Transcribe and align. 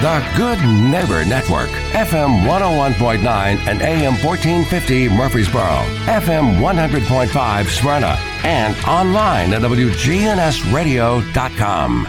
The 0.00 0.24
Good 0.36 0.60
Neighbor 0.64 1.24
Network, 1.24 1.70
FM 1.90 2.46
101.9 2.46 3.20
and 3.66 3.82
AM 3.82 4.14
1450 4.24 5.08
Murfreesboro, 5.08 5.82
FM 6.06 6.60
100.5 6.60 7.66
Smyrna, 7.66 8.16
and 8.44 8.76
online 8.84 9.52
at 9.52 9.62
WGNSradio.com. 9.62 12.08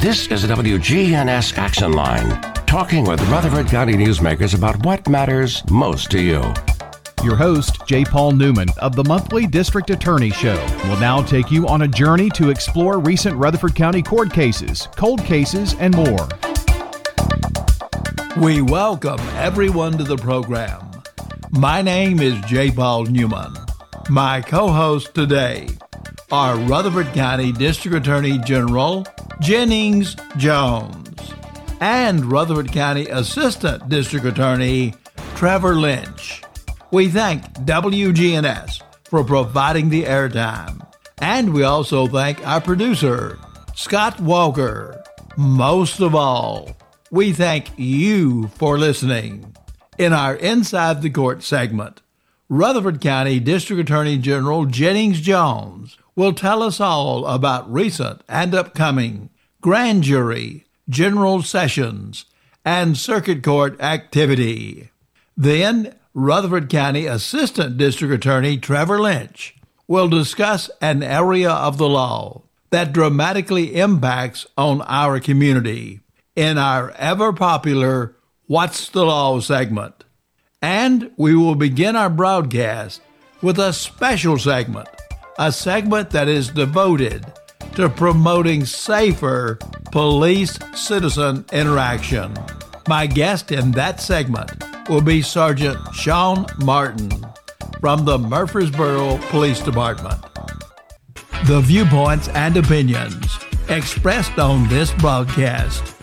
This 0.00 0.26
is 0.26 0.42
the 0.42 0.48
WGNS 0.52 1.56
Action 1.56 1.92
Line, 1.92 2.30
talking 2.66 3.04
with 3.04 3.22
Rutherford 3.28 3.68
County 3.68 3.94
newsmakers 3.94 4.58
about 4.58 4.84
what 4.84 5.08
matters 5.08 5.62
most 5.70 6.10
to 6.10 6.20
you. 6.20 6.52
Your 7.22 7.36
host, 7.36 7.86
J. 7.86 8.04
Paul 8.04 8.32
Newman 8.32 8.70
of 8.78 8.96
the 8.96 9.04
monthly 9.04 9.46
District 9.46 9.88
Attorney 9.90 10.30
Show, 10.30 10.60
will 10.88 10.98
now 10.98 11.22
take 11.22 11.52
you 11.52 11.68
on 11.68 11.82
a 11.82 11.88
journey 11.88 12.28
to 12.30 12.50
explore 12.50 12.98
recent 12.98 13.36
Rutherford 13.36 13.76
County 13.76 14.02
court 14.02 14.32
cases, 14.32 14.88
cold 14.96 15.24
cases, 15.24 15.76
and 15.78 15.94
more. 15.94 16.26
We 18.40 18.62
welcome 18.62 19.20
everyone 19.36 19.96
to 19.96 20.02
the 20.02 20.16
program. 20.16 20.90
My 21.52 21.82
name 21.82 22.18
is 22.18 22.34
J. 22.46 22.72
Paul 22.72 23.04
Newman. 23.04 23.54
My 24.08 24.40
co 24.40 24.72
hosts 24.72 25.08
today 25.12 25.68
are 26.32 26.56
Rutherford 26.56 27.06
County 27.14 27.52
District 27.52 27.96
Attorney 27.96 28.38
General 28.38 29.06
Jennings 29.40 30.16
Jones 30.36 31.32
and 31.80 32.24
Rutherford 32.24 32.72
County 32.72 33.06
Assistant 33.06 33.88
District 33.88 34.26
Attorney 34.26 34.94
Trevor 35.36 35.76
Lynch. 35.76 36.42
We 36.90 37.08
thank 37.08 37.44
WGNS 37.60 38.82
for 39.04 39.22
providing 39.22 39.90
the 39.90 40.04
airtime. 40.04 40.84
And 41.18 41.54
we 41.54 41.62
also 41.62 42.08
thank 42.08 42.44
our 42.44 42.60
producer, 42.60 43.38
Scott 43.76 44.18
Walker. 44.18 45.04
Most 45.36 46.00
of 46.00 46.16
all, 46.16 46.76
we 47.14 47.32
thank 47.32 47.70
you 47.76 48.48
for 48.48 48.76
listening. 48.76 49.54
In 49.96 50.12
our 50.12 50.34
Inside 50.34 51.00
the 51.00 51.10
Court 51.10 51.44
segment, 51.44 52.02
Rutherford 52.48 53.00
County 53.00 53.38
District 53.38 53.80
Attorney 53.80 54.18
General 54.18 54.64
Jennings 54.64 55.20
Jones 55.20 55.96
will 56.16 56.32
tell 56.32 56.60
us 56.60 56.80
all 56.80 57.24
about 57.24 57.72
recent 57.72 58.22
and 58.28 58.52
upcoming 58.52 59.30
grand 59.60 60.02
jury, 60.02 60.66
general 60.88 61.40
sessions, 61.42 62.24
and 62.64 62.96
circuit 62.96 63.44
court 63.44 63.80
activity. 63.80 64.90
Then, 65.36 65.94
Rutherford 66.14 66.68
County 66.68 67.06
Assistant 67.06 67.78
District 67.78 68.12
Attorney 68.12 68.58
Trevor 68.58 69.00
Lynch 69.00 69.54
will 69.86 70.08
discuss 70.08 70.68
an 70.80 71.04
area 71.04 71.52
of 71.52 71.78
the 71.78 71.88
law 71.88 72.42
that 72.70 72.92
dramatically 72.92 73.76
impacts 73.76 74.48
on 74.58 74.82
our 74.82 75.20
community 75.20 76.00
in 76.36 76.58
our 76.58 76.90
ever 76.92 77.32
popular 77.32 78.16
What's 78.46 78.88
the 78.88 79.04
Law 79.04 79.40
segment. 79.40 80.04
And 80.60 81.10
we 81.16 81.36
will 81.36 81.54
begin 81.54 81.96
our 81.96 82.10
broadcast 82.10 83.00
with 83.42 83.58
a 83.58 83.72
special 83.72 84.38
segment, 84.38 84.88
a 85.38 85.52
segment 85.52 86.10
that 86.10 86.28
is 86.28 86.48
devoted 86.48 87.26
to 87.74 87.88
promoting 87.88 88.64
safer 88.64 89.58
police 89.92 90.58
citizen 90.74 91.44
interaction. 91.52 92.34
My 92.88 93.06
guest 93.06 93.52
in 93.52 93.72
that 93.72 94.00
segment 94.00 94.50
will 94.88 95.00
be 95.00 95.22
Sergeant 95.22 95.78
Sean 95.94 96.46
Martin 96.64 97.10
from 97.80 98.04
the 98.04 98.18
Murfreesboro 98.18 99.18
Police 99.28 99.60
Department. 99.60 100.20
The 101.46 101.60
viewpoints 101.60 102.28
and 102.28 102.56
opinions 102.56 103.38
expressed 103.68 104.38
on 104.38 104.68
this 104.68 104.92
broadcast 104.94 105.93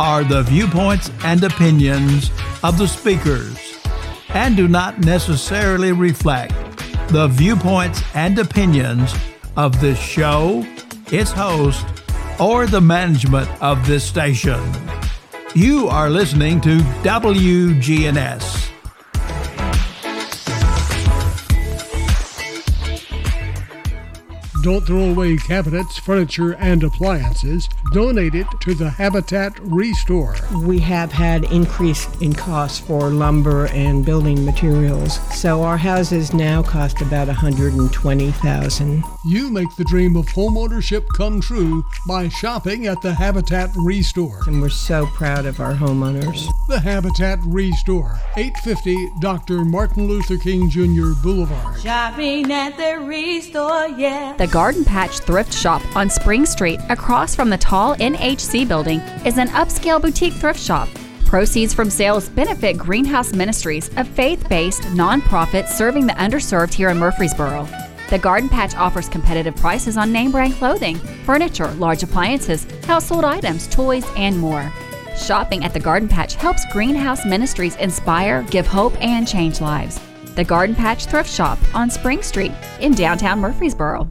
are 0.00 0.24
the 0.24 0.42
viewpoints 0.44 1.10
and 1.24 1.44
opinions 1.44 2.30
of 2.62 2.78
the 2.78 2.88
speakers 2.88 3.76
and 4.30 4.56
do 4.56 4.66
not 4.66 4.98
necessarily 5.00 5.92
reflect 5.92 6.54
the 7.08 7.28
viewpoints 7.28 8.02
and 8.14 8.38
opinions 8.38 9.14
of 9.58 9.78
this 9.78 10.00
show, 10.00 10.64
its 11.12 11.30
host, 11.32 11.84
or 12.40 12.66
the 12.66 12.80
management 12.80 13.46
of 13.62 13.86
this 13.86 14.02
station. 14.02 14.62
You 15.54 15.88
are 15.88 16.08
listening 16.08 16.62
to 16.62 16.78
WGNS. 17.02 18.69
Don't 24.62 24.86
throw 24.86 25.10
away 25.10 25.38
cabinets, 25.38 25.96
furniture, 25.96 26.52
and 26.52 26.82
appliances. 26.82 27.66
Donate 27.92 28.34
it 28.34 28.46
to 28.60 28.74
the 28.74 28.90
Habitat 28.90 29.58
Restore. 29.60 30.36
We 30.64 30.80
have 30.80 31.12
had 31.12 31.44
increase 31.44 32.06
in 32.20 32.34
costs 32.34 32.78
for 32.78 33.08
lumber 33.08 33.66
and 33.68 34.04
building 34.04 34.44
materials, 34.44 35.18
so 35.34 35.62
our 35.62 35.78
houses 35.78 36.34
now 36.34 36.62
cost 36.62 37.00
about 37.00 37.28
120,000. 37.28 39.04
You 39.24 39.50
make 39.50 39.74
the 39.76 39.84
dream 39.84 40.14
of 40.16 40.26
homeownership 40.26 41.06
come 41.16 41.40
true 41.40 41.82
by 42.06 42.28
shopping 42.28 42.86
at 42.86 43.00
the 43.00 43.14
Habitat 43.14 43.70
Restore. 43.76 44.40
And 44.46 44.60
we're 44.60 44.68
so 44.68 45.06
proud 45.06 45.46
of 45.46 45.60
our 45.60 45.74
homeowners. 45.74 46.46
The 46.68 46.80
Habitat 46.80 47.38
Restore, 47.46 48.20
850 48.36 49.10
Dr. 49.20 49.64
Martin 49.64 50.06
Luther 50.06 50.36
King 50.36 50.68
Jr. 50.68 51.12
Boulevard. 51.22 51.80
Shopping 51.80 52.52
at 52.52 52.76
the 52.76 53.00
Restore, 53.00 53.88
yeah. 53.88 54.34
The 54.36 54.49
Garden 54.50 54.84
Patch 54.84 55.20
Thrift 55.20 55.54
Shop 55.54 55.80
on 55.96 56.10
Spring 56.10 56.44
Street, 56.44 56.80
across 56.88 57.36
from 57.36 57.50
the 57.50 57.58
tall 57.58 57.94
NHC 57.96 58.66
building, 58.66 58.98
is 59.24 59.38
an 59.38 59.46
upscale 59.50 60.02
boutique 60.02 60.32
thrift 60.32 60.58
shop. 60.58 60.88
Proceeds 61.24 61.72
from 61.72 61.88
sales 61.88 62.28
benefit 62.28 62.76
Greenhouse 62.76 63.32
Ministries, 63.32 63.90
a 63.96 64.04
faith 64.04 64.48
based 64.48 64.82
nonprofit 64.82 65.68
serving 65.68 66.04
the 66.04 66.14
underserved 66.14 66.74
here 66.74 66.88
in 66.88 66.98
Murfreesboro. 66.98 67.68
The 68.08 68.18
Garden 68.18 68.48
Patch 68.48 68.74
offers 68.74 69.08
competitive 69.08 69.54
prices 69.54 69.96
on 69.96 70.12
name 70.12 70.32
brand 70.32 70.54
clothing, 70.54 70.96
furniture, 71.24 71.70
large 71.74 72.02
appliances, 72.02 72.66
household 72.86 73.24
items, 73.24 73.68
toys, 73.68 74.04
and 74.16 74.36
more. 74.36 74.72
Shopping 75.16 75.62
at 75.62 75.72
the 75.72 75.78
Garden 75.78 76.08
Patch 76.08 76.34
helps 76.34 76.64
Greenhouse 76.72 77.24
Ministries 77.24 77.76
inspire, 77.76 78.42
give 78.50 78.66
hope, 78.66 79.00
and 79.00 79.28
change 79.28 79.60
lives. 79.60 80.00
The 80.34 80.42
Garden 80.42 80.74
Patch 80.74 81.06
Thrift 81.06 81.30
Shop 81.30 81.58
on 81.72 81.88
Spring 81.88 82.20
Street 82.20 82.52
in 82.80 82.94
downtown 82.94 83.38
Murfreesboro. 83.38 84.10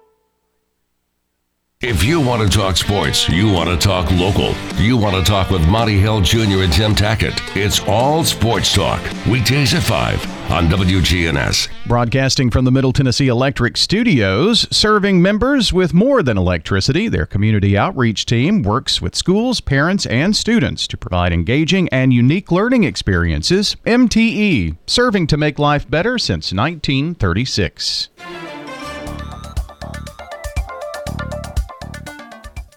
If 1.83 2.03
you 2.03 2.21
want 2.21 2.43
to 2.43 2.57
talk 2.57 2.77
sports, 2.77 3.27
you 3.27 3.51
want 3.51 3.67
to 3.67 3.75
talk 3.75 4.11
local, 4.11 4.53
you 4.75 4.97
want 4.97 5.15
to 5.15 5.23
talk 5.23 5.49
with 5.49 5.67
Monty 5.67 5.97
Hill 5.97 6.21
Jr. 6.21 6.61
and 6.61 6.71
Tim 6.71 6.93
Tackett, 6.93 7.41
it's 7.57 7.79
all 7.87 8.23
sports 8.23 8.71
talk. 8.71 9.01
Weekdays 9.25 9.73
at 9.73 9.81
5 9.81 10.51
on 10.51 10.67
WGNS. 10.67 11.69
Broadcasting 11.87 12.51
from 12.51 12.65
the 12.65 12.71
Middle 12.71 12.93
Tennessee 12.93 13.29
Electric 13.29 13.77
Studios, 13.77 14.67
serving 14.69 15.23
members 15.23 15.73
with 15.73 15.91
more 15.91 16.21
than 16.21 16.37
electricity, 16.37 17.07
their 17.07 17.25
community 17.25 17.75
outreach 17.75 18.27
team 18.27 18.61
works 18.61 19.01
with 19.01 19.15
schools, 19.15 19.59
parents, 19.59 20.05
and 20.05 20.35
students 20.35 20.85
to 20.85 20.97
provide 20.97 21.33
engaging 21.33 21.89
and 21.89 22.13
unique 22.13 22.51
learning 22.51 22.83
experiences. 22.83 23.75
MTE, 23.87 24.77
serving 24.85 25.25
to 25.25 25.35
make 25.35 25.57
life 25.57 25.89
better 25.89 26.19
since 26.19 26.53
1936. 26.53 28.09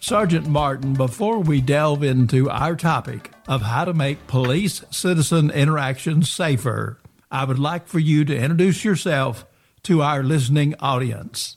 Sergeant 0.04 0.46
Martin, 0.46 0.92
before 0.92 1.38
we 1.38 1.62
delve 1.62 2.02
into 2.02 2.50
our 2.50 2.76
topic 2.76 3.30
of 3.48 3.62
how 3.62 3.86
to 3.86 3.94
make 3.94 4.26
police 4.26 4.84
citizen 4.90 5.50
interactions 5.50 6.28
safer, 6.28 7.00
I 7.30 7.46
would 7.46 7.58
like 7.58 7.88
for 7.88 7.98
you 7.98 8.26
to 8.26 8.36
introduce 8.36 8.84
yourself 8.84 9.46
to 9.84 10.02
our 10.02 10.22
listening 10.22 10.74
audience. 10.78 11.56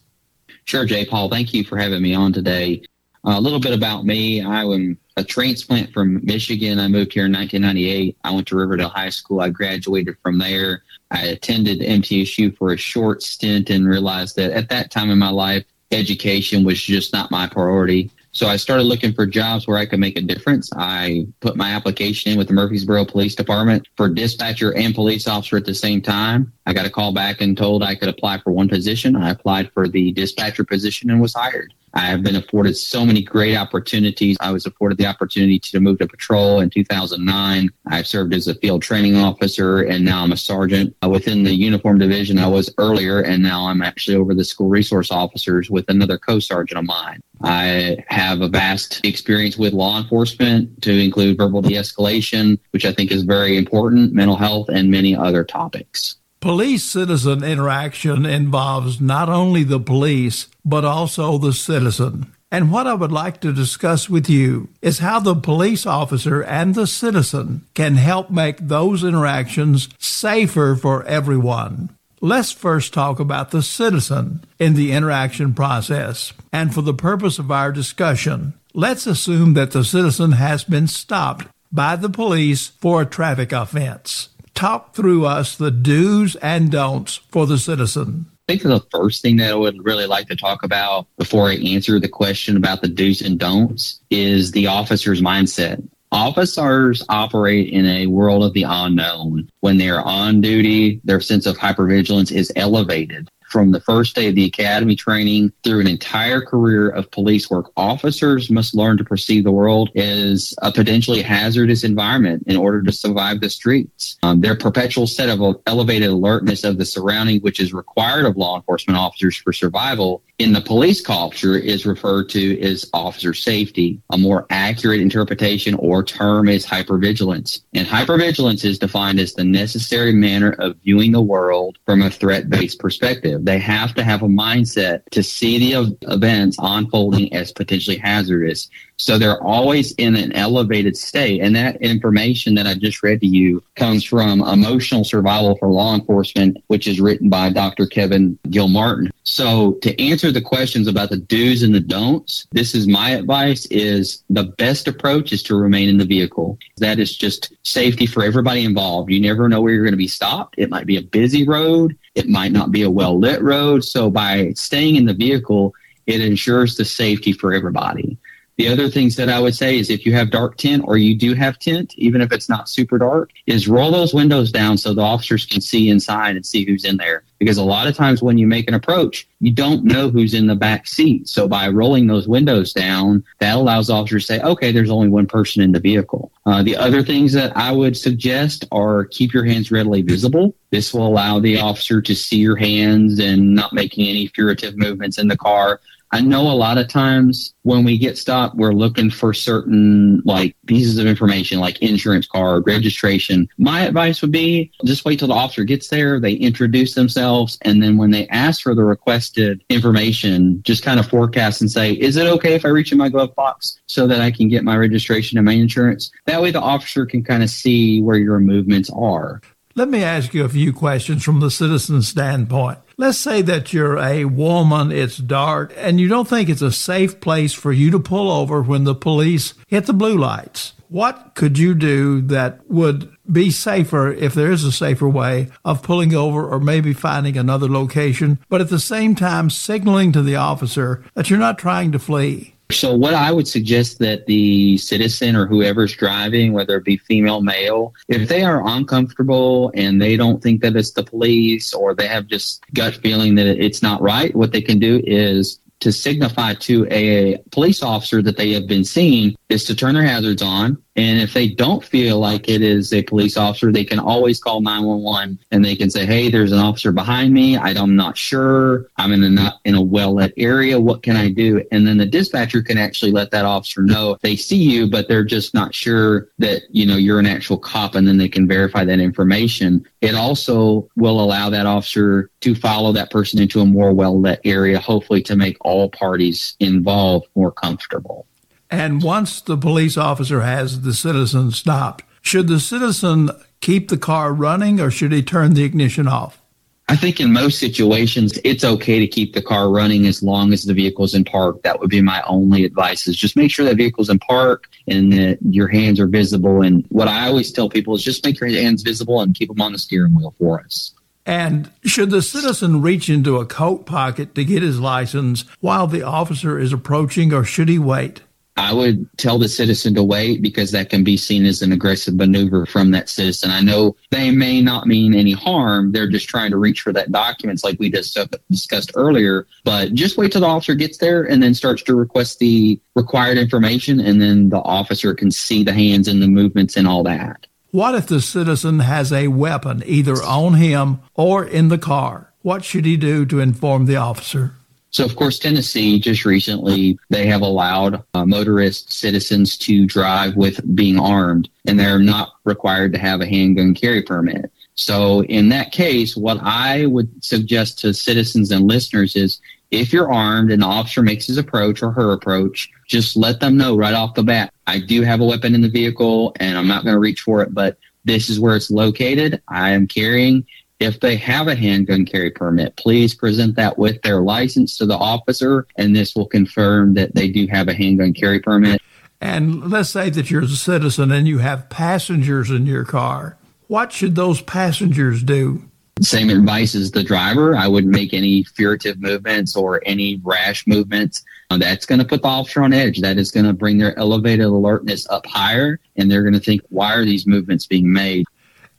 Sure, 0.64 0.86
Jay 0.86 1.04
Paul. 1.04 1.28
Thank 1.28 1.54
you 1.54 1.66
for 1.66 1.78
having 1.78 2.02
me 2.02 2.14
on 2.14 2.32
today. 2.32 2.84
Uh, 3.26 3.36
a 3.36 3.42
little 3.42 3.60
bit 3.60 3.74
about 3.74 4.06
me. 4.06 4.42
I 4.42 4.64
am 4.64 4.98
a 5.18 5.26
transplant 5.26 5.92
from 5.92 6.26
Michigan. 6.26 6.80
I 6.80 6.88
moved 6.88 7.12
here 7.12 7.26
in 7.26 7.34
1998. 7.34 8.18
I 8.24 8.32
went 8.32 8.48
to 8.48 8.56
Riverdale 8.56 8.88
High 8.88 9.10
School. 9.10 9.42
I 9.42 9.50
graduated 9.50 10.16
from 10.24 10.38
there. 10.38 10.84
I 11.12 11.26
attended 11.26 11.82
MTSU 11.82 12.58
for 12.58 12.72
a 12.72 12.78
short 12.78 13.24
stint 13.24 13.70
and 13.70 13.86
realized 13.86 14.38
that 14.38 14.52
at 14.52 14.70
that 14.70 14.90
time 14.90 15.10
in 15.10 15.20
my 15.20 15.32
life, 15.32 15.66
education 15.92 16.64
was 16.64 16.82
just 16.82 17.12
not 17.12 17.30
my 17.30 17.46
priority. 17.48 18.10
So 18.38 18.46
I 18.46 18.58
started 18.58 18.84
looking 18.84 19.14
for 19.14 19.26
jobs 19.26 19.68
where 19.68 19.80
I 19.80 19.88
could 19.88 20.00
make 20.00 20.16
a 20.16 20.22
difference. 20.22 20.70
I 20.78 21.26
put 21.40 21.56
my 21.56 21.72
application 21.72 22.32
in 22.32 22.38
with 22.38 22.48
the 22.48 22.54
Murfreesboro 22.54 23.06
Police 23.06 23.34
Department 23.34 23.88
for 23.98 24.10
dispatcher 24.10 24.76
and 24.76 24.94
police 24.94 25.28
officer 25.28 25.58
at 25.58 25.66
the 25.66 25.74
same 25.74 26.04
time. 26.04 26.54
I 26.68 26.74
got 26.74 26.86
a 26.86 26.90
call 26.92 27.12
back 27.14 27.42
and 27.42 27.58
told 27.58 27.82
I 27.82 27.96
could 27.96 28.10
apply 28.10 28.38
for 28.42 28.52
one 28.52 28.70
position. 28.70 29.16
I 29.16 29.32
applied 29.32 29.72
for 29.72 29.88
the 29.88 30.12
dispatcher 30.12 30.64
position 30.64 31.10
and 31.10 31.20
was 31.20 31.34
hired. 31.34 31.74
I 31.94 32.02
have 32.02 32.22
been 32.22 32.36
afforded 32.36 32.76
so 32.78 33.06
many 33.06 33.22
great 33.22 33.56
opportunities. 33.56 34.38
I 34.40 34.52
was 34.52 34.66
afforded 34.66 34.98
the 34.98 35.06
opportunity 35.06 35.58
to 35.60 35.80
move 35.80 36.00
to 36.00 36.08
patrol 36.08 36.60
in 36.60 36.70
2009. 36.70 37.70
I've 37.88 38.08
served 38.08 38.34
as 38.34 38.48
a 38.48 38.56
field 38.56 38.82
training 38.82 39.16
officer 39.16 39.82
and 39.82 40.04
now 40.04 40.24
I'm 40.24 40.32
a 40.32 40.38
sergeant 40.38 40.96
uh, 41.04 41.10
within 41.10 41.44
the 41.44 41.54
uniform 41.54 41.98
division 41.98 42.38
I 42.38 42.48
was 42.48 42.74
earlier. 42.78 43.22
And 43.22 43.42
now 43.42 43.68
I'm 43.68 43.82
actually 43.82 44.18
over 44.18 44.34
the 44.34 44.44
school 44.44 44.70
resource 44.70 45.12
officers 45.12 45.70
with 45.70 45.86
another 45.90 46.18
co-sergeant 46.18 46.78
of 46.78 46.86
mine. 46.86 47.22
I 47.42 48.04
have 48.08 48.42
a 48.42 48.48
vast 48.48 49.04
experience 49.06 49.58
with 49.58 49.74
law 49.74 50.00
enforcement 50.00 50.82
to 50.82 50.92
include 50.92 51.38
verbal 51.38 51.62
de-escalation, 51.62 52.60
which 52.72 52.86
I 52.86 52.92
think 52.92 53.12
is 53.12 53.24
very 53.24 53.58
important, 53.58 54.14
mental 54.14 54.36
health, 54.36 54.70
and 54.70 54.90
many 54.90 55.16
other 55.16 55.44
topics. 55.44 56.18
Police 56.48 56.86
citizen 56.86 57.44
interaction 57.44 58.26
involves 58.26 59.02
not 59.02 59.28
only 59.28 59.66
the 59.66 59.82
police, 59.82 60.48
but 60.64 60.86
also 60.86 61.38
the 61.38 61.52
citizen. 61.52 62.32
And 62.50 62.72
what 62.72 62.88
I 62.88 62.94
would 62.94 63.12
like 63.12 63.42
to 63.42 63.52
discuss 63.52 64.10
with 64.10 64.30
you 64.30 64.70
is 64.82 65.00
how 65.00 65.20
the 65.20 65.36
police 65.36 65.86
officer 65.86 66.42
and 66.42 66.74
the 66.74 66.88
citizen 66.88 67.66
can 67.74 67.98
help 67.98 68.32
make 68.32 68.60
those 68.60 69.04
interactions 69.04 69.90
safer 70.00 70.78
for 70.78 71.04
everyone. 71.04 71.90
Let's 72.22 72.54
first 72.54 72.94
talk 72.94 73.20
about 73.20 73.52
the 73.52 73.62
citizen 73.62 74.46
in 74.58 74.76
the 74.76 74.94
interaction 74.94 75.54
process. 75.54 76.32
And 76.54 76.74
for 76.74 76.82
the 76.82 76.94
purpose 76.94 77.40
of 77.40 77.52
our 77.52 77.74
discussion, 77.74 78.54
let's 78.74 79.06
assume 79.06 79.54
that 79.56 79.72
the 79.72 79.84
citizen 79.84 80.32
has 80.32 80.64
been 80.64 80.88
stopped 80.88 81.48
by 81.74 81.98
the 81.98 82.10
police 82.10 82.68
for 82.68 83.02
a 83.02 83.06
traffic 83.06 83.52
offense 83.52 84.30
talk 84.58 84.96
through 84.96 85.26
us 85.26 85.56
the 85.56 85.70
do's 85.70 86.36
and 86.38 86.72
don'ts 86.72 87.18
for 87.30 87.46
the 87.46 87.60
citizen. 87.60 88.26
I 88.50 88.54
think 88.54 88.64
the 88.64 88.86
first 88.92 89.22
thing 89.22 89.38
that 89.38 89.52
I 89.52 89.56
would 89.56 89.86
really 89.86 90.08
like 90.08 90.28
to 90.30 90.36
talk 90.36 90.64
about 90.64 91.06
before 91.18 91.50
I 91.50 91.56
answer 91.56 92.00
the 92.00 92.10
question 92.10 92.58
about 92.58 92.82
the 92.82 92.88
do's 92.88 93.22
and 93.22 93.38
don'ts 93.38 94.02
is 94.10 94.52
the 94.52 94.68
officer's 94.68 95.22
mindset. 95.22 95.88
Officers 96.12 97.04
operate 97.10 97.70
in 97.70 97.86
a 97.86 98.08
world 98.08 98.44
of 98.44 98.54
the 98.54 98.64
unknown. 98.64 99.50
When 99.60 99.78
they 99.78 99.90
are 99.90 100.04
on 100.04 100.42
duty, 100.42 101.02
their 101.04 101.20
sense 101.20 101.46
of 101.46 101.58
hypervigilance 101.58 102.32
is 102.32 102.52
elevated 102.56 103.30
from 103.50 103.72
the 103.72 103.80
first 103.82 104.16
day 104.16 104.28
of 104.28 104.36
the 104.36 104.46
academy 104.46 104.96
training 104.96 105.52
through 105.64 105.80
an 105.80 105.88
entire 105.88 106.42
career 106.42 106.90
of 106.90 107.10
police 107.12 107.50
work. 107.50 107.72
Officers 107.78 108.50
must 108.50 108.76
learn 108.76 108.98
to 108.98 109.04
perceive 109.04 109.44
the 109.44 109.52
world 109.52 109.90
as 109.96 110.54
a 110.62 110.72
potentially 110.72 111.22
hazardous 111.22 111.84
environment 111.84 112.44
in 112.48 112.58
order 112.58 112.82
to 112.82 112.92
survive 112.92 113.40
the 113.40 113.50
streets. 113.50 114.18
Um, 114.24 114.42
their 114.42 114.56
perpetual 114.56 115.08
set 115.08 115.30
of 115.30 115.62
elevated 115.66 116.10
alertness 116.10 116.64
of 116.64 116.78
the 116.78 116.86
surrounding, 116.86 117.42
which 117.42 117.60
is 117.60 117.74
required 117.74 118.26
of 118.26 118.38
law 118.38 118.58
enforcement 118.58 118.98
officers 118.98 119.38
for 119.38 119.54
survival, 119.54 120.22
in 120.40 120.54
the 120.54 120.62
police 120.62 121.02
culture 121.02 121.58
is 121.58 121.86
referred 121.86 122.30
to 122.30 122.62
as 122.62 122.88
officer 122.94 123.34
safety. 123.34 124.00
A 124.12 124.18
more 124.18 124.46
accurate 124.52 125.02
interpretation 125.02 125.74
or 125.76 126.04
term 126.04 126.48
is 126.48 126.66
hypervigilance. 126.66 127.62
And 127.74 127.88
hypervigilance 127.88 128.64
is 128.64 128.78
defined 128.78 129.20
as 129.20 129.34
the 129.34 129.44
necessary 129.44 130.14
manner 130.14 130.52
of 130.60 130.78
viewing 130.84 131.12
the 131.12 131.22
world 131.22 131.80
from 131.86 132.04
a 132.04 132.12
threat 132.12 132.50
based 132.50 132.80
perspective. 132.80 133.37
They 133.46 133.60
have 133.60 133.94
to 133.96 134.04
have 134.04 134.24
a 134.24 134.28
mindset 134.28 135.04
to 135.12 135.24
see 135.24 135.58
the 135.74 135.98
events 136.04 136.58
unfolding 136.60 137.34
as 137.34 137.52
potentially 137.52 137.98
hazardous 137.98 138.70
so 138.98 139.18
they're 139.18 139.42
always 139.42 139.92
in 139.94 140.16
an 140.16 140.32
elevated 140.34 140.98
state. 140.98 141.42
And 141.42 141.56
that 141.56 141.82
information 141.82 142.56
that 142.56 142.66
I 142.66 142.74
just 142.74 143.04
read 143.04 143.22
to 143.22 143.28
you 143.28 143.64
comes 143.76 144.04
from 144.04 144.42
Emotional 144.42 145.04
Survival 145.04 145.56
for 145.58 145.70
Law 145.70 145.94
Enforcement, 145.94 146.58
which 146.68 146.88
is 146.88 147.00
written 147.00 147.30
by 147.30 147.52
Dr. 147.52 147.86
Kevin 147.86 148.38
Gilmartin. 148.50 149.12
So 149.24 149.74
to 149.84 150.00
answer 150.02 150.32
the 150.32 150.42
questions 150.42 150.88
about 150.88 151.12
the 151.12 151.18
do's 151.18 151.62
and 151.62 151.76
the 151.76 151.80
don'ts, 151.80 152.48
this 152.52 152.74
is 152.74 152.88
my 152.88 153.12
advice 153.12 153.68
is 153.68 154.24
the 154.30 154.46
best 154.46 154.88
approach 154.88 155.32
is 155.32 155.44
to 155.44 155.56
remain 155.56 155.90
in 155.90 155.98
the 155.98 156.06
vehicle. 156.06 156.58
That 156.78 157.00
is 157.00 157.16
just 157.16 157.54
safety 157.64 158.08
for 158.08 158.24
everybody 158.24 158.66
involved. 158.66 159.12
You 159.12 159.22
never 159.22 159.48
know 159.48 159.62
where 159.62 159.74
you're 159.74 159.84
going 159.84 159.92
to 159.92 159.98
be 159.98 160.08
stopped. 160.08 160.56
It 160.58 160.70
might 160.70 160.88
be 160.88 160.98
a 160.98 161.02
busy 161.02 161.48
road. 161.48 161.96
It 162.18 162.28
might 162.28 162.52
not 162.52 162.72
be 162.72 162.82
a 162.82 162.90
well 162.90 163.20
lit 163.20 163.44
road. 163.44 163.86
So 163.86 164.10
by 164.10 164.52
staying 164.56 164.96
in 164.96 165.06
the 165.06 165.14
vehicle, 165.14 165.76
it 166.08 166.20
ensures 166.20 166.76
the 166.76 166.84
safety 166.84 167.32
for 167.32 167.54
everybody. 167.54 168.18
The 168.58 168.68
other 168.68 168.90
things 168.90 169.16
that 169.18 169.30
I 169.30 169.40
would 169.40 169.56
say 169.56 169.78
is 169.78 169.92
if 169.92 170.04
you 170.04 170.14
have 170.14 170.32
dark 170.32 170.58
tint 170.58 170.84
or 170.88 170.98
you 170.98 171.16
do 171.16 171.36
have 171.36 171.60
tint, 171.60 171.94
even 171.96 172.22
if 172.22 172.32
it's 172.32 172.50
not 172.50 172.68
super 172.68 172.98
dark, 172.98 173.30
is 173.46 173.68
roll 173.68 173.92
those 173.92 174.16
windows 174.16 174.52
down 174.52 174.80
so 174.80 174.96
the 174.96 175.02
officers 175.02 175.46
can 175.46 175.62
see 175.62 175.90
inside 175.90 176.36
and 176.36 176.44
see 176.44 176.66
who's 176.66 176.84
in 176.84 176.98
there. 176.98 177.24
Because 177.38 177.60
a 177.60 177.64
lot 177.64 177.86
of 177.86 177.96
times 177.96 178.24
when 178.24 178.40
you 178.40 178.48
make 178.48 178.68
an 178.68 178.74
approach, 178.74 179.28
you 179.40 179.52
don't 179.52 179.84
know 179.84 180.10
who's 180.10 180.34
in 180.34 180.48
the 180.48 180.56
back 180.56 180.88
seat. 180.88 181.30
So 181.30 181.48
by 181.48 181.70
rolling 181.70 182.08
those 182.08 182.28
windows 182.28 182.74
down, 182.74 183.24
that 183.38 183.56
allows 183.56 183.92
officers 183.92 184.26
to 184.26 184.34
say, 184.34 184.42
okay, 184.42 184.72
there's 184.72 184.90
only 184.90 185.10
one 185.10 185.28
person 185.28 185.62
in 185.62 185.72
the 185.72 185.80
vehicle. 185.80 186.32
Uh, 186.48 186.64
the 186.64 186.76
other 186.76 187.04
things 187.04 187.34
that 187.34 187.56
I 187.56 187.72
would 187.72 187.96
suggest 187.96 188.66
are 188.72 189.06
keep 189.06 189.36
your 189.36 189.46
hands 189.46 189.72
readily 189.72 190.02
visible. 190.02 190.56
This 190.72 190.96
will 190.96 191.06
allow 191.06 191.40
the 191.40 191.60
officer 191.60 192.02
to 192.02 192.16
see 192.16 192.38
your 192.38 192.56
hands 192.56 193.20
and 193.20 193.54
not 193.54 193.72
making 193.72 194.08
any 194.08 194.32
furtive 194.36 194.78
movements 194.78 195.20
in 195.20 195.28
the 195.28 195.38
car. 195.38 195.80
I 196.12 196.22
know 196.22 196.42
a 196.42 196.54
lot 196.54 196.78
of 196.78 196.88
times 196.88 197.54
when 197.64 197.84
we 197.84 197.98
get 197.98 198.18
stopped, 198.18 198.56
we're 198.56 198.74
looking 198.74 199.10
for 199.10 199.34
certain 199.34 200.22
like 200.26 200.56
pieces 200.66 200.98
of 200.98 201.06
information 201.06 201.60
like 201.60 201.82
insurance 201.82 202.28
card, 202.28 202.64
registration. 202.66 203.48
My 203.58 203.82
advice 203.82 204.22
would 204.22 204.32
be 204.32 204.72
just 204.86 205.06
wait 205.06 205.20
till 205.20 205.28
the 205.28 205.34
officer 205.34 205.64
gets 205.64 205.90
there. 205.90 206.20
They 206.20 206.34
introduce 206.34 206.96
themselves. 206.96 207.58
And 207.64 207.84
then 207.84 207.98
when 207.98 208.12
they 208.12 208.28
ask 208.30 208.62
for 208.62 208.74
the 208.74 208.84
requested 208.84 209.64
information, 209.70 210.62
just 210.64 210.84
kind 210.84 211.00
of 211.00 211.08
forecast 211.08 211.62
and 211.62 211.70
say, 211.70 211.94
is 211.94 212.16
it 212.16 212.28
okay 212.28 212.56
if 212.56 212.66
I 212.66 212.70
reach 212.70 212.92
in 212.92 212.98
my 212.98 213.10
glove 213.10 213.36
box 213.36 213.80
so 213.88 214.08
that 214.08 214.22
I 214.22 214.32
can 214.32 214.48
get 214.48 214.64
my 214.64 214.78
registration 214.78 215.38
and 215.38 215.46
my 215.46 215.54
insurance? 215.54 216.10
That 216.26 216.42
way 216.42 216.52
the 216.52 216.62
officer 216.62 217.06
can 217.06 217.24
kind 217.24 217.44
of 217.44 217.50
see 217.50 218.02
where 218.02 218.18
your 218.18 218.40
movements 218.40 218.90
are. 218.94 219.42
Let 219.78 219.90
me 219.90 220.04
ask 220.04 220.34
you 220.34 220.44
a 220.44 220.50
few 220.50 220.74
questions 220.74 221.24
from 221.24 221.40
the 221.40 221.52
citizen 221.52 222.02
standpoint. 222.02 222.80
Let's 222.98 223.20
say 223.20 223.44
that 223.44 223.74
you're 223.74 224.00
a 224.00 224.26
woman, 224.26 224.92
it's 224.92 225.18
dark, 225.18 225.72
and 225.78 226.00
you 226.00 226.08
don't 226.08 226.28
think 226.28 226.50
it's 226.50 226.64
a 226.64 226.72
safe 226.72 227.20
place 227.20 227.54
for 227.54 227.72
you 227.72 227.92
to 227.92 228.00
pull 228.00 228.32
over 228.32 228.64
when 228.64 228.86
the 228.86 228.96
police 228.96 229.54
hit 229.68 229.86
the 229.86 229.94
blue 229.94 230.18
lights. 230.18 230.74
What 230.90 231.34
could 231.36 231.60
you 231.60 231.76
do 231.76 232.22
that 232.22 232.68
would 232.72 233.16
be 233.32 233.52
safer 233.52 234.12
if 234.12 234.34
there 234.34 234.52
is 234.52 234.64
a 234.64 234.72
safer 234.72 235.08
way 235.08 235.50
of 235.64 235.84
pulling 235.84 236.16
over 236.16 236.44
or 236.44 236.60
maybe 236.60 236.94
finding 236.94 237.38
another 237.38 237.70
location, 237.70 238.40
but 238.50 238.62
at 238.62 238.70
the 238.70 238.80
same 238.80 239.14
time 239.14 239.52
signaling 239.52 240.12
to 240.14 240.24
the 240.24 240.38
officer 240.38 241.04
that 241.14 241.30
you're 241.30 241.38
not 241.38 241.60
trying 241.60 241.92
to 241.92 242.00
flee? 242.00 242.57
So 242.70 242.94
what 242.94 243.14
I 243.14 243.32
would 243.32 243.48
suggest 243.48 244.00
that 244.00 244.26
the 244.26 244.78
citizen 244.78 245.36
or 245.36 245.46
whoever's 245.46 245.96
driving, 245.96 246.52
whether 246.52 246.78
it 246.78 246.84
be 246.84 246.98
female, 246.98 247.42
male, 247.42 247.94
if 248.10 248.28
they 248.28 248.44
are 248.44 248.66
uncomfortable 248.68 249.72
and 249.74 250.02
they 250.02 250.18
don't 250.18 250.44
think 250.44 250.62
that 250.62 250.76
it's 250.76 250.92
the 250.92 251.04
police 251.04 251.74
or 251.74 251.96
they 251.96 252.08
have 252.08 252.28
just 252.28 252.64
gut 252.74 252.96
feeling 252.96 253.36
that 253.36 253.48
it's 253.48 253.82
not 253.82 254.02
right, 254.02 254.36
what 254.36 254.52
they 254.52 254.62
can 254.62 254.80
do 254.80 255.02
is 255.06 255.60
to 255.80 255.92
signify 255.92 256.56
to 256.56 256.88
a 256.90 257.38
police 257.52 257.84
officer 257.84 258.22
that 258.22 258.36
they 258.36 258.52
have 258.52 258.68
been 258.68 258.84
seen 258.84 259.36
is 259.50 259.64
to 259.66 259.76
turn 259.76 259.94
their 259.94 260.04
hazards 260.04 260.42
on. 260.42 260.82
And 260.98 261.22
if 261.22 261.34
they 261.34 261.48
don't 261.48 261.86
feel 261.86 262.20
like 262.20 262.50
it 262.50 262.64
is 262.64 262.92
a 262.92 263.04
police 263.04 263.38
officer, 263.38 263.72
they 263.72 263.86
can 263.86 264.00
always 264.00 264.40
call 264.40 264.62
911 264.62 265.38
and 265.52 265.64
they 265.64 265.76
can 265.76 265.92
say, 265.92 266.08
Hey, 266.08 266.30
there's 266.30 266.52
an 266.52 266.58
officer 266.58 266.92
behind 266.92 267.34
me. 267.34 267.56
I'm 267.56 267.96
not 267.96 268.18
sure. 268.18 268.88
I'm 268.98 269.12
in 269.14 269.24
a 269.24 269.30
not 269.30 269.60
in 269.64 269.76
a 269.76 269.82
well 269.82 270.16
lit 270.16 270.34
area. 270.38 270.80
What 270.80 271.04
can 271.04 271.16
I 271.16 271.30
do? 271.30 271.64
And 271.72 271.86
then 271.86 271.98
the 271.98 272.06
dispatcher 272.06 272.64
can 272.64 272.80
actually 272.80 273.12
let 273.12 273.30
that 273.30 273.46
officer 273.46 273.84
know 273.84 274.18
they 274.22 274.36
see 274.36 274.58
you, 274.58 274.90
but 274.90 275.08
they're 275.08 275.24
just 275.24 275.54
not 275.54 275.76
sure 275.76 276.30
that, 276.40 276.64
you 276.72 276.88
know, 276.88 276.98
you're 276.98 277.20
an 277.20 277.28
actual 277.28 277.60
cop 277.60 277.94
and 277.94 278.08
then 278.08 278.18
they 278.18 278.30
can 278.30 278.48
verify 278.48 278.84
that 278.84 279.00
information. 279.00 279.88
It 280.02 280.16
also 280.16 280.90
will 280.96 281.22
allow 281.22 281.52
that 281.52 281.68
officer 281.68 282.32
to 282.42 282.56
follow 282.56 282.92
that 282.94 283.12
person 283.12 283.40
into 283.40 283.62
a 283.62 283.66
more 283.66 283.94
well 283.94 284.20
lit 284.20 284.42
area, 284.44 284.80
hopefully 284.80 285.22
to 285.24 285.36
make 285.36 285.58
all 285.62 285.90
parties 285.92 286.56
involved 286.60 287.28
more 287.36 287.52
comfortable. 287.52 288.26
And 288.70 289.02
once 289.02 289.42
the 289.42 289.58
police 289.58 289.98
officer 289.98 290.42
has 290.42 290.82
the 290.82 290.94
citizen 290.94 291.52
stopped, 291.52 292.04
should 292.22 292.48
the 292.48 292.60
citizen 292.60 293.30
keep 293.62 293.90
the 293.90 293.98
car 293.98 294.34
running 294.34 294.80
or 294.80 294.92
should 294.92 295.12
he 295.12 295.24
turn 295.24 295.54
the 295.54 295.64
ignition 295.64 296.08
off? 296.08 296.42
I 296.90 296.96
think 296.96 297.20
in 297.20 297.34
most 297.34 297.60
situations, 297.60 298.40
it's 298.46 298.64
okay 298.64 299.00
to 299.00 299.08
keep 299.08 299.34
the 299.34 299.42
car 299.42 299.70
running 299.70 300.08
as 300.08 300.24
long 300.24 300.54
as 300.54 300.64
the 300.64 300.74
vehicle's 300.74 301.14
in 301.14 301.26
park. 301.26 301.62
That 301.64 301.82
would 301.82 301.90
be 301.90 302.02
my 302.02 302.22
only 302.28 302.64
advice 302.64 303.08
is 303.08 303.18
just 303.18 303.36
make 303.36 303.52
sure 303.52 303.66
that 303.66 303.76
vehicle's 303.76 304.10
in 304.10 304.20
park 304.20 304.70
and 304.88 305.12
that 305.12 305.38
your 305.50 305.68
hands 305.68 306.00
are 306.00 306.08
visible. 306.08 306.62
And 306.62 306.86
what 306.88 307.10
I 307.10 307.28
always 307.28 307.52
tell 307.52 307.70
people 307.70 307.94
is 307.96 308.04
just 308.04 308.26
make 308.26 308.40
your 308.40 308.50
hands 308.50 308.84
visible 308.84 309.20
and 309.20 309.36
keep 309.36 309.50
them 309.50 309.60
on 309.60 309.74
the 309.74 309.80
steering 309.80 310.16
wheel 310.16 310.34
for 310.38 310.62
us. 310.62 310.94
And 311.26 311.70
should 311.84 312.10
the 312.10 312.22
citizen 312.22 312.82
reach 312.82 313.10
into 313.10 313.36
a 313.36 313.46
coat 313.46 313.86
pocket 313.86 314.34
to 314.36 314.46
get 314.46 314.64
his 314.64 314.80
license 314.80 315.44
while 315.60 315.88
the 315.88 316.04
officer 316.04 316.58
is 316.58 316.72
approaching 316.72 317.34
or 317.34 317.44
should 317.44 317.68
he 317.68 317.78
wait? 317.78 318.22
I 318.58 318.74
would 318.74 319.08
tell 319.18 319.38
the 319.38 319.48
citizen 319.48 319.94
to 319.96 320.04
wait 320.04 320.42
because 320.42 320.72
that 320.72 320.90
can 320.90 321.04
be 321.04 321.16
seen 321.16 321.46
as 321.46 321.62
an 321.62 321.72
aggressive 321.72 322.16
maneuver 322.16 322.66
from 322.66 322.90
that 322.92 323.08
citizen. 323.08 323.52
I 323.52 323.62
know 323.62 323.96
they 324.10 324.32
may 324.32 324.62
not 324.62 324.88
mean 324.88 325.14
any 325.14 325.34
harm. 325.34 325.92
They're 325.92 326.10
just 326.10 326.28
trying 326.28 326.50
to 326.52 326.58
reach 326.58 326.82
for 326.82 326.92
that 326.94 327.12
documents 327.12 327.64
like 327.64 327.80
we 327.80 327.92
just 327.92 328.18
discussed 328.50 328.92
earlier. 328.96 329.46
But 329.64 329.94
just 329.94 330.18
wait 330.18 330.32
till 330.32 330.42
the 330.42 330.48
officer 330.48 330.74
gets 330.74 330.98
there 330.98 331.24
and 331.24 331.42
then 331.42 331.54
starts 331.54 331.84
to 331.84 331.96
request 331.96 332.40
the 332.40 332.82
required 332.96 333.38
information. 333.38 334.00
And 334.00 334.20
then 334.20 334.50
the 334.50 334.62
officer 334.62 335.14
can 335.14 335.30
see 335.30 335.64
the 335.64 335.74
hands 335.74 336.08
and 336.08 336.22
the 336.22 336.28
movements 336.28 336.76
and 336.76 336.88
all 336.88 337.04
that. 337.04 337.46
What 337.70 337.94
if 337.94 338.08
the 338.08 338.22
citizen 338.22 338.80
has 338.80 339.14
a 339.14 339.28
weapon 339.28 339.84
either 339.86 340.24
on 340.24 340.56
him 340.56 341.02
or 341.14 341.46
in 341.46 341.68
the 341.68 341.78
car? 341.78 342.34
What 342.42 342.64
should 342.64 342.86
he 342.86 342.98
do 342.98 343.26
to 343.28 343.40
inform 343.40 343.86
the 343.86 343.98
officer? 343.98 344.57
So, 344.90 345.04
of 345.04 345.16
course, 345.16 345.38
Tennessee 345.38 346.00
just 346.00 346.26
recently 346.26 346.98
they 347.10 347.28
have 347.28 347.42
allowed 347.42 348.04
uh, 348.14 348.26
motorist 348.26 348.92
citizens 348.92 349.58
to 349.60 349.86
drive 349.86 350.36
with 350.36 350.76
being 350.76 351.00
armed, 351.00 351.50
and 351.66 351.80
they're 351.80 352.00
not 352.00 352.34
required 352.46 352.94
to 352.94 353.00
have 353.00 353.22
a 353.22 353.28
handgun 353.28 353.74
carry 353.74 354.02
permit. 354.02 354.52
So, 354.76 355.24
in 355.24 355.50
that 355.50 355.72
case, 355.72 356.16
what 356.16 356.40
I 356.42 356.86
would 356.86 357.24
suggest 357.24 357.80
to 357.80 357.94
citizens 357.94 358.52
and 358.52 358.68
listeners 358.68 359.16
is 359.16 359.42
if 359.72 359.92
you're 359.92 360.12
armed 360.12 360.52
and 360.52 360.62
the 360.62 360.68
officer 360.68 361.02
makes 361.02 361.28
his 361.28 361.38
approach 361.38 361.84
or 361.84 361.92
her 361.92 362.14
approach, 362.14 362.70
just 362.88 363.18
let 363.18 363.40
them 363.40 363.58
know 363.58 363.76
right 363.76 363.94
off 363.94 364.16
the 364.16 364.24
bat, 364.24 364.54
I 364.66 364.80
do 364.80 365.02
have 365.02 365.20
a 365.20 365.26
weapon 365.26 365.54
in 365.54 365.62
the 365.62 365.70
vehicle 365.70 366.34
and 366.40 366.58
I'm 366.58 366.68
not 366.68 366.84
going 366.84 366.94
to 366.94 367.00
reach 367.00 367.22
for 367.22 367.42
it, 367.42 367.54
but 367.54 367.78
this 368.06 368.30
is 368.30 368.40
where 368.40 368.56
it's 368.56 368.72
located. 368.72 369.42
I 369.50 369.72
am 369.72 369.88
carrying 369.88 370.46
if 370.80 371.00
they 371.00 371.16
have 371.16 371.48
a 371.48 371.56
handgun 371.56 372.06
carry 372.06 372.30
permit, 372.30 372.76
please 372.76 373.16
present 373.16 373.56
that 373.56 373.78
with 373.78 374.02
their 374.04 374.22
license 374.22 374.78
to 374.78 374.86
the 374.86 374.98
officer, 374.98 375.68
and 375.76 375.96
this 375.96 376.16
will 376.16 376.28
confirm 376.28 376.94
that 376.94 377.16
they 377.16 377.30
do 377.30 377.48
have 377.48 377.68
a 377.68 377.74
handgun 377.74 378.14
carry 378.14 378.40
permit. 378.40 378.82
And 379.20 379.72
let's 379.72 379.90
say 379.90 380.12
that 380.12 380.30
you're 380.30 380.44
a 380.44 380.48
citizen 380.48 381.12
and 381.12 381.28
you 381.28 381.40
have 381.40 381.70
passengers 381.70 382.52
in 382.52 382.68
your 382.68 382.86
car. 382.86 383.38
What 383.68 383.92
should 383.92 384.16
those 384.16 384.42
passengers 384.42 385.24
do? 385.24 385.64
Same 386.02 386.30
advice 386.30 386.76
as 386.76 386.92
the 386.92 387.04
driver. 387.04 387.56
I 387.56 387.68
wouldn't 387.68 387.92
make 387.92 388.14
any 388.14 388.44
furtive 388.44 389.00
movements 389.00 389.56
or 389.56 389.82
any 389.84 390.22
rash 390.24 390.68
movements. 390.68 391.24
Uh, 391.50 391.58
that's 391.58 391.88
going 391.88 391.98
to 391.98 392.06
put 392.06 392.22
the 392.22 392.28
officer 392.28 392.62
on 392.62 392.72
edge. 392.72 393.02
That 393.02 393.18
is 393.18 393.32
going 393.32 393.48
to 393.48 393.54
bring 393.54 393.80
their 393.80 393.98
elevated 393.98 394.46
alertness 394.46 395.10
up 395.10 395.26
higher, 395.26 395.80
and 395.96 396.12
they're 396.12 396.22
going 396.22 396.36
to 396.36 396.40
think, 396.40 396.62
why 396.70 396.94
are 396.94 397.04
these 397.04 397.26
movements 397.26 397.66
being 397.66 397.92
made? 397.92 398.28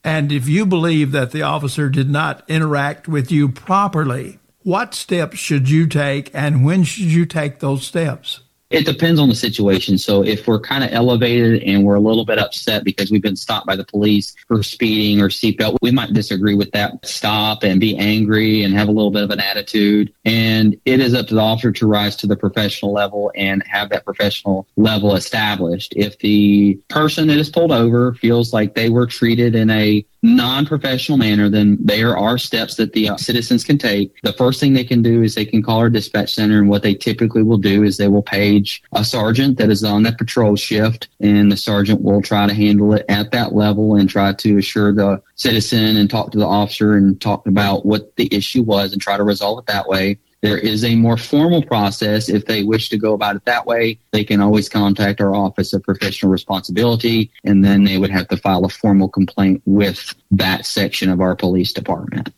And 0.09 0.33
if 0.33 0.49
you 0.49 0.65
believe 0.65 1.13
that 1.13 1.33
the 1.33 1.43
officer 1.43 1.91
did 1.91 2.09
not 2.09 2.43
interact 2.49 3.09
with 3.09 3.31
you 3.31 3.51
properly, 3.51 4.39
what 4.63 4.95
steps 4.95 5.37
should 5.37 5.69
you 5.69 5.87
take 5.87 6.31
and 6.33 6.65
when 6.65 6.85
should 6.85 7.13
you 7.13 7.27
take 7.27 7.59
those 7.59 7.87
steps? 7.87 8.41
It 8.71 8.85
depends 8.85 9.19
on 9.19 9.31
the 9.31 9.35
situation. 9.35 9.97
So 9.97 10.23
if 10.23 10.47
we're 10.47 10.61
kind 10.61 10.85
of 10.85 10.91
elevated 10.93 11.63
and 11.63 11.85
we're 11.85 11.95
a 11.95 12.01
little 12.01 12.27
bit 12.27 12.39
upset 12.39 12.85
because 12.85 13.11
we've 13.11 13.23
been 13.23 13.37
stopped 13.37 13.67
by 13.67 13.77
the 13.77 13.85
police 13.85 14.35
for 14.47 14.63
speeding 14.63 15.23
or 15.23 15.29
seatbelt, 15.29 15.79
we 15.81 15.91
might 15.91 16.13
disagree 16.13 16.55
with 16.55 16.71
that 16.73 17.05
stop 17.07 17.63
and 17.63 17.81
be 17.81 17.97
angry 17.97 18.63
and 18.63 18.75
have 18.75 18.89
a 18.89 18.93
little 18.93 19.11
bit 19.11 19.23
of 19.23 19.31
an 19.31 19.41
attitude. 19.41 20.13
And 20.27 20.79
it 20.85 21.01
is 21.01 21.15
up 21.15 21.29
to 21.29 21.35
the 21.35 21.41
officer 21.41 21.73
to 21.73 21.87
rise 21.87 22.15
to 22.17 22.27
the 22.27 22.37
professional 22.37 22.93
level 22.93 23.33
and 23.35 23.63
have 23.67 23.89
that 23.89 24.05
professional 24.05 24.67
level 24.77 25.15
established. 25.15 25.95
If 25.97 26.19
the 26.19 26.79
person 26.89 27.29
that 27.29 27.39
is 27.39 27.49
pulled 27.49 27.73
over 27.73 28.13
feels 28.15 28.53
like 28.53 28.75
they 28.75 28.91
were 28.91 29.07
treated 29.07 29.55
in 29.55 29.71
a 29.71 30.05
non-professional 30.23 31.19
manner, 31.19 31.49
then 31.49 31.79
there 31.81 32.17
are 32.17 32.39
steps 32.39 32.75
that 32.77 32.93
the 32.93 33.09
uh, 33.09 33.17
citizens 33.17 33.65
can 33.65 33.79
take. 33.79 34.13
The 34.23 34.33
first 34.33 34.61
thing 34.61 34.73
they 34.73 34.85
can 34.85 35.03
do 35.03 35.23
is 35.23 35.35
they 35.35 35.45
can 35.45 35.63
call 35.63 35.79
our 35.79 35.91
dispatch 35.91 36.35
center, 36.35 36.59
and 36.59 36.69
what 36.69 36.83
they 36.83 36.95
typically 36.95 37.43
will 37.43 37.59
do 37.59 37.85
is 37.85 37.97
they 37.97 38.09
will 38.09 38.23
page 38.23 38.83
a 38.93 39.05
sergeant 39.05 39.59
that 39.59 39.71
is 39.71 39.85
on 39.85 40.03
that 40.05 40.19
patrol 40.19 40.57
shift, 40.57 41.09
and 41.21 41.53
the 41.53 41.57
sergeant 41.57 42.03
will 42.03 42.23
try 42.23 42.47
to 42.47 42.55
handle 42.55 42.93
it 42.95 43.05
at 43.09 43.31
that 43.31 43.55
level 43.55 43.97
and 43.97 44.09
try 44.09 44.33
to 44.33 44.59
assure 44.59 44.93
the 44.93 45.23
citizen 45.37 45.97
and 45.97 46.11
talk 46.11 46.33
to 46.33 46.39
the 46.39 46.47
officer 46.47 46.97
and 46.97 47.21
talk 47.21 47.47
about 47.47 47.87
what 47.87 48.15
the 48.17 48.29
issue 48.35 48.63
was 48.63 48.93
and 48.93 49.01
try 49.01 49.17
to 49.17 49.25
resolve 49.25 49.59
it 49.59 49.67
that 49.67 49.89
way. 49.89 50.19
There 50.41 50.59
is 50.59 50.85
a 50.85 50.95
more 50.95 51.17
formal 51.17 51.63
process. 51.63 52.29
If 52.29 52.47
they 52.47 52.63
wish 52.63 52.91
to 52.91 52.97
go 52.97 53.13
about 53.13 53.37
it 53.37 53.45
that 53.47 53.67
way, 53.67 53.99
they 54.13 54.23
can 54.23 54.41
always 54.41 54.69
contact 54.69 55.21
our 55.21 55.35
Office 55.35 55.73
of 55.73 55.83
Professional 55.83 56.31
Responsibility, 56.31 57.31
and 57.45 57.65
then 57.65 57.85
they 57.85 57.99
would 57.99 58.11
have 58.11 58.29
to 58.29 58.37
file 58.37 58.65
a 58.65 58.69
formal 58.69 59.09
complaint 59.09 59.63
with 59.67 60.15
that 60.31 60.65
section 60.65 61.11
of 61.11 61.21
our 61.21 61.35
police 61.35 61.73
department. 61.73 62.33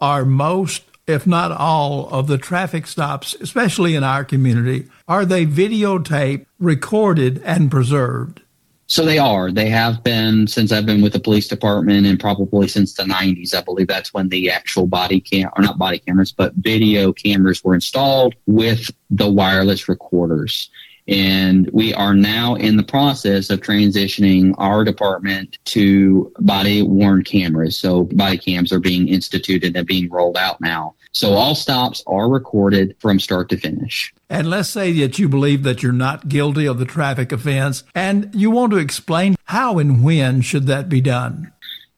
Are 0.00 0.24
most, 0.24 0.84
if 1.08 1.26
not 1.26 1.50
all, 1.50 2.08
of 2.10 2.28
the 2.28 2.38
traffic 2.38 2.86
stops, 2.86 3.34
especially 3.40 3.96
in 3.96 4.04
our 4.04 4.24
community, 4.24 4.86
are 5.08 5.24
they 5.24 5.44
videotaped, 5.44 6.46
recorded, 6.60 7.42
and 7.44 7.70
preserved? 7.70 8.42
So 8.90 9.04
they 9.04 9.18
are. 9.18 9.52
They 9.52 9.68
have 9.68 10.02
been 10.02 10.48
since 10.48 10.72
I've 10.72 10.84
been 10.84 11.00
with 11.00 11.12
the 11.12 11.20
police 11.20 11.46
department 11.46 12.08
and 12.08 12.18
probably 12.18 12.66
since 12.66 12.92
the 12.94 13.04
90s. 13.04 13.54
I 13.54 13.60
believe 13.60 13.86
that's 13.86 14.12
when 14.12 14.28
the 14.30 14.50
actual 14.50 14.88
body 14.88 15.20
cam, 15.20 15.48
or 15.56 15.62
not 15.62 15.78
body 15.78 16.00
cameras, 16.00 16.32
but 16.32 16.54
video 16.56 17.12
cameras 17.12 17.62
were 17.62 17.76
installed 17.76 18.34
with 18.46 18.90
the 19.08 19.30
wireless 19.30 19.88
recorders. 19.88 20.70
And 21.10 21.68
we 21.72 21.92
are 21.92 22.14
now 22.14 22.54
in 22.54 22.76
the 22.76 22.84
process 22.84 23.50
of 23.50 23.60
transitioning 23.60 24.54
our 24.58 24.84
department 24.84 25.58
to 25.66 26.32
body 26.38 26.82
worn 26.82 27.24
cameras. 27.24 27.76
So 27.76 28.04
body 28.04 28.38
cams 28.38 28.72
are 28.72 28.78
being 28.78 29.08
instituted 29.08 29.76
and 29.76 29.86
being 29.86 30.08
rolled 30.08 30.36
out 30.36 30.60
now. 30.60 30.94
So 31.12 31.34
all 31.34 31.56
stops 31.56 32.04
are 32.06 32.28
recorded 32.28 32.94
from 33.00 33.18
start 33.18 33.48
to 33.48 33.56
finish. 33.56 34.14
And 34.28 34.48
let's 34.48 34.70
say 34.70 34.92
that 35.00 35.18
you 35.18 35.28
believe 35.28 35.64
that 35.64 35.82
you're 35.82 35.92
not 35.92 36.28
guilty 36.28 36.66
of 36.66 36.78
the 36.78 36.84
traffic 36.84 37.32
offense 37.32 37.82
and 37.96 38.30
you 38.32 38.52
want 38.52 38.70
to 38.70 38.78
explain 38.78 39.34
how 39.46 39.80
and 39.80 40.04
when 40.04 40.40
should 40.42 40.68
that 40.68 40.88
be 40.88 41.00
done. 41.00 41.52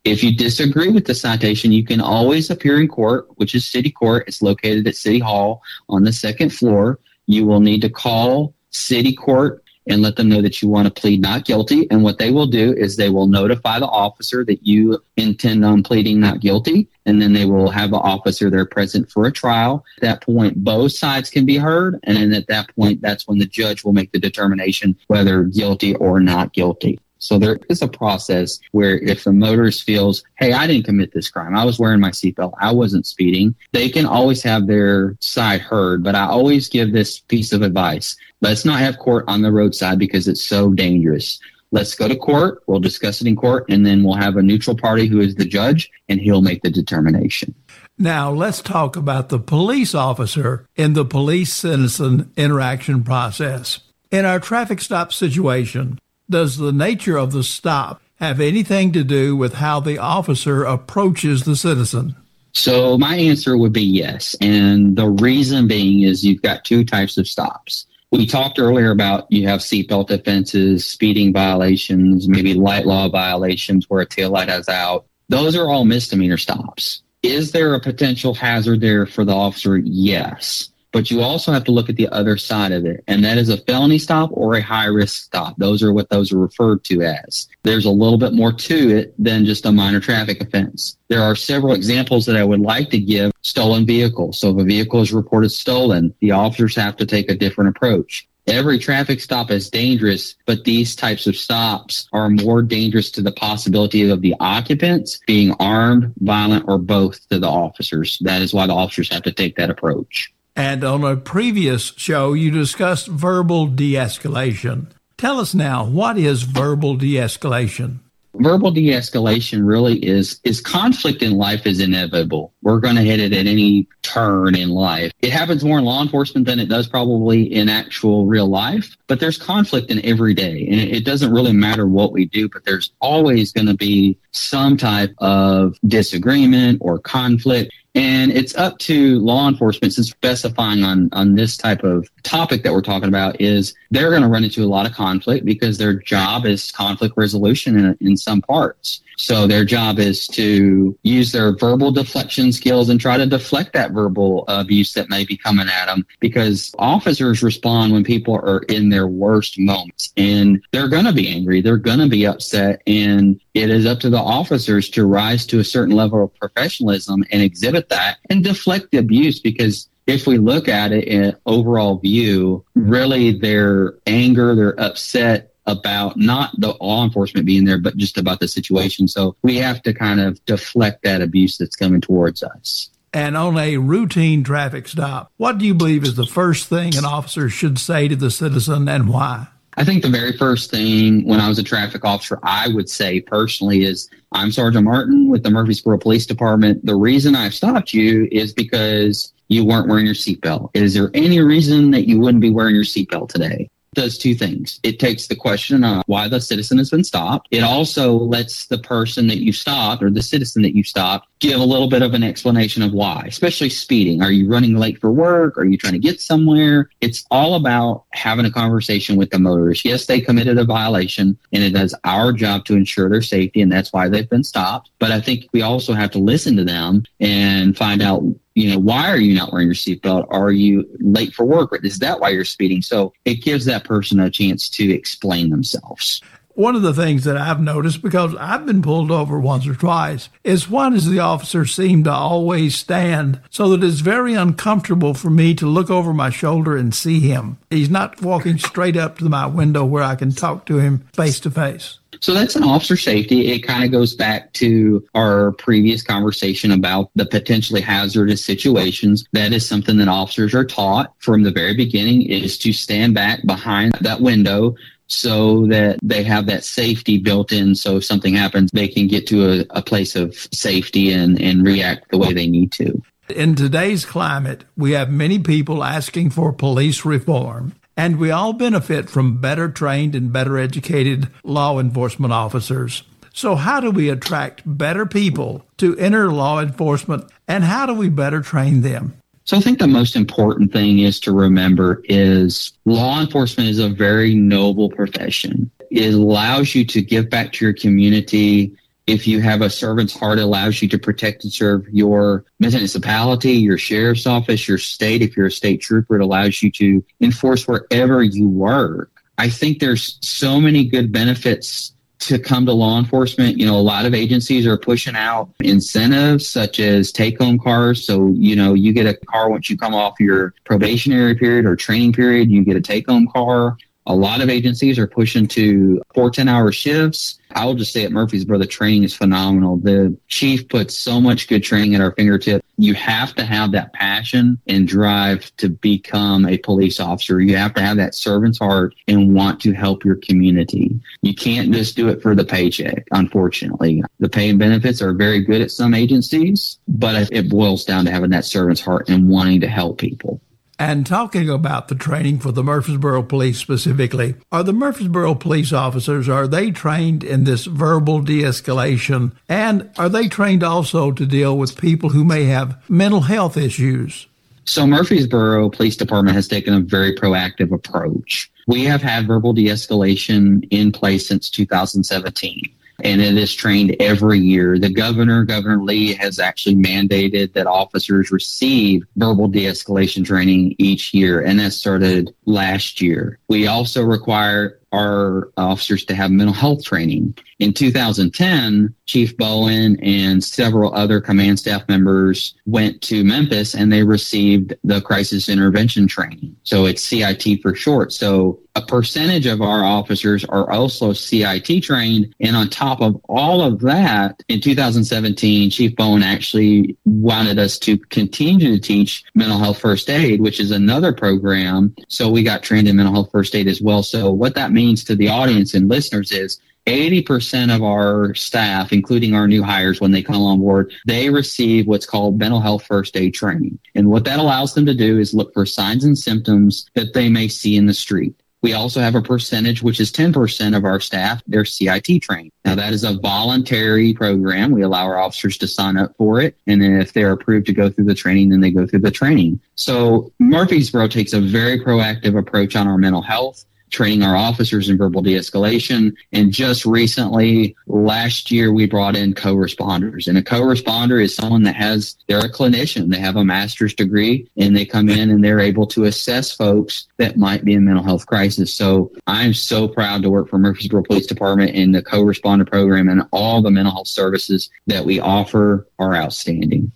If 0.04 0.24
you 0.24 0.34
disagree 0.34 0.88
with 0.88 1.04
the 1.04 1.14
citation, 1.14 1.70
you 1.70 1.84
can 1.84 2.00
always 2.00 2.48
appear 2.48 2.80
in 2.80 2.88
court, 2.88 3.28
which 3.36 3.54
is 3.54 3.66
city 3.66 3.90
court. 3.90 4.24
It's 4.26 4.40
located 4.40 4.86
at 4.86 4.96
City 4.96 5.18
Hall 5.18 5.62
on 5.90 6.02
the 6.02 6.12
second 6.14 6.50
floor. 6.50 6.98
You 7.26 7.44
will 7.44 7.60
need 7.60 7.82
to 7.82 7.90
call 7.90 8.54
city 8.72 9.14
court 9.14 9.62
and 9.88 10.02
let 10.02 10.16
them 10.16 10.28
know 10.28 10.40
that 10.40 10.62
you 10.62 10.68
want 10.68 10.86
to 10.86 11.00
plead 11.00 11.20
not 11.20 11.44
guilty. 11.44 11.90
And 11.90 12.02
what 12.02 12.18
they 12.18 12.30
will 12.30 12.46
do 12.46 12.72
is 12.72 12.96
they 12.96 13.10
will 13.10 13.26
notify 13.26 13.78
the 13.78 13.88
officer 13.88 14.44
that 14.44 14.64
you 14.64 15.02
intend 15.16 15.64
on 15.64 15.82
pleading 15.82 16.20
not 16.20 16.40
guilty. 16.40 16.88
And 17.04 17.20
then 17.20 17.32
they 17.32 17.46
will 17.46 17.68
have 17.70 17.88
an 17.92 18.00
officer 18.00 18.48
there 18.48 18.66
present 18.66 19.10
for 19.10 19.26
a 19.26 19.32
trial. 19.32 19.84
At 19.98 20.02
that 20.02 20.22
point, 20.22 20.62
both 20.62 20.92
sides 20.92 21.30
can 21.30 21.44
be 21.44 21.56
heard. 21.56 21.98
And 22.04 22.16
then 22.16 22.32
at 22.32 22.46
that 22.46 22.74
point, 22.76 23.00
that's 23.02 23.26
when 23.26 23.38
the 23.38 23.46
judge 23.46 23.82
will 23.82 23.92
make 23.92 24.12
the 24.12 24.20
determination 24.20 24.96
whether 25.08 25.44
guilty 25.44 25.96
or 25.96 26.20
not 26.20 26.52
guilty. 26.52 27.00
So 27.22 27.38
there 27.38 27.60
is 27.68 27.82
a 27.82 27.88
process 27.88 28.58
where 28.72 28.98
if 28.98 29.22
the 29.22 29.32
motorist 29.32 29.84
feels, 29.84 30.24
hey, 30.38 30.52
I 30.52 30.66
didn't 30.66 30.86
commit 30.86 31.12
this 31.12 31.30
crime. 31.30 31.56
I 31.56 31.64
was 31.64 31.78
wearing 31.78 32.00
my 32.00 32.10
seatbelt. 32.10 32.52
I 32.60 32.72
wasn't 32.72 33.06
speeding. 33.06 33.54
They 33.70 33.88
can 33.90 34.06
always 34.06 34.42
have 34.42 34.66
their 34.66 35.16
side 35.20 35.60
heard. 35.60 36.02
But 36.02 36.16
I 36.16 36.24
always 36.24 36.68
give 36.68 36.92
this 36.92 37.20
piece 37.20 37.52
of 37.52 37.62
advice. 37.62 38.16
Let's 38.42 38.64
not 38.64 38.80
have 38.80 38.98
court 38.98 39.24
on 39.28 39.42
the 39.42 39.52
roadside 39.52 40.00
because 40.00 40.26
it's 40.26 40.42
so 40.42 40.72
dangerous. 40.72 41.38
Let's 41.70 41.94
go 41.94 42.08
to 42.08 42.16
court. 42.16 42.62
We'll 42.66 42.80
discuss 42.80 43.20
it 43.20 43.28
in 43.28 43.36
court 43.36 43.64
and 43.70 43.86
then 43.86 44.02
we'll 44.02 44.16
have 44.16 44.36
a 44.36 44.42
neutral 44.42 44.76
party 44.76 45.06
who 45.06 45.20
is 45.20 45.36
the 45.36 45.44
judge 45.44 45.90
and 46.08 46.20
he'll 46.20 46.42
make 46.42 46.62
the 46.62 46.70
determination. 46.70 47.54
Now, 47.98 48.30
let's 48.32 48.60
talk 48.60 48.96
about 48.96 49.28
the 49.28 49.38
police 49.38 49.94
officer 49.94 50.66
in 50.74 50.94
the 50.94 51.04
police 51.04 51.54
citizen 51.54 52.32
interaction 52.36 53.04
process. 53.04 53.78
In 54.10 54.24
our 54.24 54.40
traffic 54.40 54.80
stop 54.80 55.12
situation, 55.12 55.98
does 56.28 56.58
the 56.58 56.72
nature 56.72 57.16
of 57.16 57.32
the 57.32 57.44
stop 57.44 58.02
have 58.16 58.40
anything 58.40 58.92
to 58.92 59.04
do 59.04 59.36
with 59.36 59.54
how 59.54 59.78
the 59.78 59.98
officer 59.98 60.64
approaches 60.64 61.44
the 61.44 61.56
citizen? 61.56 62.16
So, 62.54 62.98
my 62.98 63.16
answer 63.16 63.56
would 63.56 63.72
be 63.72 63.82
yes. 63.82 64.36
And 64.40 64.96
the 64.96 65.08
reason 65.08 65.68
being 65.68 66.02
is 66.02 66.24
you've 66.24 66.42
got 66.42 66.64
two 66.64 66.84
types 66.84 67.16
of 67.16 67.26
stops. 67.26 67.86
We 68.12 68.26
talked 68.26 68.58
earlier 68.58 68.90
about 68.90 69.26
you 69.32 69.48
have 69.48 69.60
seatbelt 69.60 70.10
offenses, 70.10 70.84
speeding 70.84 71.32
violations, 71.32 72.28
maybe 72.28 72.52
light 72.52 72.86
law 72.86 73.08
violations 73.08 73.88
where 73.88 74.02
a 74.02 74.06
taillight 74.06 74.56
is 74.56 74.68
out. 74.68 75.06
Those 75.30 75.56
are 75.56 75.70
all 75.70 75.86
misdemeanor 75.86 76.36
stops. 76.36 77.02
Is 77.22 77.52
there 77.52 77.74
a 77.74 77.80
potential 77.80 78.34
hazard 78.34 78.82
there 78.82 79.06
for 79.06 79.24
the 79.24 79.32
officer? 79.32 79.78
Yes. 79.78 80.71
But 80.92 81.10
you 81.10 81.22
also 81.22 81.52
have 81.52 81.64
to 81.64 81.72
look 81.72 81.88
at 81.88 81.96
the 81.96 82.08
other 82.08 82.36
side 82.36 82.70
of 82.70 82.84
it, 82.84 83.02
and 83.08 83.24
that 83.24 83.38
is 83.38 83.48
a 83.48 83.56
felony 83.56 83.98
stop 83.98 84.30
or 84.32 84.54
a 84.54 84.62
high 84.62 84.86
risk 84.86 85.24
stop. 85.24 85.56
Those 85.56 85.82
are 85.82 85.92
what 85.92 86.10
those 86.10 86.32
are 86.32 86.38
referred 86.38 86.84
to 86.84 87.02
as. 87.02 87.48
There's 87.62 87.86
a 87.86 87.90
little 87.90 88.18
bit 88.18 88.34
more 88.34 88.52
to 88.52 88.96
it 88.96 89.14
than 89.18 89.46
just 89.46 89.66
a 89.66 89.72
minor 89.72 90.00
traffic 90.00 90.42
offense. 90.42 90.98
There 91.08 91.22
are 91.22 91.34
several 91.34 91.74
examples 91.74 92.26
that 92.26 92.36
I 92.36 92.44
would 92.44 92.60
like 92.60 92.90
to 92.90 92.98
give. 92.98 93.32
Stolen 93.40 93.86
vehicles. 93.86 94.38
So 94.38 94.50
if 94.50 94.58
a 94.58 94.64
vehicle 94.64 95.00
is 95.00 95.12
reported 95.12 95.50
stolen, 95.50 96.14
the 96.20 96.30
officers 96.30 96.76
have 96.76 96.96
to 96.98 97.06
take 97.06 97.30
a 97.30 97.34
different 97.34 97.70
approach. 97.74 98.28
Every 98.46 98.78
traffic 98.78 99.20
stop 99.20 99.50
is 99.52 99.70
dangerous, 99.70 100.34
but 100.46 100.64
these 100.64 100.96
types 100.96 101.26
of 101.26 101.36
stops 101.36 102.08
are 102.12 102.28
more 102.28 102.60
dangerous 102.60 103.10
to 103.12 103.22
the 103.22 103.30
possibility 103.30 104.08
of 104.10 104.20
the 104.20 104.34
occupants 104.40 105.20
being 105.26 105.54
armed, 105.60 106.12
violent, 106.18 106.64
or 106.66 106.78
both 106.78 107.28
to 107.28 107.38
the 107.38 107.48
officers. 107.48 108.18
That 108.22 108.42
is 108.42 108.52
why 108.52 108.66
the 108.66 108.74
officers 108.74 109.12
have 109.12 109.22
to 109.22 109.32
take 109.32 109.56
that 109.56 109.70
approach. 109.70 110.32
And 110.54 110.84
on 110.84 111.02
a 111.02 111.16
previous 111.16 111.92
show, 111.96 112.34
you 112.34 112.50
discussed 112.50 113.08
verbal 113.08 113.66
de 113.66 113.94
escalation. 113.94 114.88
Tell 115.16 115.40
us 115.40 115.54
now, 115.54 115.84
what 115.84 116.18
is 116.18 116.42
verbal 116.42 116.96
de 116.96 117.14
escalation? 117.14 118.00
verbal 118.34 118.70
de-escalation 118.70 119.66
really 119.66 119.98
is 119.98 120.40
is 120.44 120.60
conflict 120.60 121.22
in 121.22 121.32
life 121.32 121.66
is 121.66 121.80
inevitable 121.80 122.52
we're 122.62 122.80
going 122.80 122.96
to 122.96 123.02
hit 123.02 123.20
it 123.20 123.32
at 123.32 123.46
any 123.46 123.86
turn 124.02 124.54
in 124.54 124.70
life 124.70 125.12
it 125.20 125.30
happens 125.30 125.62
more 125.62 125.78
in 125.78 125.84
law 125.84 126.02
enforcement 126.02 126.46
than 126.46 126.58
it 126.58 126.68
does 126.68 126.88
probably 126.88 127.42
in 127.42 127.68
actual 127.68 128.26
real 128.26 128.46
life 128.46 128.96
but 129.06 129.20
there's 129.20 129.36
conflict 129.36 129.90
in 129.90 130.02
every 130.04 130.32
day 130.32 130.66
and 130.70 130.80
it 130.80 131.04
doesn't 131.04 131.32
really 131.32 131.52
matter 131.52 131.86
what 131.86 132.12
we 132.12 132.24
do 132.24 132.48
but 132.48 132.64
there's 132.64 132.92
always 133.00 133.52
going 133.52 133.66
to 133.66 133.74
be 133.76 134.16
some 134.32 134.76
type 134.76 135.14
of 135.18 135.76
disagreement 135.86 136.78
or 136.80 136.98
conflict 136.98 137.72
and 137.94 138.32
it's 138.32 138.54
up 138.54 138.78
to 138.78 139.18
law 139.20 139.48
enforcement 139.48 139.92
since 139.92 140.10
specifying 140.10 140.82
on, 140.82 141.10
on 141.12 141.34
this 141.34 141.56
type 141.56 141.84
of 141.84 142.08
topic 142.22 142.62
that 142.62 142.72
we're 142.72 142.80
talking 142.80 143.08
about 143.08 143.38
is 143.40 143.74
they're 143.90 144.10
going 144.10 144.22
to 144.22 144.28
run 144.28 144.44
into 144.44 144.64
a 144.64 144.66
lot 144.66 144.86
of 144.86 144.92
conflict 144.92 145.44
because 145.44 145.76
their 145.76 145.94
job 145.94 146.46
is 146.46 146.70
conflict 146.72 147.14
resolution 147.16 147.78
in, 147.78 147.96
in 148.00 148.16
some 148.16 148.40
parts. 148.40 149.02
So 149.16 149.46
their 149.46 149.64
job 149.64 149.98
is 149.98 150.26
to 150.28 150.98
use 151.02 151.32
their 151.32 151.56
verbal 151.56 151.92
deflection 151.92 152.52
skills 152.52 152.88
and 152.88 153.00
try 153.00 153.16
to 153.16 153.26
deflect 153.26 153.72
that 153.74 153.92
verbal 153.92 154.44
abuse 154.48 154.94
that 154.94 155.08
may 155.08 155.24
be 155.24 155.36
coming 155.36 155.68
at 155.68 155.86
them 155.86 156.06
because 156.20 156.74
officers 156.78 157.42
respond 157.42 157.92
when 157.92 158.04
people 158.04 158.34
are 158.34 158.62
in 158.68 158.88
their 158.88 159.06
worst 159.06 159.58
moments 159.58 160.12
and 160.16 160.62
they're 160.72 160.88
going 160.88 161.04
to 161.04 161.12
be 161.12 161.28
angry. 161.28 161.60
They're 161.60 161.76
going 161.76 161.98
to 161.98 162.08
be 162.08 162.26
upset. 162.26 162.82
And 162.86 163.40
it 163.54 163.70
is 163.70 163.86
up 163.86 164.00
to 164.00 164.10
the 164.10 164.18
officers 164.18 164.88
to 164.90 165.06
rise 165.06 165.46
to 165.46 165.60
a 165.60 165.64
certain 165.64 165.94
level 165.94 166.24
of 166.24 166.34
professionalism 166.34 167.24
and 167.30 167.42
exhibit 167.42 167.88
that 167.90 168.18
and 168.30 168.42
deflect 168.42 168.90
the 168.90 168.98
abuse 168.98 169.40
because 169.40 169.88
if 170.06 170.26
we 170.26 170.38
look 170.38 170.68
at 170.68 170.92
it 170.92 171.06
in 171.06 171.36
overall 171.46 171.98
view, 171.98 172.64
really 172.74 173.38
their 173.38 173.94
anger, 174.06 174.54
their 174.54 174.78
upset 174.80 175.51
about 175.66 176.16
not 176.16 176.50
the 176.58 176.74
law 176.80 177.04
enforcement 177.04 177.46
being 177.46 177.64
there, 177.64 177.78
but 177.78 177.96
just 177.96 178.18
about 178.18 178.40
the 178.40 178.48
situation. 178.48 179.08
So 179.08 179.36
we 179.42 179.56
have 179.56 179.82
to 179.82 179.94
kind 179.94 180.20
of 180.20 180.44
deflect 180.44 181.02
that 181.04 181.22
abuse 181.22 181.58
that's 181.58 181.76
coming 181.76 182.00
towards 182.00 182.42
us. 182.42 182.90
And 183.14 183.36
on 183.36 183.58
a 183.58 183.76
routine 183.76 184.42
traffic 184.42 184.88
stop, 184.88 185.30
what 185.36 185.58
do 185.58 185.66
you 185.66 185.74
believe 185.74 186.02
is 186.02 186.14
the 186.14 186.26
first 186.26 186.68
thing 186.68 186.96
an 186.96 187.04
officer 187.04 187.50
should 187.50 187.78
say 187.78 188.08
to 188.08 188.16
the 188.16 188.30
citizen 188.30 188.88
and 188.88 189.08
why? 189.08 189.48
I 189.74 189.84
think 189.84 190.02
the 190.02 190.10
very 190.10 190.36
first 190.36 190.70
thing 190.70 191.26
when 191.26 191.40
I 191.40 191.48
was 191.48 191.58
a 191.58 191.62
traffic 191.62 192.04
officer, 192.04 192.38
I 192.42 192.68
would 192.68 192.90
say 192.90 193.20
personally 193.20 193.84
is 193.84 194.08
I'm 194.32 194.52
Sergeant 194.52 194.84
Martin 194.84 195.28
with 195.28 195.42
the 195.42 195.50
Murfreesboro 195.50 195.98
Police 195.98 196.26
Department. 196.26 196.84
The 196.84 196.94
reason 196.94 197.34
I've 197.34 197.54
stopped 197.54 197.94
you 197.94 198.28
is 198.30 198.52
because 198.52 199.32
you 199.48 199.64
weren't 199.64 199.88
wearing 199.88 200.06
your 200.06 200.14
seatbelt. 200.14 200.70
Is 200.74 200.94
there 200.94 201.10
any 201.14 201.40
reason 201.40 201.90
that 201.92 202.06
you 202.06 202.18
wouldn't 202.18 202.40
be 202.40 202.50
wearing 202.50 202.74
your 202.74 202.84
seatbelt 202.84 203.28
today? 203.28 203.68
Does 203.94 204.16
two 204.16 204.34
things. 204.34 204.80
It 204.82 204.98
takes 204.98 205.26
the 205.26 205.36
question 205.36 205.84
of 205.84 206.02
why 206.06 206.28
the 206.28 206.40
citizen 206.40 206.78
has 206.78 206.90
been 206.90 207.04
stopped. 207.04 207.48
It 207.50 207.62
also 207.62 208.12
lets 208.12 208.66
the 208.66 208.78
person 208.78 209.26
that 209.28 209.38
you 209.38 209.52
stopped 209.52 210.02
or 210.02 210.10
the 210.10 210.22
citizen 210.22 210.62
that 210.62 210.74
you 210.74 210.82
stopped 210.82 211.28
give 211.40 211.60
a 211.60 211.64
little 211.64 211.88
bit 211.88 212.02
of 212.02 212.14
an 212.14 212.22
explanation 212.22 212.82
of 212.82 212.92
why, 212.92 213.24
especially 213.26 213.68
speeding. 213.68 214.22
Are 214.22 214.30
you 214.30 214.48
running 214.48 214.76
late 214.76 215.00
for 215.00 215.10
work? 215.10 215.58
Are 215.58 215.64
you 215.64 215.76
trying 215.76 215.94
to 215.94 215.98
get 215.98 216.20
somewhere? 216.20 216.88
It's 217.00 217.24
all 217.30 217.54
about 217.54 218.04
having 218.12 218.46
a 218.46 218.50
conversation 218.50 219.16
with 219.16 219.30
the 219.30 219.38
motorist. 219.38 219.84
Yes, 219.84 220.06
they 220.06 220.20
committed 220.20 220.58
a 220.58 220.64
violation 220.64 221.36
and 221.52 221.62
it 221.62 221.76
is 221.76 221.94
our 222.04 222.32
job 222.32 222.64
to 222.66 222.74
ensure 222.74 223.10
their 223.10 223.22
safety 223.22 223.60
and 223.60 223.70
that's 223.70 223.92
why 223.92 224.08
they've 224.08 224.28
been 224.28 224.44
stopped. 224.44 224.90
But 224.98 225.10
I 225.10 225.20
think 225.20 225.46
we 225.52 225.62
also 225.62 225.92
have 225.92 226.10
to 226.12 226.18
listen 226.18 226.56
to 226.56 226.64
them 226.64 227.04
and 227.20 227.76
find 227.76 228.02
out 228.02 228.22
you 228.54 228.70
know, 228.70 228.78
why 228.78 229.08
are 229.10 229.18
you 229.18 229.34
not 229.34 229.52
wearing 229.52 229.68
your 229.68 229.74
seatbelt? 229.74 230.26
Are 230.30 230.52
you 230.52 230.86
late 231.00 231.32
for 231.34 231.44
work? 231.44 231.78
Is 231.84 231.98
that 232.00 232.20
why 232.20 232.30
you're 232.30 232.44
speeding? 232.44 232.82
So 232.82 233.12
it 233.24 233.36
gives 233.36 233.64
that 233.64 233.84
person 233.84 234.20
a 234.20 234.30
chance 234.30 234.68
to 234.70 234.92
explain 234.92 235.50
themselves. 235.50 236.20
One 236.54 236.76
of 236.76 236.82
the 236.82 236.92
things 236.92 237.24
that 237.24 237.36
I've 237.36 237.60
noticed, 237.60 238.02
because 238.02 238.34
I've 238.36 238.66
been 238.66 238.82
pulled 238.82 239.10
over 239.10 239.40
once 239.40 239.66
or 239.66 239.74
twice, 239.74 240.28
is 240.44 240.68
why 240.68 240.90
does 240.90 241.08
the 241.08 241.18
officer 241.18 241.64
seem 241.64 242.04
to 242.04 242.12
always 242.12 242.74
stand 242.74 243.40
so 243.50 243.70
that 243.70 243.82
it's 243.82 244.00
very 244.00 244.34
uncomfortable 244.34 245.14
for 245.14 245.30
me 245.30 245.54
to 245.54 245.66
look 245.66 245.90
over 245.90 246.12
my 246.12 246.30
shoulder 246.30 246.76
and 246.76 246.94
see 246.94 247.20
him? 247.20 247.58
He's 247.70 247.90
not 247.90 248.20
walking 248.20 248.58
straight 248.58 248.96
up 248.96 249.18
to 249.18 249.28
my 249.28 249.46
window 249.46 249.84
where 249.84 250.02
I 250.02 250.14
can 250.14 250.32
talk 250.32 250.66
to 250.66 250.78
him 250.78 251.06
face 251.14 251.40
to 251.40 251.50
face. 251.50 251.98
So 252.20 252.34
that's 252.34 252.54
an 252.54 252.62
officer 252.62 252.96
safety. 252.96 253.50
It 253.50 253.60
kind 253.60 253.82
of 253.82 253.90
goes 253.90 254.14
back 254.14 254.52
to 254.52 255.04
our 255.14 255.52
previous 255.52 256.02
conversation 256.02 256.70
about 256.70 257.10
the 257.16 257.26
potentially 257.26 257.80
hazardous 257.80 258.44
situations. 258.44 259.24
That 259.32 259.52
is 259.52 259.66
something 259.66 259.96
that 259.98 260.06
officers 260.06 260.54
are 260.54 260.64
taught 260.64 261.12
from 261.18 261.42
the 261.42 261.50
very 261.50 261.74
beginning 261.74 262.22
is 262.22 262.58
to 262.58 262.72
stand 262.72 263.14
back 263.14 263.44
behind 263.44 263.94
that 264.02 264.20
window 264.20 264.76
so 265.06 265.66
that 265.66 265.98
they 266.02 266.22
have 266.22 266.46
that 266.46 266.64
safety 266.64 267.18
built 267.18 267.52
in. 267.52 267.74
So 267.74 267.98
if 267.98 268.04
something 268.04 268.34
happens, 268.34 268.70
they 268.72 268.88
can 268.88 269.06
get 269.06 269.26
to 269.28 269.60
a, 269.60 269.64
a 269.70 269.82
place 269.82 270.16
of 270.16 270.34
safety 270.52 271.12
and, 271.12 271.40
and 271.40 271.66
react 271.66 272.10
the 272.10 272.18
way 272.18 272.32
they 272.32 272.46
need 272.46 272.72
to. 272.72 273.02
In 273.28 273.54
today's 273.54 274.04
climate, 274.04 274.64
we 274.76 274.92
have 274.92 275.10
many 275.10 275.38
people 275.38 275.84
asking 275.84 276.30
for 276.30 276.52
police 276.52 277.04
reform. 277.04 277.74
And 277.96 278.18
we 278.18 278.30
all 278.30 278.54
benefit 278.54 279.10
from 279.10 279.38
better 279.38 279.68
trained 279.68 280.14
and 280.14 280.32
better 280.32 280.58
educated 280.58 281.28
law 281.44 281.78
enforcement 281.78 282.32
officers. 282.32 283.02
So, 283.34 283.54
how 283.54 283.80
do 283.80 283.90
we 283.90 284.08
attract 284.08 284.62
better 284.64 285.06
people 285.06 285.64
to 285.78 285.96
enter 285.98 286.32
law 286.32 286.60
enforcement 286.60 287.30
and 287.48 287.64
how 287.64 287.86
do 287.86 287.94
we 287.94 288.08
better 288.08 288.40
train 288.40 288.82
them? 288.82 289.14
So 289.44 289.56
I 289.56 289.60
think 289.60 289.78
the 289.78 289.88
most 289.88 290.14
important 290.14 290.72
thing 290.72 291.00
is 291.00 291.18
to 291.20 291.32
remember 291.32 292.02
is 292.04 292.72
law 292.84 293.20
enforcement 293.20 293.68
is 293.68 293.78
a 293.78 293.88
very 293.88 294.34
noble 294.34 294.88
profession. 294.88 295.70
It 295.90 296.14
allows 296.14 296.74
you 296.74 296.84
to 296.86 297.02
give 297.02 297.28
back 297.28 297.52
to 297.54 297.64
your 297.64 297.74
community. 297.74 298.76
If 299.06 299.26
you 299.26 299.40
have 299.40 299.60
a 299.60 299.68
servant's 299.68 300.16
heart, 300.16 300.38
it 300.38 300.42
allows 300.42 300.80
you 300.80 300.88
to 300.88 300.98
protect 300.98 301.42
and 301.42 301.52
serve 301.52 301.88
your 301.88 302.44
municipality, 302.60 303.54
your 303.54 303.78
sheriff's 303.78 304.26
office, 304.26 304.68
your 304.68 304.78
state. 304.78 305.22
If 305.22 305.36
you're 305.36 305.46
a 305.46 305.52
state 305.52 305.80
trooper, 305.80 306.16
it 306.16 306.22
allows 306.22 306.62
you 306.62 306.70
to 306.72 307.04
enforce 307.20 307.66
wherever 307.66 308.22
you 308.22 308.48
work. 308.48 309.10
I 309.38 309.48
think 309.48 309.80
there's 309.80 310.18
so 310.22 310.60
many 310.60 310.84
good 310.84 311.10
benefits 311.10 311.92
to 312.26 312.38
come 312.38 312.66
to 312.66 312.72
law 312.72 312.98
enforcement. 312.98 313.58
You 313.58 313.66
know, 313.66 313.76
a 313.76 313.82
lot 313.82 314.06
of 314.06 314.14
agencies 314.14 314.66
are 314.66 314.76
pushing 314.76 315.16
out 315.16 315.50
incentives 315.60 316.48
such 316.48 316.80
as 316.80 317.10
take 317.12 317.40
home 317.40 317.58
cars. 317.58 318.04
So, 318.04 318.28
you 318.28 318.56
know, 318.56 318.74
you 318.74 318.92
get 318.92 319.06
a 319.06 319.14
car 319.26 319.50
once 319.50 319.68
you 319.68 319.76
come 319.76 319.94
off 319.94 320.14
your 320.20 320.54
probationary 320.64 321.34
period 321.34 321.66
or 321.66 321.76
training 321.76 322.12
period, 322.12 322.50
you 322.50 322.64
get 322.64 322.76
a 322.76 322.80
take 322.80 323.08
home 323.08 323.28
car. 323.32 323.76
A 324.06 324.14
lot 324.14 324.40
of 324.40 324.50
agencies 324.50 324.98
are 324.98 325.06
pushing 325.06 325.46
to 325.48 326.02
four 326.12 326.30
10 326.30 326.48
hour 326.48 326.72
shifts. 326.72 327.38
I 327.52 327.64
will 327.64 327.74
just 327.74 327.92
say 327.92 328.04
at 328.04 328.10
Murfreesboro, 328.10 328.58
the 328.58 328.66
training 328.66 329.04
is 329.04 329.14
phenomenal. 329.14 329.76
The 329.76 330.16
chief 330.26 330.68
puts 330.68 330.98
so 330.98 331.20
much 331.20 331.46
good 331.46 331.62
training 331.62 331.94
at 331.94 332.00
our 332.00 332.12
fingertips. 332.12 332.66
You 332.82 332.94
have 332.94 333.32
to 333.36 333.44
have 333.44 333.70
that 333.72 333.92
passion 333.92 334.60
and 334.66 334.88
drive 334.88 335.54
to 335.58 335.68
become 335.68 336.44
a 336.44 336.58
police 336.58 336.98
officer. 336.98 337.40
You 337.40 337.56
have 337.56 337.74
to 337.74 337.80
have 337.80 337.96
that 337.98 338.12
servant's 338.12 338.58
heart 338.58 338.92
and 339.06 339.36
want 339.36 339.60
to 339.60 339.72
help 339.72 340.04
your 340.04 340.16
community. 340.16 340.98
You 341.22 341.32
can't 341.32 341.72
just 341.72 341.94
do 341.94 342.08
it 342.08 342.20
for 342.20 342.34
the 342.34 342.44
paycheck, 342.44 343.06
unfortunately. 343.12 344.02
The 344.18 344.28
pay 344.28 344.50
and 344.50 344.58
benefits 344.58 345.00
are 345.00 345.12
very 345.12 345.42
good 345.44 345.60
at 345.60 345.70
some 345.70 345.94
agencies, 345.94 346.80
but 346.88 347.30
it 347.30 347.48
boils 347.48 347.84
down 347.84 348.04
to 348.06 348.10
having 348.10 348.30
that 348.30 348.46
servant's 348.46 348.80
heart 348.80 349.08
and 349.08 349.28
wanting 349.28 349.60
to 349.60 349.68
help 349.68 349.98
people. 349.98 350.40
And 350.78 351.06
talking 351.06 351.48
about 351.48 351.88
the 351.88 351.94
training 351.94 352.38
for 352.40 352.50
the 352.50 352.64
Murfreesboro 352.64 353.22
Police 353.24 353.58
specifically, 353.58 354.34
are 354.50 354.64
the 354.64 354.72
Murfreesboro 354.72 355.34
police 355.36 355.72
officers 355.72 356.28
are 356.28 356.48
they 356.48 356.70
trained 356.70 357.22
in 357.22 357.44
this 357.44 357.66
verbal 357.66 358.20
de-escalation 358.20 359.32
and 359.48 359.88
are 359.98 360.08
they 360.08 360.28
trained 360.28 360.62
also 360.62 361.12
to 361.12 361.26
deal 361.26 361.56
with 361.56 361.80
people 361.80 362.10
who 362.10 362.24
may 362.24 362.44
have 362.44 362.82
mental 362.88 363.20
health 363.20 363.56
issues? 363.56 364.26
So 364.64 364.86
Murfreesboro 364.86 365.70
Police 365.70 365.96
Department 365.96 366.36
has 366.36 366.48
taken 366.48 366.74
a 366.74 366.80
very 366.80 367.14
proactive 367.14 367.72
approach. 367.72 368.50
We 368.66 368.84
have 368.84 369.02
had 369.02 369.26
verbal 369.26 369.52
de-escalation 369.52 370.66
in 370.70 370.92
place 370.92 371.26
since 371.26 371.50
2017 371.50 372.72
and 373.02 373.20
it 373.20 373.36
is 373.36 373.54
trained 373.54 373.96
every 374.00 374.38
year. 374.38 374.78
The 374.78 374.90
governor, 374.92 375.44
Governor 375.44 375.82
Lee, 375.82 376.14
has 376.14 376.38
actually 376.38 376.76
mandated 376.76 377.52
that 377.52 377.66
officers 377.66 378.30
receive 378.30 379.02
verbal 379.16 379.48
de 379.48 379.64
escalation 379.64 380.24
training 380.24 380.74
each 380.78 381.12
year, 381.12 381.42
and 381.44 381.58
that 381.60 381.72
started 381.72 382.34
last 382.46 383.00
year. 383.00 383.38
We 383.48 383.66
also 383.66 384.02
require 384.02 384.78
our 384.92 385.50
officers 385.56 386.04
to 386.06 386.14
have 386.14 386.30
mental 386.30 386.54
health 386.54 386.84
training. 386.84 387.36
In 387.58 387.72
2010, 387.72 388.94
Chief 389.06 389.36
Bowen 389.36 389.98
and 390.00 390.42
several 390.42 390.94
other 390.94 391.20
command 391.20 391.58
staff 391.58 391.86
members 391.88 392.54
went 392.66 393.00
to 393.02 393.24
Memphis 393.24 393.74
and 393.74 393.92
they 393.92 394.02
received 394.02 394.74
the 394.84 395.00
crisis 395.00 395.48
intervention 395.48 396.08
training. 396.08 396.56
So 396.64 396.86
it's 396.86 397.02
CIT 397.02 397.62
for 397.62 397.74
short. 397.74 398.12
So 398.12 398.58
a 398.74 398.82
percentage 398.82 399.46
of 399.46 399.60
our 399.60 399.84
officers 399.84 400.44
are 400.46 400.70
also 400.70 401.12
CIT 401.12 401.82
trained. 401.82 402.34
And 402.40 402.56
on 402.56 402.68
top 402.68 403.00
of 403.00 403.20
all 403.28 403.60
of 403.60 403.80
that, 403.80 404.42
in 404.48 404.60
2017, 404.60 405.70
Chief 405.70 405.94
Bowen 405.94 406.22
actually 406.22 406.96
wanted 407.04 407.58
us 407.58 407.78
to 407.80 407.98
continue 407.98 408.74
to 408.74 408.80
teach 408.80 409.24
mental 409.34 409.58
health 409.58 409.78
first 409.78 410.08
aid, 410.08 410.40
which 410.40 410.58
is 410.58 410.70
another 410.70 411.12
program. 411.12 411.94
So 412.08 412.30
we 412.30 412.42
got 412.42 412.62
trained 412.62 412.88
in 412.88 412.96
mental 412.96 413.14
health 413.14 413.30
first 413.30 413.54
aid 413.54 413.68
as 413.68 413.82
well. 413.82 414.02
So 414.02 414.32
what 414.32 414.54
that 414.54 414.72
means 414.72 414.81
to 415.04 415.16
the 415.16 415.28
audience 415.28 415.74
and 415.74 415.88
listeners 415.88 416.32
is 416.32 416.58
80% 416.86 417.74
of 417.74 417.82
our 417.82 418.34
staff, 418.34 418.92
including 418.92 419.34
our 419.34 419.46
new 419.46 419.62
hires 419.62 420.00
when 420.00 420.10
they 420.10 420.22
come 420.22 420.42
on 420.42 420.58
board, 420.58 420.92
they 421.06 421.30
receive 421.30 421.86
what's 421.86 422.06
called 422.06 422.38
mental 422.38 422.60
health 422.60 422.84
first 422.84 423.16
aid 423.16 423.34
training. 423.34 423.78
And 423.94 424.10
what 424.10 424.24
that 424.24 424.40
allows 424.40 424.74
them 424.74 424.86
to 424.86 424.94
do 424.94 425.18
is 425.18 425.32
look 425.34 425.54
for 425.54 425.64
signs 425.64 426.04
and 426.04 426.18
symptoms 426.18 426.90
that 426.94 427.14
they 427.14 427.28
may 427.28 427.48
see 427.48 427.76
in 427.76 427.86
the 427.86 427.94
street. 427.94 428.34
We 428.62 428.74
also 428.74 429.00
have 429.00 429.16
a 429.16 429.22
percentage, 429.22 429.82
which 429.82 429.98
is 429.98 430.12
10% 430.12 430.76
of 430.76 430.84
our 430.84 431.00
staff, 431.00 431.42
they're 431.48 431.64
CIT 431.64 432.22
trained. 432.22 432.52
Now 432.64 432.76
that 432.76 432.92
is 432.92 433.02
a 433.02 433.18
voluntary 433.18 434.14
program. 434.14 434.70
We 434.70 434.82
allow 434.82 435.04
our 435.04 435.18
officers 435.18 435.58
to 435.58 435.68
sign 435.68 435.96
up 435.96 436.14
for 436.16 436.40
it. 436.40 436.56
And 436.68 436.80
then 436.80 437.00
if 437.00 437.12
they're 437.12 437.32
approved 437.32 437.66
to 437.66 437.72
go 437.72 437.90
through 437.90 438.04
the 438.04 438.14
training, 438.14 438.50
then 438.50 438.60
they 438.60 438.70
go 438.70 438.86
through 438.86 439.00
the 439.00 439.10
training. 439.10 439.60
So 439.74 440.32
Murfreesboro 440.38 441.08
takes 441.08 441.32
a 441.32 441.40
very 441.40 441.80
proactive 441.80 442.38
approach 442.38 442.76
on 442.76 442.86
our 442.86 442.98
mental 442.98 443.22
health 443.22 443.64
training 443.92 444.22
our 444.22 444.34
officers 444.34 444.88
in 444.88 444.98
verbal 444.98 445.22
de-escalation. 445.22 446.14
And 446.32 446.50
just 446.50 446.84
recently, 446.84 447.76
last 447.86 448.50
year, 448.50 448.72
we 448.72 448.86
brought 448.86 449.14
in 449.14 449.34
co-responders. 449.34 450.26
And 450.26 450.36
a 450.36 450.42
co-responder 450.42 451.22
is 451.22 451.36
someone 451.36 451.62
that 451.64 451.76
has, 451.76 452.16
they're 452.26 452.38
a 452.38 452.50
clinician. 452.50 453.10
They 453.10 453.18
have 453.18 453.36
a 453.36 453.44
master's 453.44 453.94
degree 453.94 454.48
and 454.56 454.74
they 454.74 454.84
come 454.84 455.08
in 455.08 455.30
and 455.30 455.44
they're 455.44 455.60
able 455.60 455.86
to 455.88 456.04
assess 456.04 456.50
folks 456.50 457.06
that 457.18 457.36
might 457.36 457.64
be 457.64 457.74
in 457.74 457.84
mental 457.84 458.02
health 458.02 458.26
crisis. 458.26 458.74
So 458.74 459.12
I'm 459.26 459.54
so 459.54 459.86
proud 459.86 460.22
to 460.22 460.30
work 460.30 460.48
for 460.48 460.58
Murfreesboro 460.58 461.04
Police 461.04 461.26
Department 461.26 461.72
in 461.72 461.92
the 461.92 462.02
co-responder 462.02 462.66
program 462.66 463.08
and 463.08 463.28
all 463.30 463.62
the 463.62 463.70
mental 463.70 463.92
health 463.92 464.08
services 464.08 464.70
that 464.86 465.04
we 465.04 465.20
offer 465.20 465.86
are 465.98 466.16
outstanding. 466.16 466.90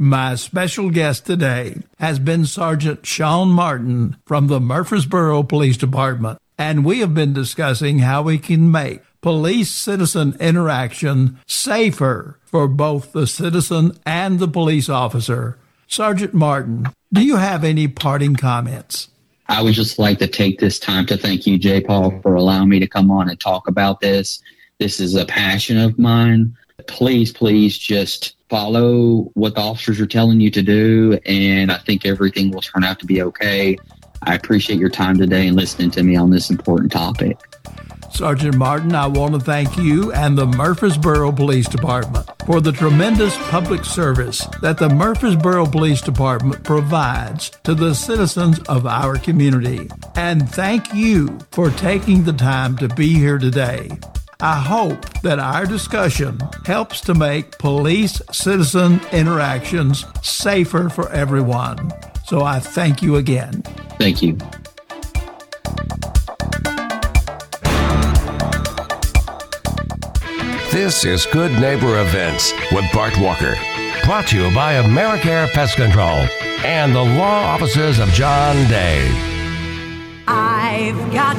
My 0.00 0.36
special 0.36 0.90
guest 0.90 1.26
today 1.26 1.78
has 1.98 2.20
been 2.20 2.46
Sergeant 2.46 3.04
Sean 3.04 3.48
Martin 3.48 4.16
from 4.26 4.46
the 4.46 4.60
Murfreesboro 4.60 5.42
Police 5.42 5.76
Department, 5.76 6.38
and 6.56 6.84
we 6.84 7.00
have 7.00 7.14
been 7.14 7.32
discussing 7.32 7.98
how 7.98 8.22
we 8.22 8.38
can 8.38 8.70
make 8.70 9.00
police 9.22 9.72
citizen 9.72 10.36
interaction 10.38 11.40
safer 11.48 12.38
for 12.44 12.68
both 12.68 13.10
the 13.10 13.26
citizen 13.26 13.98
and 14.06 14.38
the 14.38 14.46
police 14.46 14.88
officer. 14.88 15.58
Sergeant 15.88 16.32
Martin, 16.32 16.86
do 17.12 17.20
you 17.24 17.34
have 17.34 17.64
any 17.64 17.88
parting 17.88 18.36
comments? 18.36 19.08
I 19.48 19.62
would 19.62 19.74
just 19.74 19.98
like 19.98 20.20
to 20.20 20.28
take 20.28 20.60
this 20.60 20.78
time 20.78 21.06
to 21.06 21.16
thank 21.16 21.44
you, 21.44 21.58
J. 21.58 21.80
Paul, 21.80 22.20
for 22.20 22.36
allowing 22.36 22.68
me 22.68 22.78
to 22.78 22.86
come 22.86 23.10
on 23.10 23.28
and 23.28 23.40
talk 23.40 23.66
about 23.66 23.98
this. 24.00 24.40
This 24.78 25.00
is 25.00 25.16
a 25.16 25.24
passion 25.24 25.76
of 25.76 25.98
mine. 25.98 26.56
Please, 26.86 27.32
please 27.32 27.76
just 27.76 28.36
follow 28.48 29.30
what 29.34 29.54
the 29.54 29.60
officers 29.60 30.00
are 30.00 30.06
telling 30.06 30.40
you 30.40 30.50
to 30.50 30.62
do, 30.62 31.18
and 31.26 31.70
I 31.70 31.78
think 31.78 32.06
everything 32.06 32.50
will 32.50 32.62
turn 32.62 32.84
out 32.84 32.98
to 33.00 33.06
be 33.06 33.22
okay. 33.22 33.76
I 34.22 34.34
appreciate 34.34 34.78
your 34.78 34.90
time 34.90 35.18
today 35.18 35.46
and 35.46 35.56
listening 35.56 35.90
to 35.92 36.02
me 36.02 36.16
on 36.16 36.30
this 36.30 36.50
important 36.50 36.90
topic. 36.90 37.38
Sergeant 38.10 38.56
Martin, 38.56 38.94
I 38.94 39.06
want 39.06 39.34
to 39.34 39.40
thank 39.40 39.76
you 39.76 40.12
and 40.12 40.36
the 40.36 40.46
Murfreesboro 40.46 41.30
Police 41.30 41.68
Department 41.68 42.26
for 42.46 42.60
the 42.60 42.72
tremendous 42.72 43.36
public 43.48 43.84
service 43.84 44.46
that 44.62 44.78
the 44.78 44.88
Murfreesboro 44.88 45.66
Police 45.66 46.00
Department 46.00 46.64
provides 46.64 47.50
to 47.64 47.74
the 47.74 47.94
citizens 47.94 48.60
of 48.60 48.86
our 48.86 49.18
community. 49.18 49.88
And 50.16 50.48
thank 50.48 50.92
you 50.94 51.38
for 51.52 51.70
taking 51.70 52.24
the 52.24 52.32
time 52.32 52.76
to 52.78 52.88
be 52.88 53.14
here 53.14 53.38
today. 53.38 53.90
I 54.40 54.60
hope 54.60 55.04
that 55.22 55.40
our 55.40 55.66
discussion 55.66 56.38
helps 56.64 57.00
to 57.02 57.14
make 57.14 57.58
police 57.58 58.22
citizen 58.30 59.00
interactions 59.10 60.04
safer 60.22 60.88
for 60.88 61.10
everyone. 61.10 61.92
So 62.24 62.42
I 62.42 62.60
thank 62.60 63.02
you 63.02 63.16
again. 63.16 63.62
Thank 63.98 64.22
you. 64.22 64.38
This 70.70 71.04
is 71.04 71.26
Good 71.26 71.50
Neighbor 71.60 72.00
Events 72.00 72.52
with 72.70 72.84
Bart 72.92 73.18
Walker. 73.18 73.56
Brought 74.04 74.28
to 74.28 74.36
you 74.40 74.54
by 74.54 74.74
AmeriCare 74.74 75.50
Pest 75.50 75.74
Control 75.74 76.28
and 76.64 76.94
the 76.94 77.02
law 77.02 77.42
offices 77.42 77.98
of 77.98 78.08
John 78.10 78.54
Day. 78.68 79.37
I've 80.30 81.10
got 81.10 81.36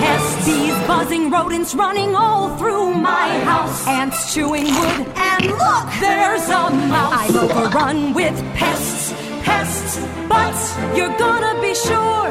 pests, 0.00 0.46
bees, 0.46 0.72
buzzing 0.86 1.28
rodents 1.28 1.74
running 1.74 2.16
all 2.16 2.56
through 2.56 2.94
my 2.94 3.28
house. 3.40 3.86
Ants 3.86 4.32
chewing 4.32 4.64
wood, 4.64 5.06
and 5.16 5.44
look, 5.44 5.86
there's 6.00 6.48
a 6.48 6.70
mouse. 6.70 7.12
I'm 7.12 7.36
overrun 7.36 8.14
with 8.14 8.34
pests, 8.54 9.12
pests, 9.44 9.98
but 10.30 10.56
you're 10.96 11.14
gonna 11.18 11.60
be 11.60 11.74
sure, 11.74 12.30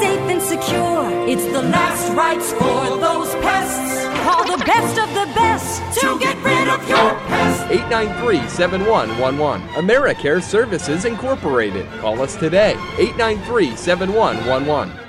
safe 0.00 0.24
and 0.32 0.40
secure. 0.40 1.10
It's 1.28 1.44
the 1.44 1.62
last 1.62 2.10
rites 2.14 2.50
for 2.52 2.96
those 2.96 3.34
pests. 3.44 4.02
Call 4.24 4.44
the 4.44 4.64
best 4.64 4.98
of 4.98 5.10
the 5.12 5.30
best 5.34 6.00
to 6.00 6.18
get 6.18 6.42
rid 6.42 6.68
of 6.68 6.88
your 6.88 7.10
pests. 7.28 7.64
893 7.70 8.48
7111. 8.48 9.60
AmeriCare 9.74 10.42
Services 10.42 11.04
Incorporated. 11.04 11.86
Call 12.00 12.22
us 12.22 12.34
today. 12.34 12.76
893 12.96 13.76
7111. 13.76 15.03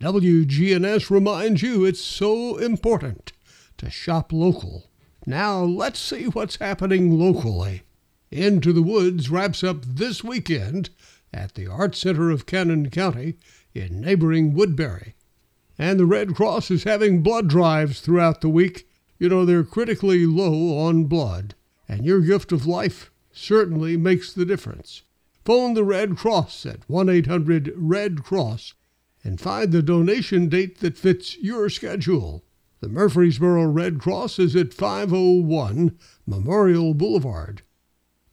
WGNS 0.00 1.10
reminds 1.10 1.60
you 1.60 1.84
it's 1.84 2.00
so 2.00 2.56
important 2.56 3.32
to 3.76 3.90
shop 3.90 4.32
local. 4.32 4.88
Now 5.26 5.62
let's 5.62 5.98
see 5.98 6.24
what's 6.24 6.56
happening 6.56 7.18
locally. 7.18 7.82
Into 8.30 8.72
the 8.72 8.80
Woods 8.80 9.28
wraps 9.28 9.62
up 9.62 9.84
this 9.84 10.24
weekend 10.24 10.88
at 11.34 11.54
the 11.54 11.66
Art 11.66 11.94
Center 11.94 12.30
of 12.30 12.46
Cannon 12.46 12.88
County 12.88 13.36
in 13.74 14.00
neighboring 14.00 14.54
Woodbury. 14.54 15.16
And 15.78 16.00
the 16.00 16.06
Red 16.06 16.34
Cross 16.34 16.70
is 16.70 16.84
having 16.84 17.22
blood 17.22 17.50
drives 17.50 18.00
throughout 18.00 18.40
the 18.40 18.48
week. 18.48 18.88
You 19.18 19.28
know, 19.28 19.44
they're 19.44 19.64
critically 19.64 20.24
low 20.24 20.78
on 20.78 21.04
blood, 21.04 21.54
and 21.86 22.06
your 22.06 22.22
gift 22.22 22.52
of 22.52 22.66
life 22.66 23.10
certainly 23.32 23.98
makes 23.98 24.32
the 24.32 24.46
difference. 24.46 25.02
Phone 25.44 25.74
the 25.74 25.84
Red 25.84 26.16
Cross 26.16 26.64
at 26.64 26.88
1 26.88 27.10
800 27.10 27.74
Red 27.76 28.24
Cross 28.24 28.72
and 29.22 29.40
find 29.40 29.72
the 29.72 29.82
donation 29.82 30.48
date 30.48 30.80
that 30.80 30.98
fits 30.98 31.36
your 31.38 31.68
schedule. 31.68 32.44
The 32.80 32.88
Murfreesboro 32.88 33.64
Red 33.66 34.00
Cross 34.00 34.38
is 34.38 34.56
at 34.56 34.72
501 34.72 35.98
Memorial 36.26 36.94
Boulevard. 36.94 37.62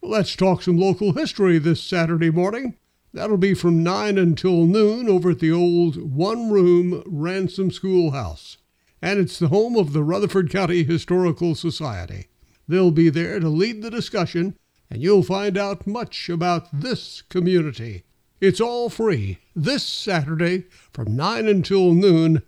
Let's 0.00 0.34
talk 0.34 0.62
some 0.62 0.78
local 0.78 1.12
history 1.12 1.58
this 1.58 1.82
Saturday 1.82 2.30
morning. 2.30 2.76
That'll 3.12 3.36
be 3.36 3.54
from 3.54 3.82
9 3.82 4.16
until 4.16 4.64
noon 4.64 5.08
over 5.08 5.30
at 5.30 5.40
the 5.40 5.52
old 5.52 5.96
one 6.14 6.50
room 6.50 7.02
Ransom 7.06 7.70
Schoolhouse. 7.70 8.58
And 9.02 9.18
it's 9.18 9.38
the 9.38 9.48
home 9.48 9.76
of 9.76 9.92
the 9.92 10.02
Rutherford 10.02 10.50
County 10.50 10.82
Historical 10.82 11.54
Society. 11.54 12.28
They'll 12.66 12.90
be 12.90 13.10
there 13.10 13.40
to 13.40 13.48
lead 13.48 13.82
the 13.82 13.90
discussion, 13.90 14.56
and 14.90 15.02
you'll 15.02 15.22
find 15.22 15.58
out 15.58 15.86
much 15.86 16.28
about 16.28 16.68
this 16.72 17.22
community. 17.22 18.04
It's 18.40 18.60
all 18.60 18.88
free 18.88 19.38
this 19.56 19.82
Saturday 19.82 20.66
from 20.92 21.16
9 21.16 21.48
until 21.48 21.92
noon 21.92 22.42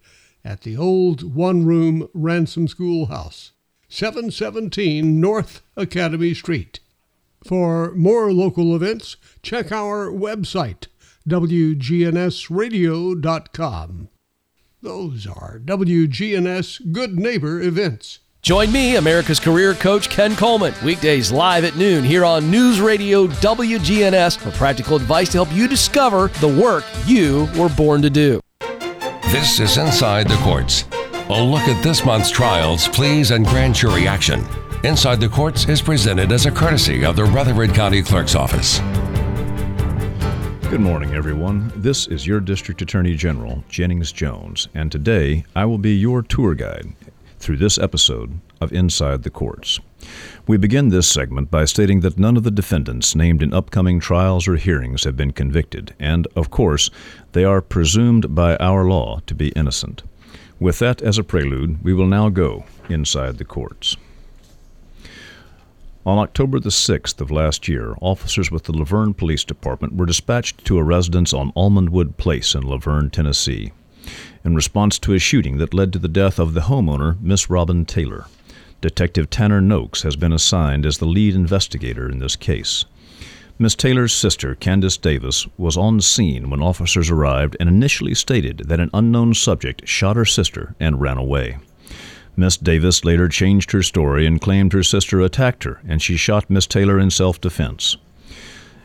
at 0.44 0.60
the 0.60 0.76
old 0.76 1.34
one 1.34 1.66
room 1.66 2.08
Ransom 2.14 2.68
Schoolhouse, 2.68 3.50
717 3.88 5.20
North 5.20 5.62
Academy 5.76 6.32
Street. 6.32 6.78
For 7.42 7.92
more 7.96 8.32
local 8.32 8.76
events, 8.76 9.16
check 9.42 9.72
our 9.72 10.12
website, 10.12 10.86
WGNSradio.com. 11.28 14.08
Those 14.82 15.26
are 15.26 15.58
WGNS 15.58 16.92
Good 16.92 17.18
Neighbor 17.18 17.60
events. 17.60 18.20
Join 18.42 18.72
me, 18.72 18.96
America's 18.96 19.38
career 19.38 19.74
coach 19.74 20.08
Ken 20.08 20.34
Coleman, 20.34 20.72
weekdays 20.82 21.30
live 21.30 21.62
at 21.64 21.76
noon 21.76 22.02
here 22.02 22.24
on 22.24 22.50
News 22.50 22.80
Radio 22.80 23.26
WGNS 23.26 24.38
for 24.38 24.50
practical 24.52 24.96
advice 24.96 25.28
to 25.32 25.36
help 25.36 25.52
you 25.52 25.68
discover 25.68 26.28
the 26.40 26.48
work 26.48 26.84
you 27.04 27.50
were 27.54 27.68
born 27.68 28.00
to 28.00 28.08
do. 28.08 28.40
This 29.24 29.60
is 29.60 29.76
Inside 29.76 30.26
the 30.26 30.36
Courts. 30.36 30.86
A 31.28 31.42
look 31.42 31.68
at 31.68 31.82
this 31.82 32.02
month's 32.02 32.30
trials, 32.30 32.88
pleas, 32.88 33.30
and 33.30 33.44
grand 33.46 33.74
jury 33.74 34.08
action. 34.08 34.42
Inside 34.84 35.20
the 35.20 35.28
Courts 35.28 35.68
is 35.68 35.82
presented 35.82 36.32
as 36.32 36.46
a 36.46 36.50
courtesy 36.50 37.04
of 37.04 37.16
the 37.16 37.24
Rutherford 37.24 37.74
County 37.74 38.02
Clerk's 38.02 38.34
Office. 38.34 38.78
Good 40.70 40.80
morning, 40.80 41.12
everyone. 41.12 41.70
This 41.76 42.06
is 42.06 42.26
your 42.26 42.40
District 42.40 42.80
Attorney 42.80 43.16
General, 43.16 43.62
Jennings 43.68 44.12
Jones, 44.12 44.68
and 44.72 44.90
today 44.90 45.44
I 45.54 45.66
will 45.66 45.78
be 45.78 45.94
your 45.94 46.22
tour 46.22 46.54
guide 46.54 46.94
through 47.40 47.56
this 47.56 47.78
episode 47.78 48.38
of 48.60 48.72
Inside 48.72 49.22
the 49.22 49.30
Courts. 49.30 49.80
We 50.46 50.56
begin 50.56 50.90
this 50.90 51.08
segment 51.08 51.50
by 51.50 51.64
stating 51.64 52.00
that 52.00 52.18
none 52.18 52.36
of 52.36 52.42
the 52.42 52.50
defendants 52.50 53.14
named 53.14 53.42
in 53.42 53.52
upcoming 53.52 53.98
trials 53.98 54.46
or 54.46 54.56
hearings 54.56 55.04
have 55.04 55.16
been 55.16 55.32
convicted, 55.32 55.94
and, 55.98 56.28
of 56.36 56.50
course, 56.50 56.90
they 57.32 57.44
are 57.44 57.60
presumed 57.60 58.34
by 58.34 58.56
our 58.56 58.84
law 58.84 59.20
to 59.26 59.34
be 59.34 59.48
innocent. 59.50 60.02
With 60.60 60.78
that 60.80 61.00
as 61.00 61.16
a 61.16 61.24
prelude, 61.24 61.82
we 61.82 61.94
will 61.94 62.06
now 62.06 62.28
go 62.28 62.64
inside 62.88 63.38
the 63.38 63.44
courts. 63.44 63.96
On 66.04 66.18
October 66.18 66.58
the 66.58 66.70
6th 66.70 67.20
of 67.20 67.30
last 67.30 67.68
year, 67.68 67.94
officers 68.00 68.50
with 68.50 68.64
the 68.64 68.72
La 68.72 68.84
Vergne 68.84 69.14
Police 69.14 69.44
Department 69.44 69.96
were 69.96 70.06
dispatched 70.06 70.64
to 70.64 70.78
a 70.78 70.82
residence 70.82 71.32
on 71.34 71.52
Almondwood 71.54 72.16
Place 72.16 72.54
in 72.54 72.62
La 72.62 72.78
Vergne, 72.78 73.10
Tennessee, 73.10 73.72
in 74.44 74.54
response 74.54 74.98
to 74.98 75.14
a 75.14 75.18
shooting 75.18 75.58
that 75.58 75.74
led 75.74 75.92
to 75.92 75.98
the 75.98 76.08
death 76.08 76.38
of 76.38 76.54
the 76.54 76.62
homeowner, 76.62 77.20
Miss 77.20 77.50
Robin 77.50 77.84
Taylor. 77.84 78.26
Detective 78.80 79.28
Tanner 79.28 79.60
Noakes 79.60 80.02
has 80.02 80.16
been 80.16 80.32
assigned 80.32 80.86
as 80.86 80.98
the 80.98 81.06
lead 81.06 81.34
investigator 81.34 82.08
in 82.08 82.18
this 82.18 82.36
case. 82.36 82.86
Miss 83.58 83.74
Taylor's 83.74 84.14
sister, 84.14 84.54
Candace 84.54 84.96
Davis, 84.96 85.46
was 85.58 85.76
on 85.76 86.00
scene 86.00 86.48
when 86.48 86.62
officers 86.62 87.10
arrived 87.10 87.58
and 87.60 87.68
initially 87.68 88.14
stated 88.14 88.68
that 88.68 88.80
an 88.80 88.88
unknown 88.94 89.34
subject 89.34 89.86
shot 89.86 90.16
her 90.16 90.24
sister 90.24 90.74
and 90.80 90.98
ran 90.98 91.18
away. 91.18 91.58
Miss 92.36 92.56
Davis 92.56 93.04
later 93.04 93.28
changed 93.28 93.72
her 93.72 93.82
story 93.82 94.26
and 94.26 94.40
claimed 94.40 94.72
her 94.72 94.82
sister 94.82 95.20
attacked 95.20 95.64
her 95.64 95.82
and 95.86 96.00
she 96.00 96.16
shot 96.16 96.48
Miss 96.48 96.66
Taylor 96.66 96.98
in 96.98 97.10
self 97.10 97.38
defense. 97.38 97.98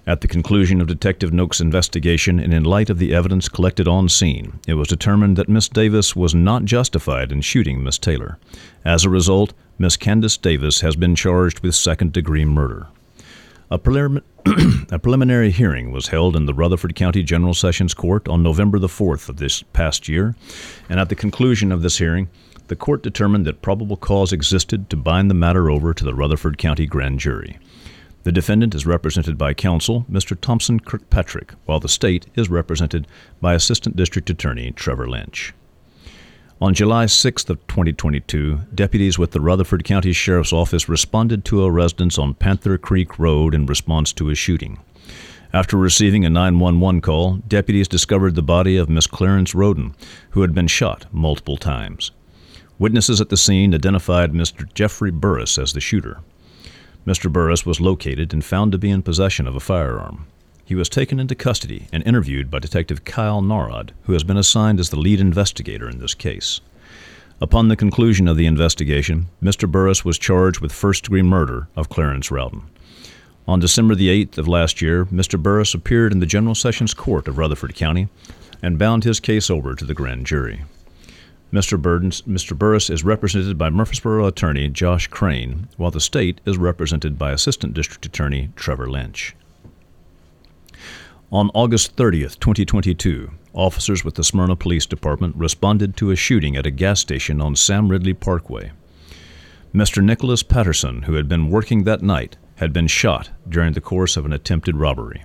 At 0.07 0.21
the 0.21 0.27
conclusion 0.27 0.81
of 0.81 0.87
Detective 0.87 1.33
Noakes' 1.33 1.59
investigation 1.59 2.39
and 2.39 2.53
in 2.53 2.63
light 2.63 2.91
of 2.91 2.99
the 2.99 3.11
evidence 3.11 3.49
collected 3.49 3.87
on 3.87 4.07
scene, 4.07 4.59
it 4.67 4.75
was 4.75 4.87
determined 4.87 5.35
that 5.37 5.49
Miss 5.49 5.67
Davis 5.67 6.15
was 6.15 6.35
not 6.35 6.65
justified 6.65 7.31
in 7.31 7.41
shooting 7.41 7.83
Miss 7.83 7.97
Taylor. 7.97 8.37
As 8.85 9.03
a 9.03 9.09
result, 9.09 9.53
Miss 9.79 9.97
Candace 9.97 10.37
Davis 10.37 10.81
has 10.81 10.95
been 10.95 11.15
charged 11.15 11.61
with 11.61 11.73
second 11.73 12.13
degree 12.13 12.45
murder. 12.45 12.85
A, 13.71 13.79
prelim- 13.79 14.21
a, 14.91 14.99
preliminary 14.99 15.49
hearing 15.49 15.91
was 15.91 16.09
held 16.09 16.35
in 16.35 16.45
the 16.45 16.53
Rutherford 16.53 16.93
County 16.93 17.23
General 17.23 17.55
Sessions 17.55 17.95
Court 17.95 18.27
on 18.27 18.43
November 18.43 18.77
the 18.77 18.87
4th 18.87 19.27
of 19.27 19.37
this 19.37 19.63
past 19.73 20.07
year, 20.07 20.35
and 20.87 20.99
at 20.99 21.09
the 21.09 21.15
conclusion 21.15 21.71
of 21.71 21.81
this 21.81 21.97
hearing, 21.97 22.29
the 22.67 22.75
court 22.75 23.01
determined 23.01 23.47
that 23.47 23.63
probable 23.63 23.97
cause 23.97 24.31
existed 24.31 24.87
to 24.91 24.95
bind 24.95 25.31
the 25.31 25.35
matter 25.35 25.71
over 25.71 25.95
to 25.95 26.03
the 26.03 26.13
Rutherford 26.13 26.59
County 26.59 26.85
Grand 26.85 27.19
Jury. 27.19 27.57
The 28.25 28.31
defendant 28.31 28.73
is 28.73 28.87
represented 28.87 29.37
by 29.37 29.53
counsel 29.53 30.03
Mr. 30.11 30.35
Thompson 30.35 30.79
Kirkpatrick, 30.79 31.53
while 31.65 31.79
the 31.79 31.87
state 31.87 32.25
is 32.33 32.49
represented 32.49 33.05
by 33.39 33.53
Assistant 33.53 33.95
District 33.95 34.27
Attorney 34.27 34.71
Trevor 34.71 35.07
Lynch. 35.07 35.53
On 36.59 36.73
July 36.73 37.05
6th 37.05 37.51
of 37.51 37.67
2022, 37.67 38.61
deputies 38.73 39.19
with 39.19 39.29
the 39.29 39.39
Rutherford 39.39 39.83
County 39.83 40.11
Sheriff's 40.11 40.51
Office 40.51 40.89
responded 40.89 41.45
to 41.45 41.63
a 41.63 41.69
residence 41.69 42.17
on 42.17 42.33
Panther 42.33 42.79
Creek 42.79 43.19
Road 43.19 43.53
in 43.53 43.67
response 43.67 44.11
to 44.13 44.31
a 44.31 44.35
shooting. 44.35 44.79
After 45.53 45.77
receiving 45.77 46.25
a 46.25 46.29
911 46.31 47.01
call, 47.01 47.35
deputies 47.47 47.87
discovered 47.87 48.33
the 48.33 48.41
body 48.41 48.75
of 48.75 48.89
Miss 48.89 49.05
Clarence 49.05 49.53
Roden, 49.53 49.93
who 50.31 50.41
had 50.41 50.55
been 50.55 50.65
shot 50.65 51.05
multiple 51.11 51.57
times. 51.57 52.09
Witnesses 52.79 53.21
at 53.21 53.29
the 53.29 53.37
scene 53.37 53.75
identified 53.75 54.33
Mr. 54.33 54.65
Jeffrey 54.73 55.11
Burris 55.11 55.59
as 55.59 55.73
the 55.73 55.79
shooter. 55.79 56.21
Mr. 57.05 57.31
Burris 57.31 57.65
was 57.65 57.79
located 57.79 58.33
and 58.33 58.43
found 58.43 58.71
to 58.71 58.77
be 58.77 58.89
in 58.89 59.03
possession 59.03 59.47
of 59.47 59.55
a 59.55 59.59
firearm. 59.59 60.25
He 60.65 60.73
was 60.73 60.89
taken 60.89 61.19
into 61.19 61.35
custody 61.35 61.87
and 61.93 62.05
interviewed 62.07 62.49
by 62.49 62.57
Detective 62.57 63.05
Kyle 63.05 63.41
Narod, 63.41 63.93
who 64.03 64.13
has 64.13 64.23
been 64.23 64.37
assigned 64.37 64.79
as 64.79 64.89
the 64.89 64.99
lead 64.99 65.19
investigator 65.19 65.87
in 65.87 65.99
this 65.99 66.15
case. 66.15 66.61
Upon 67.39 67.67
the 67.67 67.75
conclusion 67.75 68.27
of 68.27 68.37
the 68.37 68.47
investigation, 68.47 69.27
Mr. 69.43 69.69
Burris 69.69 70.03
was 70.03 70.17
charged 70.17 70.61
with 70.61 70.71
first 70.71 71.03
degree 71.03 71.21
murder 71.21 71.67
of 71.75 71.89
Clarence 71.89 72.31
Rouden. 72.31 72.63
On 73.47 73.59
December 73.59 73.93
the 73.93 74.25
8th 74.25 74.39
of 74.39 74.47
last 74.47 74.81
year, 74.81 75.05
Mr. 75.05 75.41
Burris 75.41 75.75
appeared 75.75 76.11
in 76.11 76.19
the 76.19 76.25
General 76.25 76.55
Sessions 76.55 76.95
Court 76.95 77.27
of 77.27 77.37
Rutherford 77.37 77.75
County 77.75 78.07
and 78.63 78.79
bound 78.79 79.03
his 79.03 79.19
case 79.19 79.51
over 79.51 79.75
to 79.75 79.85
the 79.85 79.93
grand 79.93 80.25
jury. 80.25 80.63
Mr. 81.53 81.81
Burdens, 81.81 82.21
Mr. 82.23 82.57
Burris 82.57 82.89
is 82.89 83.03
represented 83.03 83.57
by 83.57 83.69
Murfreesboro 83.69 84.25
attorney 84.25 84.67
Josh 84.67 85.07
Crane, 85.07 85.67
while 85.77 85.91
the 85.91 86.01
state 86.01 86.41
is 86.45 86.57
represented 86.57 87.17
by 87.17 87.31
Assistant 87.31 87.73
District 87.73 88.05
Attorney 88.05 88.51
Trevor 88.55 88.89
Lynch. 88.89 89.35
On 91.31 91.49
August 91.53 91.95
30th, 91.95 92.39
2022, 92.39 93.31
officers 93.53 94.03
with 94.03 94.15
the 94.15 94.23
Smyrna 94.23 94.55
Police 94.55 94.85
Department 94.85 95.35
responded 95.35 95.95
to 95.97 96.11
a 96.11 96.15
shooting 96.15 96.55
at 96.55 96.65
a 96.65 96.71
gas 96.71 96.99
station 96.99 97.41
on 97.41 97.55
Sam 97.55 97.89
Ridley 97.89 98.13
Parkway. 98.13 98.71
Mr. 99.73 100.03
Nicholas 100.03 100.43
Patterson, 100.43 101.03
who 101.03 101.13
had 101.13 101.27
been 101.27 101.49
working 101.49 101.83
that 101.83 102.01
night, 102.01 102.37
had 102.55 102.71
been 102.71 102.87
shot 102.87 103.31
during 103.47 103.73
the 103.73 103.81
course 103.81 104.17
of 104.17 104.25
an 104.25 104.33
attempted 104.33 104.77
robbery. 104.77 105.23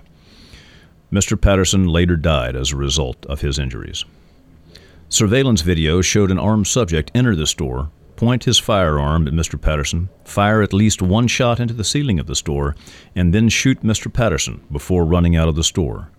Mr. 1.11 1.39
Patterson 1.39 1.87
later 1.87 2.15
died 2.15 2.55
as 2.55 2.71
a 2.71 2.77
result 2.77 3.25
of 3.27 3.41
his 3.41 3.57
injuries. 3.57 4.05
Surveillance 5.11 5.59
video 5.59 5.99
showed 5.99 6.31
an 6.31 6.39
armed 6.39 6.67
subject 6.67 7.11
enter 7.13 7.35
the 7.35 7.45
store, 7.45 7.91
point 8.15 8.45
his 8.45 8.57
firearm 8.57 9.27
at 9.27 9.33
Mr. 9.33 9.59
Patterson, 9.59 10.07
fire 10.23 10.61
at 10.61 10.71
least 10.71 11.01
one 11.01 11.27
shot 11.27 11.59
into 11.59 11.73
the 11.73 11.83
ceiling 11.83 12.17
of 12.17 12.27
the 12.27 12.35
store, 12.35 12.77
and 13.13 13.33
then 13.33 13.49
shoot 13.49 13.81
Mr. 13.81 14.11
Patterson 14.11 14.61
before 14.71 15.03
running 15.03 15.35
out 15.35 15.49
of 15.49 15.57
the 15.57 15.65
store. 15.65 16.09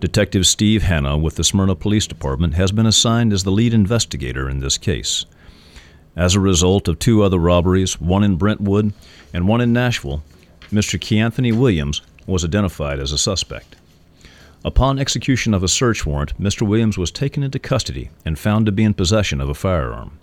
Detective 0.00 0.46
Steve 0.46 0.82
Hanna 0.84 1.18
with 1.18 1.36
the 1.36 1.44
Smyrna 1.44 1.74
Police 1.74 2.06
Department 2.06 2.54
has 2.54 2.72
been 2.72 2.86
assigned 2.86 3.34
as 3.34 3.44
the 3.44 3.50
lead 3.50 3.74
investigator 3.74 4.48
in 4.48 4.60
this 4.60 4.78
case. 4.78 5.26
As 6.16 6.34
a 6.34 6.40
result 6.40 6.88
of 6.88 6.98
two 6.98 7.22
other 7.22 7.38
robberies, 7.38 8.00
one 8.00 8.24
in 8.24 8.36
Brentwood 8.36 8.94
and 9.34 9.46
one 9.46 9.60
in 9.60 9.74
Nashville, 9.74 10.22
Mr. 10.70 10.98
Keanthony 10.98 11.52
Williams 11.52 12.00
was 12.26 12.46
identified 12.46 12.98
as 12.98 13.12
a 13.12 13.18
suspect. 13.18 13.76
Upon 14.66 14.98
execution 14.98 15.54
of 15.54 15.62
a 15.62 15.68
search 15.68 16.04
warrant, 16.04 16.36
Mr. 16.40 16.66
Williams 16.66 16.98
was 16.98 17.12
taken 17.12 17.44
into 17.44 17.60
custody 17.60 18.10
and 18.24 18.36
found 18.36 18.66
to 18.66 18.72
be 18.72 18.82
in 18.82 18.94
possession 18.94 19.40
of 19.40 19.48
a 19.48 19.54
firearm. 19.54 20.18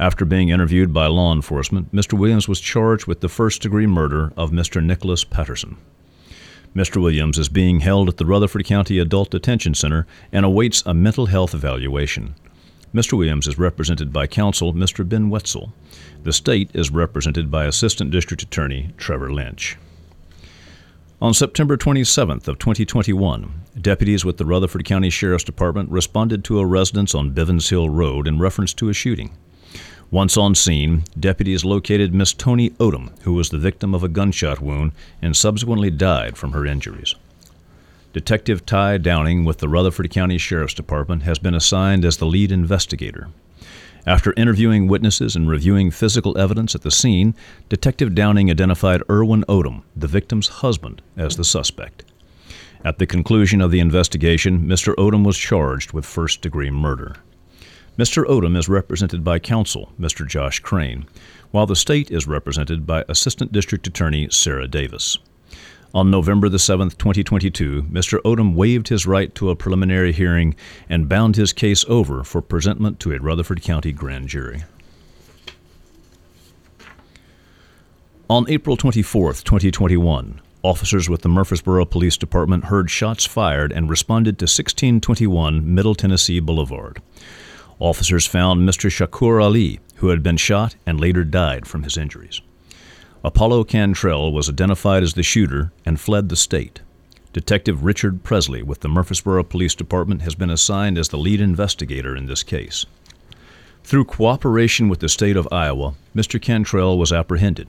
After 0.00 0.24
being 0.24 0.48
interviewed 0.48 0.92
by 0.92 1.06
law 1.06 1.32
enforcement, 1.32 1.94
Mr. 1.94 2.18
Williams 2.18 2.48
was 2.48 2.58
charged 2.58 3.06
with 3.06 3.20
the 3.20 3.28
first 3.28 3.62
degree 3.62 3.86
murder 3.86 4.32
of 4.36 4.50
Mr. 4.50 4.84
Nicholas 4.84 5.22
Patterson. 5.22 5.76
Mr. 6.74 7.00
Williams 7.00 7.38
is 7.38 7.48
being 7.48 7.78
held 7.78 8.08
at 8.08 8.16
the 8.16 8.26
Rutherford 8.26 8.64
County 8.64 8.98
Adult 8.98 9.30
Detention 9.30 9.74
Center 9.74 10.08
and 10.32 10.44
awaits 10.44 10.82
a 10.84 10.92
mental 10.92 11.26
health 11.26 11.54
evaluation. 11.54 12.34
Mr. 12.92 13.16
Williams 13.16 13.46
is 13.46 13.60
represented 13.60 14.12
by 14.12 14.26
counsel 14.26 14.74
Mr. 14.74 15.08
Ben 15.08 15.30
Wetzel. 15.30 15.72
The 16.24 16.32
state 16.32 16.68
is 16.74 16.90
represented 16.90 17.48
by 17.48 17.66
Assistant 17.66 18.10
District 18.10 18.42
Attorney 18.42 18.92
Trevor 18.96 19.32
Lynch. 19.32 19.78
On 21.20 21.34
September 21.34 21.76
27th 21.76 22.46
of 22.46 22.60
2021, 22.60 23.52
deputies 23.80 24.24
with 24.24 24.36
the 24.36 24.44
Rutherford 24.44 24.84
County 24.84 25.10
Sheriff's 25.10 25.42
Department 25.42 25.90
responded 25.90 26.44
to 26.44 26.60
a 26.60 26.66
residence 26.66 27.12
on 27.12 27.32
Bivens 27.32 27.70
Hill 27.70 27.90
Road 27.90 28.28
in 28.28 28.38
reference 28.38 28.72
to 28.74 28.88
a 28.88 28.92
shooting. 28.92 29.36
Once 30.12 30.36
on 30.36 30.54
scene, 30.54 31.02
deputies 31.18 31.64
located 31.64 32.14
Miss 32.14 32.32
Tony 32.32 32.70
Odom, 32.78 33.18
who 33.22 33.32
was 33.32 33.48
the 33.50 33.58
victim 33.58 33.96
of 33.96 34.04
a 34.04 34.08
gunshot 34.08 34.60
wound 34.60 34.92
and 35.20 35.36
subsequently 35.36 35.90
died 35.90 36.36
from 36.38 36.52
her 36.52 36.64
injuries. 36.64 37.16
Detective 38.12 38.64
Ty 38.64 38.98
Downing 38.98 39.44
with 39.44 39.58
the 39.58 39.68
Rutherford 39.68 40.10
County 40.10 40.38
Sheriff's 40.38 40.72
Department 40.72 41.24
has 41.24 41.40
been 41.40 41.54
assigned 41.54 42.04
as 42.04 42.18
the 42.18 42.26
lead 42.26 42.52
investigator. 42.52 43.26
After 44.06 44.32
interviewing 44.36 44.88
witnesses 44.88 45.36
and 45.36 45.48
reviewing 45.48 45.90
physical 45.90 46.38
evidence 46.38 46.74
at 46.74 46.82
the 46.82 46.90
scene, 46.90 47.34
Detective 47.68 48.14
Downing 48.14 48.50
identified 48.50 49.02
Erwin 49.10 49.44
Odom, 49.48 49.82
the 49.94 50.06
victim's 50.06 50.48
husband, 50.48 51.02
as 51.16 51.36
the 51.36 51.44
suspect. 51.44 52.04
At 52.84 52.98
the 52.98 53.06
conclusion 53.06 53.60
of 53.60 53.70
the 53.70 53.80
investigation, 53.80 54.66
Mr. 54.66 54.94
Odom 54.94 55.26
was 55.26 55.36
charged 55.36 55.92
with 55.92 56.06
first 56.06 56.40
degree 56.40 56.70
murder. 56.70 57.16
Mr. 57.98 58.24
Odom 58.26 58.56
is 58.56 58.68
represented 58.68 59.24
by 59.24 59.40
counsel, 59.40 59.92
Mr. 60.00 60.26
Josh 60.26 60.60
Crane, 60.60 61.06
while 61.50 61.66
the 61.66 61.74
state 61.74 62.12
is 62.12 62.28
represented 62.28 62.86
by 62.86 63.04
Assistant 63.08 63.50
District 63.50 63.84
Attorney 63.88 64.28
Sarah 64.30 64.68
Davis. 64.68 65.18
On 65.94 66.10
November 66.10 66.50
the 66.50 66.58
7th, 66.58 66.98
2022, 66.98 67.84
Mr. 67.84 68.20
Odom 68.22 68.54
waived 68.54 68.88
his 68.88 69.06
right 69.06 69.34
to 69.34 69.48
a 69.48 69.56
preliminary 69.56 70.12
hearing 70.12 70.54
and 70.86 71.08
bound 71.08 71.36
his 71.36 71.54
case 71.54 71.82
over 71.88 72.22
for 72.22 72.42
presentment 72.42 73.00
to 73.00 73.12
a 73.12 73.18
Rutherford 73.18 73.62
County 73.62 73.92
grand 73.92 74.28
jury. 74.28 74.64
On 78.28 78.44
April 78.50 78.76
24, 78.76 79.32
2021, 79.32 80.42
officers 80.62 81.08
with 81.08 81.22
the 81.22 81.30
Murfreesboro 81.30 81.86
Police 81.86 82.18
Department 82.18 82.66
heard 82.66 82.90
shots 82.90 83.24
fired 83.24 83.72
and 83.72 83.88
responded 83.88 84.38
to 84.38 84.42
1621 84.42 85.74
Middle 85.74 85.94
Tennessee 85.94 86.38
Boulevard. 86.38 87.00
Officers 87.78 88.26
found 88.26 88.68
Mr. 88.68 88.90
Shakur 88.90 89.42
Ali, 89.42 89.80
who 89.96 90.08
had 90.08 90.22
been 90.22 90.36
shot 90.36 90.76
and 90.84 91.00
later 91.00 91.24
died 91.24 91.66
from 91.66 91.84
his 91.84 91.96
injuries. 91.96 92.42
Apollo 93.24 93.64
Cantrell 93.64 94.32
was 94.32 94.48
identified 94.48 95.02
as 95.02 95.14
the 95.14 95.24
shooter 95.24 95.72
and 95.84 95.98
fled 96.00 96.28
the 96.28 96.36
state. 96.36 96.82
Detective 97.32 97.84
Richard 97.84 98.22
Presley 98.22 98.62
with 98.62 98.80
the 98.80 98.88
Murfreesboro 98.88 99.42
Police 99.42 99.74
Department 99.74 100.22
has 100.22 100.34
been 100.36 100.50
assigned 100.50 100.96
as 100.96 101.08
the 101.08 101.18
lead 101.18 101.40
investigator 101.40 102.14
in 102.14 102.26
this 102.26 102.42
case. 102.42 102.86
Through 103.82 104.04
cooperation 104.04 104.88
with 104.88 105.00
the 105.00 105.08
state 105.08 105.36
of 105.36 105.48
Iowa, 105.50 105.94
Mr. 106.14 106.40
Cantrell 106.40 106.96
was 106.96 107.12
apprehended. 107.12 107.68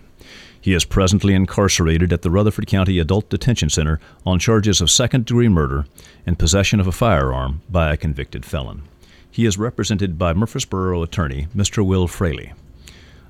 He 0.61 0.73
is 0.73 0.85
presently 0.85 1.33
incarcerated 1.33 2.13
at 2.13 2.21
the 2.21 2.29
Rutherford 2.29 2.67
County 2.67 2.99
Adult 2.99 3.29
Detention 3.29 3.69
Center 3.69 3.99
on 4.25 4.37
charges 4.37 4.81
of 4.81 4.91
second 4.91 5.25
degree 5.25 5.49
murder 5.49 5.85
and 6.25 6.37
possession 6.37 6.79
of 6.79 6.87
a 6.87 6.91
firearm 6.91 7.61
by 7.69 7.91
a 7.91 7.97
convicted 7.97 8.45
felon. 8.45 8.83
He 9.31 9.45
is 9.45 9.57
represented 9.57 10.17
by 10.17 10.33
Murfreesboro 10.33 11.01
attorney 11.01 11.47
Mr. 11.55 11.85
Will 11.85 12.07
Fraley. 12.07 12.53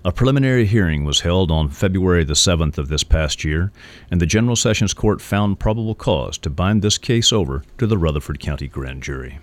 A 0.06 0.14
preliminary 0.14 0.66
hearing 0.66 1.04
was 1.04 1.22
held 1.22 1.52
on 1.52 1.68
February 1.68 2.24
the 2.24 2.34
7th 2.34 2.78
of 2.78 2.88
this 2.88 3.04
past 3.04 3.44
year, 3.44 3.74
and 4.10 4.22
the 4.22 4.26
General 4.26 4.56
Sessions 4.56 4.94
Court 4.94 5.20
found 5.20 5.60
probable 5.60 5.94
cause 5.94 6.38
to 6.38 6.50
bind 6.50 6.82
this 6.82 6.98
case 6.98 7.34
over 7.34 7.64
to 7.78 7.86
the 7.86 7.98
Rutherford 7.98 8.40
County 8.40 8.68
Grand 8.68 9.04
Jury. 9.04 9.40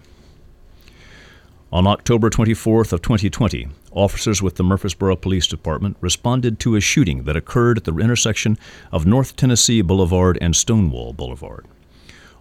On 1.71 1.87
October 1.87 2.31
24th 2.31 2.95
of 2.95 3.03
2020, 3.03 3.69
officers 3.93 4.41
with 4.41 4.55
the 4.55 4.65
Murfreesboro 4.65 5.17
Police 5.17 5.47
Department 5.47 5.99
responded 6.01 6.59
to 6.61 6.75
a 6.75 6.81
shooting 6.81 7.25
that 7.25 7.37
occurred 7.37 7.77
at 7.77 7.85
the 7.85 7.95
intersection 7.95 8.57
of 8.91 9.05
North 9.05 9.37
Tennessee 9.37 9.83
Boulevard 9.83 10.39
and 10.41 10.57
Stonewall 10.57 11.13
Boulevard. 11.13 11.67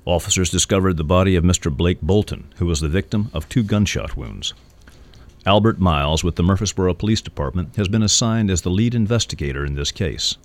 Officers 0.06 0.50
discovered 0.50 0.96
the 0.96 1.04
body 1.04 1.36
of 1.36 1.44
Mr. 1.44 1.70
Blake 1.70 2.00
Bolton, 2.02 2.54
who 2.60 2.66
was 2.66 2.80
the 2.80 2.88
victim 2.88 3.30
of 3.34 3.50
two 3.50 3.64
gunshot 3.64 4.16
wounds. 4.16 4.54
Albert 5.48 5.80
Miles 5.80 6.24
with 6.24 6.38
the 6.38 6.44
Murfreesboro 6.44 6.96
Police 6.96 7.22
Department 7.22 7.76
has 7.76 7.88
been 7.88 8.02
assigned 8.02 8.50
as 8.50 8.64
the 8.64 8.72
lead 8.72 8.96
investigator 8.96 9.64
in 9.64 9.76
this 9.76 9.92
case. 9.92 10.38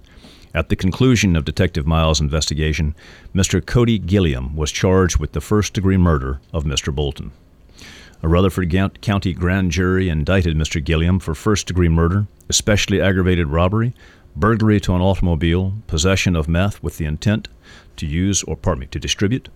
At 0.53 0.69
the 0.69 0.77
conclusion 0.77 1.37
of 1.37 1.47
Detective 1.47 1.87
Miles' 1.87 2.21
investigation, 2.21 2.95
Mr. 3.35 3.65
Cody 3.65 3.99
Gilliam 3.99 4.55
was 4.55 4.71
charged 4.71 5.17
with 5.17 5.33
the 5.33 5.41
first 5.41 5.73
degree 5.73 5.97
murder 5.97 6.41
of 6.53 6.65
Mr. 6.65 6.95
Bolton. 6.95 7.31
A 8.23 8.29
Rutherford 8.29 8.71
County 9.01 9.33
grand 9.33 9.71
jury 9.71 10.11
indicted 10.11 10.55
Mr. 10.55 10.85
Gilliam 10.85 11.19
for 11.19 11.35
first 11.35 11.67
degree 11.67 11.89
murder, 11.89 12.27
especially 12.51 13.01
aggravated 13.01 13.47
robbery, 13.47 13.95
burglary 14.37 14.81
to 14.81 14.95
an 14.95 15.01
automobile, 15.01 15.73
possession 15.87 16.37
of 16.37 16.47
meth 16.47 16.83
with 16.83 16.99
the 16.99 17.07
intent 17.07 17.49
to 17.97 18.07
use 18.07 18.43
or 18.43 18.55
pardon 18.55 18.81
me, 18.81 18.87
to 18.89 19.01
distribute, 19.01 19.49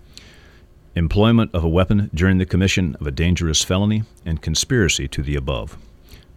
employment 0.95 1.51
of 1.55 1.65
a 1.65 1.69
weapon 1.69 2.11
during 2.15 2.39
the 2.39 2.47
commission 2.47 2.97
of 3.01 3.07
a 3.07 3.11
dangerous 3.11 3.65
felony, 3.65 4.05
and 4.25 4.43
conspiracy 4.43 5.09
to 5.09 5.23
the 5.23 5.37
above. 5.37 5.77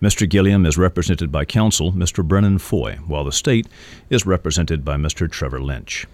Mr. 0.02 0.30
Gilliam 0.30 0.66
is 0.66 0.78
represented 0.78 1.32
by 1.32 1.46
counsel 1.46 1.92
Mr. 1.92 2.24
Brennan 2.24 2.60
Foy, 2.60 2.98
while 3.08 3.24
the 3.24 3.32
state 3.32 3.68
is 4.10 4.26
represented 4.26 4.86
by 4.86 4.96
Mr. 4.96 5.30
Trevor 5.30 5.60
Lynch. 5.60 6.06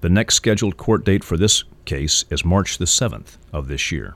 The 0.00 0.08
next 0.08 0.34
scheduled 0.34 0.76
court 0.76 1.04
date 1.04 1.22
for 1.22 1.36
this 1.36 1.64
case 1.84 2.24
is 2.30 2.44
March 2.44 2.78
the 2.78 2.86
7th 2.86 3.36
of 3.52 3.68
this 3.68 3.92
year. 3.92 4.14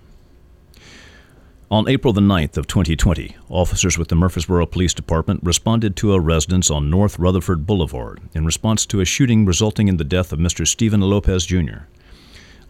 On 1.70 1.88
April 1.88 2.12
the 2.12 2.20
9th 2.20 2.56
of 2.56 2.66
2020, 2.66 3.36
officers 3.48 3.98
with 3.98 4.08
the 4.08 4.14
Murfreesboro 4.14 4.66
Police 4.66 4.94
Department 4.94 5.40
responded 5.42 5.96
to 5.96 6.12
a 6.12 6.20
residence 6.20 6.70
on 6.70 6.90
North 6.90 7.18
Rutherford 7.18 7.66
Boulevard 7.66 8.20
in 8.34 8.44
response 8.44 8.86
to 8.86 9.00
a 9.00 9.04
shooting 9.04 9.44
resulting 9.44 9.88
in 9.88 9.96
the 9.96 10.04
death 10.04 10.32
of 10.32 10.38
Mr. 10.38 10.66
Stephen 10.66 11.00
Lopez 11.00 11.46
Jr. 11.46 11.86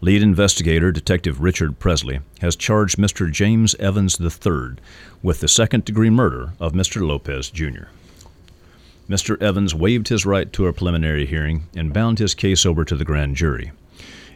Lead 0.01 0.21
investigator 0.21 0.91
Detective 0.91 1.39
Richard 1.39 1.79
Presley 1.79 2.19
has 2.41 2.57
charged 2.57 2.97
Mr. 2.97 3.31
James 3.31 3.75
Evans 3.75 4.19
III 4.19 4.75
with 5.23 5.39
the 5.39 5.47
second 5.47 5.85
degree 5.85 6.09
murder 6.09 6.51
of 6.59 6.73
Mr. 6.73 7.05
Lopez 7.05 7.49
Jr. 7.49 7.85
Mr. 9.09 9.41
Evans 9.41 9.73
waived 9.73 10.09
his 10.09 10.25
right 10.25 10.51
to 10.51 10.67
a 10.67 10.73
preliminary 10.73 11.25
hearing 11.25 11.63
and 11.75 11.93
bound 11.93 12.19
his 12.19 12.33
case 12.33 12.65
over 12.65 12.83
to 12.83 12.95
the 12.95 13.05
grand 13.05 13.37
jury. 13.37 13.71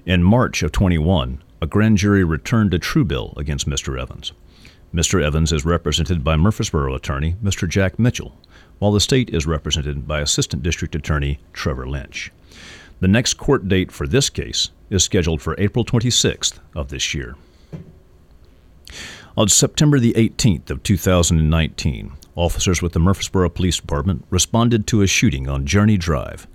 In 0.06 0.24
March 0.24 0.64
of 0.64 0.72
21, 0.72 1.42
a 1.62 1.68
grand 1.68 1.98
jury 1.98 2.24
returned 2.24 2.74
a 2.74 2.80
true 2.80 3.04
bill 3.04 3.34
against 3.36 3.68
Mr. 3.68 4.00
Evans. 4.00 4.32
Mr. 4.94 5.22
Evans 5.22 5.52
is 5.52 5.66
represented 5.66 6.24
by 6.24 6.38
Murfreesboro 6.38 6.96
attorney 6.96 7.36
Mr. 7.44 7.68
Jack 7.68 8.00
Mitchell, 8.00 8.38
while 8.80 8.94
the 8.94 9.02
state 9.02 9.30
is 9.32 9.46
represented 9.46 10.08
by 10.08 10.22
Assistant 10.22 10.64
District 10.64 10.96
Attorney 10.96 11.40
Trevor 11.52 11.88
Lynch. 11.88 12.32
The 13.02 13.10
next 13.10 13.36
court 13.36 13.68
date 13.68 13.92
for 13.92 14.08
this 14.08 14.30
case 14.30 14.70
is 14.90 15.04
scheduled 15.04 15.42
for 15.42 15.56
April 15.58 15.86
26th 15.86 16.60
of 16.76 16.90
this 16.90 17.14
year. 17.14 17.36
On 19.38 19.48
September 19.48 20.00
the 20.00 20.14
18th 20.14 20.70
of 20.70 20.84
2019, 20.84 22.12
officers 22.36 22.82
with 22.82 22.94
the 22.94 23.00
Murfreesboro 23.00 23.50
Police 23.50 23.78
Department 23.78 24.26
responded 24.30 24.88
to 24.88 25.02
a 25.02 25.08
shooting 25.08 25.48
on 25.48 25.66
Journey 25.66 25.98
Drive. 25.98 26.48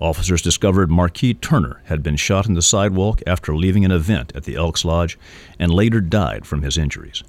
Officers 0.00 0.42
discovered 0.42 0.90
Marquis 0.90 1.34
Turner 1.34 1.80
had 1.84 2.02
been 2.02 2.16
shot 2.16 2.46
in 2.46 2.54
the 2.54 2.62
sidewalk 2.62 3.22
after 3.26 3.54
leaving 3.54 3.84
an 3.84 3.92
event 3.92 4.32
at 4.34 4.44
the 4.44 4.56
Elks 4.56 4.84
Lodge 4.84 5.18
and 5.58 5.72
later 5.72 6.00
died 6.00 6.44
from 6.46 6.62
his 6.62 6.76
injuries. 6.76 7.22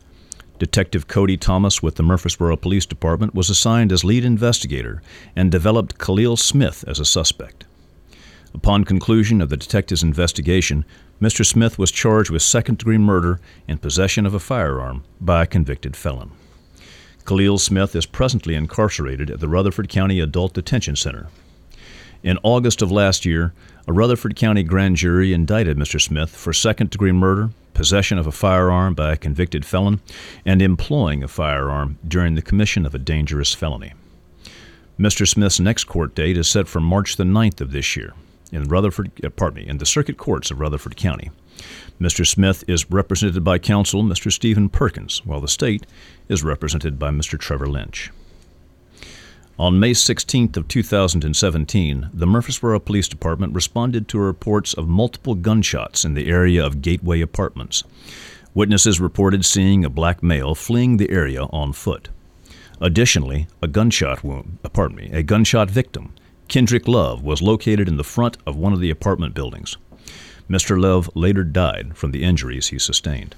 Detective 0.58 1.08
Cody 1.08 1.38
Thomas 1.38 1.84
with 1.84 1.96
the 1.96 2.04
Murfreesboro 2.04 2.56
Police 2.56 2.86
Department 2.86 3.36
was 3.36 3.50
assigned 3.50 3.91
as 3.91 4.04
lead 4.04 4.24
investigator 4.24 5.02
and 5.36 5.52
developed 5.52 6.00
Khalil 6.00 6.38
Smith 6.38 6.84
as 6.88 7.00
a 7.00 7.06
suspect. 7.06 7.65
Upon 8.56 8.86
conclusion 8.86 9.41
of 9.41 9.50
the 9.50 9.58
detective's 9.58 10.02
investigation, 10.02 10.86
Mr. 11.22 11.46
Smith 11.46 11.78
was 11.78 11.91
charged 11.91 12.30
with 12.30 12.41
second 12.41 12.78
degree 12.78 12.98
murder 12.98 13.41
and 13.68 13.82
possession 13.82 14.26
of 14.26 14.34
a 14.34 14.39
firearm 14.39 15.04
by 15.20 15.44
a 15.44 15.46
convicted 15.46 15.98
felon. 15.98 16.32
Khalil 17.26 17.58
Smith 17.58 17.94
is 17.98 18.06
presently 18.06 18.56
incarcerated 18.56 19.30
at 19.30 19.41
the 19.41 19.50
Rutherford 19.50 19.89
County 19.89 20.22
Adult 20.22 20.54
Detention 20.54 20.96
Center. 20.96 21.28
In 22.24 22.39
August 22.44 22.82
of 22.82 22.94
last 22.94 23.26
year, 23.26 23.54
a 23.89 23.94
Rutherford 23.94 24.38
County 24.38 24.63
grand 24.63 24.96
jury 24.96 25.34
indicted 25.34 25.76
Mr. 25.76 26.00
Smith 26.00 26.30
for 26.30 26.54
second 26.54 26.91
degree 26.91 27.12
murder, 27.12 27.50
possession 27.74 28.18
of 28.18 28.26
a 28.26 28.32
firearm 28.32 28.94
by 28.94 29.12
a 29.12 29.18
convicted 29.18 29.65
felon, 29.65 30.00
and 30.46 30.62
employing 30.62 31.24
a 31.24 31.28
firearm 31.28 31.98
during 32.08 32.36
the 32.36 32.41
commission 32.41 32.86
of 32.86 32.96
a 32.96 33.00
dangerous 33.00 33.54
felony. 33.54 33.91
Mr. 34.98 35.28
Smith's 35.28 35.60
next 35.60 35.84
court 35.84 36.15
date 36.15 36.38
is 36.38 36.48
set 36.48 36.70
for 36.70 36.80
March 36.80 37.18
the 37.18 37.26
9th 37.26 37.60
of 37.60 37.74
this 37.74 37.98
year 37.98 38.13
in 38.52 38.64
Rutherford, 38.66 39.12
uh, 39.24 39.30
pardon 39.30 39.64
me, 39.64 39.70
in 39.70 39.78
the 39.78 39.86
circuit 39.86 40.18
courts 40.18 40.52
of 40.52 40.60
Rutherford 40.60 40.96
County. 40.96 41.32
Mr. 42.00 42.28
Smith 42.28 42.64
is 42.68 42.90
represented 42.92 43.44
by 43.44 43.58
counsel 43.58 44.04
Mr. 44.04 44.32
Stephen 44.32 44.70
Perkins, 44.70 45.26
while 45.26 45.42
the 45.42 45.48
state 45.48 45.86
is 46.28 46.44
represented 46.44 47.00
by 47.00 47.10
Mr. 47.10 47.40
Trevor 47.40 47.68
Lynch. 47.68 48.12
On 49.58 49.80
May 49.80 49.92
16th 49.92 50.58
of 50.58 50.68
2017, 50.68 52.10
the 52.14 52.28
Murfreesboro 52.28 52.78
Police 52.80 53.08
Department 53.08 53.54
responded 53.54 54.10
to 54.10 54.20
reports 54.20 54.74
of 54.74 54.90
multiple 54.90 55.34
gunshots 55.34 56.04
in 56.04 56.14
the 56.14 56.28
area 56.28 56.66
of 56.66 56.82
Gateway 56.82 57.22
Apartments. 57.22 57.84
Witnesses 58.54 59.00
reported 59.00 59.46
seeing 59.46 59.86
a 59.86 59.90
black 59.90 60.22
male 60.22 60.56
fleeing 60.56 60.98
the 60.98 61.10
area 61.10 61.44
on 61.52 61.72
foot. 61.72 62.10
Additionally, 62.82 63.48
a 63.62 63.68
gunshot 63.68 64.26
wound, 64.26 64.58
uh, 64.66 64.68
pardon 64.70 64.98
me, 64.98 65.10
a 65.14 65.24
gunshot 65.24 65.70
victim 65.70 66.14
Kendrick 66.48 66.88
Love 66.88 67.24
was 67.24 67.42
located 67.42 67.88
in 67.88 67.98
the 67.98 68.04
front 68.04 68.38
of 68.46 68.56
one 68.56 68.72
of 68.72 68.80
the 68.80 68.90
apartment 68.92 69.34
buildings. 69.34 69.78
Mr. 70.50 70.80
Love 70.80 71.10
later 71.16 71.44
died 71.44 71.98
from 71.98 72.12
the 72.12 72.24
injuries 72.24 72.68
he 72.68 72.78
sustained. 72.78 73.36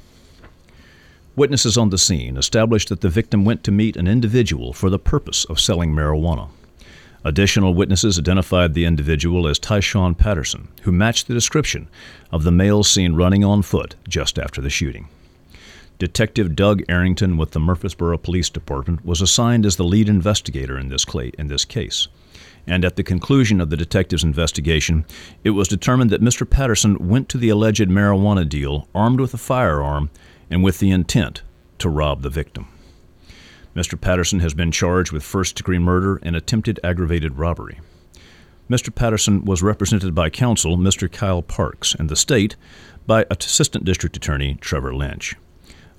Witnesses 1.35 1.77
on 1.77 1.89
the 1.89 1.97
scene 1.97 2.35
established 2.35 2.89
that 2.89 3.01
the 3.01 3.09
victim 3.09 3.45
went 3.45 3.63
to 3.63 3.71
meet 3.71 3.95
an 3.95 4.07
individual 4.07 4.73
for 4.73 4.89
the 4.89 4.99
purpose 4.99 5.45
of 5.45 5.59
selling 5.59 5.93
marijuana. 5.93 6.49
Additional 7.23 7.73
witnesses 7.73 8.19
identified 8.19 8.73
the 8.73 8.85
individual 8.85 9.47
as 9.47 9.59
Tyshawn 9.59 10.17
Patterson, 10.17 10.67
who 10.81 10.91
matched 10.91 11.27
the 11.27 11.33
description 11.33 11.87
of 12.31 12.43
the 12.43 12.51
male 12.51 12.83
seen 12.83 13.15
running 13.15 13.43
on 13.43 13.61
foot 13.61 13.95
just 14.07 14.37
after 14.37 14.61
the 14.61 14.69
shooting. 14.69 15.07
Detective 15.97 16.55
Doug 16.55 16.83
Arrington 16.89 17.37
with 17.37 17.51
the 17.51 17.59
Murfreesboro 17.59 18.17
Police 18.17 18.49
Department 18.49 19.05
was 19.05 19.21
assigned 19.21 19.65
as 19.65 19.77
the 19.77 19.83
lead 19.83 20.09
investigator 20.09 20.77
in 20.77 20.89
this, 20.89 21.65
case 21.65 22.07
and 22.67 22.83
at 22.83 22.97
the 22.97 23.03
conclusion 23.03 23.61
of 23.61 23.69
the 23.69 23.77
detective's 23.77 24.23
investigation, 24.23 25.05
it 25.43 25.51
was 25.51 25.69
determined 25.69 26.09
that 26.09 26.21
Mr. 26.21 26.47
Patterson 26.47 27.07
went 27.07 27.29
to 27.29 27.37
the 27.37 27.49
alleged 27.49 27.87
marijuana 27.87 28.47
deal 28.47 28.89
armed 28.93 29.21
with 29.21 29.33
a 29.33 29.37
firearm 29.37 30.09
and 30.49 30.63
with 30.63 30.79
the 30.79 30.91
intent 30.91 31.41
to 31.79 31.89
rob 31.89 32.21
the 32.21 32.29
victim. 32.29 32.67
Mr. 33.75 33.99
Patterson 33.99 34.41
has 34.41 34.53
been 34.53 34.71
charged 34.71 35.11
with 35.11 35.23
first 35.23 35.55
degree 35.55 35.79
murder 35.79 36.19
and 36.23 36.35
attempted 36.35 36.79
aggravated 36.83 37.37
robbery. 37.37 37.79
Mr. 38.69 38.93
Patterson 38.93 39.45
was 39.45 39.63
represented 39.63 40.13
by 40.13 40.29
counsel 40.29 40.77
Mr. 40.77 41.09
Kyle 41.09 41.41
Parks 41.41 41.95
and 41.95 42.09
the 42.09 42.15
state 42.15 42.57
by 43.05 43.25
Assistant 43.29 43.85
District 43.85 44.17
Attorney 44.17 44.55
Trevor 44.59 44.93
Lynch. 44.93 45.35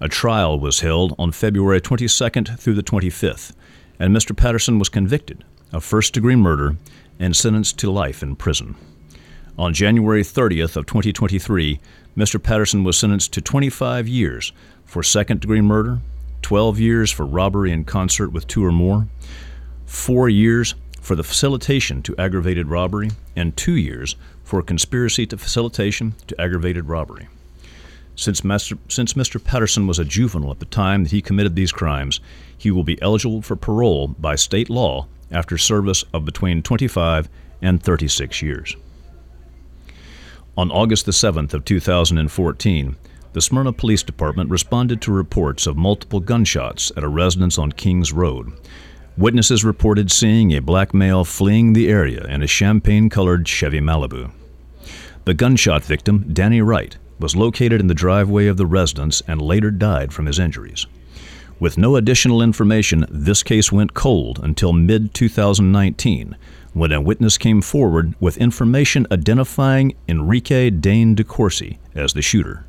A 0.00 0.09
trial 0.09 0.61
was 0.61 0.81
held 0.81 1.14
on 1.18 1.33
February 1.33 1.81
22nd 1.81 2.59
through 2.59 2.74
the 2.74 2.83
25th, 2.83 3.54
and 3.98 4.14
Mr. 4.14 4.37
Patterson 4.37 4.78
was 4.78 4.90
convicted 4.90 5.44
of 5.72 5.85
first 5.85 6.14
degree 6.14 6.37
murder 6.37 6.76
and 7.18 7.37
sentenced 7.37 7.78
to 7.78 7.90
life 7.90 8.22
in 8.22 8.37
prison. 8.37 8.74
On 9.59 9.74
January 9.74 10.22
30th 10.22 10.76
of 10.76 10.87
2023, 10.87 11.81
Mr. 12.16 12.42
Patterson 12.42 12.85
was 12.85 12.96
sentenced 12.96 13.33
to 13.33 13.40
25 13.40 14.07
years 14.07 14.52
for 14.85 15.02
second 15.02 15.40
degree 15.40 15.60
murder, 15.60 15.98
12 16.42 16.79
years 16.79 17.10
for 17.10 17.27
robbery 17.27 17.73
in 17.73 17.85
concert 17.85 18.31
with 18.31 18.46
two 18.46 18.64
or 18.64 18.73
more, 18.73 19.08
4 19.87 20.29
years 20.29 20.75
for 21.00 21.16
the 21.16 21.25
facilitation 21.25 22.02
to 22.02 22.14
aggravated 22.19 22.69
robbery 22.69 23.10
and 23.35 23.56
two 23.56 23.77
years 23.77 24.14
for 24.44 24.62
conspiracy 24.62 25.27
to 25.27 25.37
facilitation 25.37 26.14
to 26.27 26.40
aggravated 26.40 26.87
robbery. 26.87 27.29
Since 28.14 28.42
Mr. 28.42 28.77
since 28.88 29.14
Mr. 29.14 29.42
Patterson 29.42 29.87
was 29.87 29.98
a 29.98 30.04
juvenile 30.04 30.50
at 30.50 30.58
the 30.58 30.66
time 30.66 31.04
that 31.04 31.12
he 31.12 31.23
committed 31.23 31.54
these 31.54 31.73
crimes, 31.73 32.21
he 32.56 32.71
will 32.71 32.85
be 32.85 33.00
eligible 33.00 33.42
for 33.42 33.56
parole 33.56 34.08
by 34.08 34.35
state 34.35 34.69
law 34.69 35.06
after 35.31 35.58
service 35.58 36.04
of 36.12 36.24
between 36.24 36.62
25 36.62 37.29
and 37.62 37.83
36 37.83 38.42
years. 38.42 38.76
On 40.56 40.70
August 40.70 41.06
the 41.06 41.12
7th 41.12 41.54
of 41.54 41.64
2014, 41.64 42.96
the 43.33 43.40
Smyrna 43.40 43.72
Police 43.72 44.02
Department 44.02 44.50
responded 44.50 45.00
to 45.02 45.12
reports 45.12 45.66
of 45.66 45.76
multiple 45.76 46.18
gunshots 46.18 46.90
at 46.96 47.04
a 47.04 47.08
residence 47.08 47.58
on 47.58 47.72
Kings 47.72 48.12
Road. 48.12 48.52
Witnesses 49.16 49.64
reported 49.64 50.10
seeing 50.10 50.52
a 50.52 50.60
black 50.60 50.94
male 50.94 51.24
fleeing 51.24 51.72
the 51.72 51.88
area 51.88 52.24
in 52.24 52.42
a 52.42 52.46
champagne 52.46 53.08
colored 53.08 53.46
Chevy 53.46 53.81
Malibu. 53.81 54.31
The 55.24 55.35
gunshot 55.35 55.85
victim, 55.85 56.33
Danny 56.33 56.62
Wright, 56.62 56.96
was 57.20 57.37
located 57.37 57.81
in 57.81 57.87
the 57.88 57.94
driveway 57.94 58.46
of 58.46 58.56
the 58.56 58.66
residence 58.66 59.22
and 59.26 59.42
later 59.42 59.70
died 59.70 60.12
from 60.12 60.26
his 60.26 60.38
injuries. 60.38 60.87
With 61.61 61.77
no 61.77 61.96
additional 61.96 62.40
information, 62.40 63.04
this 63.11 63.42
case 63.42 63.73
went 63.73 63.92
cold 63.92 64.38
until 64.42 64.73
mid 64.73 65.13
2019 65.13 66.37
when 66.73 66.92
a 66.92 67.00
witness 67.00 67.37
came 67.37 67.61
forward 67.61 68.15
with 68.21 68.37
information 68.37 69.09
identifying 69.11 69.96
Enrique 70.06 70.71
Dane 70.71 71.17
DeCourcy 71.17 71.79
as 71.96 72.13
the 72.13 72.23
shooter. 72.23 72.65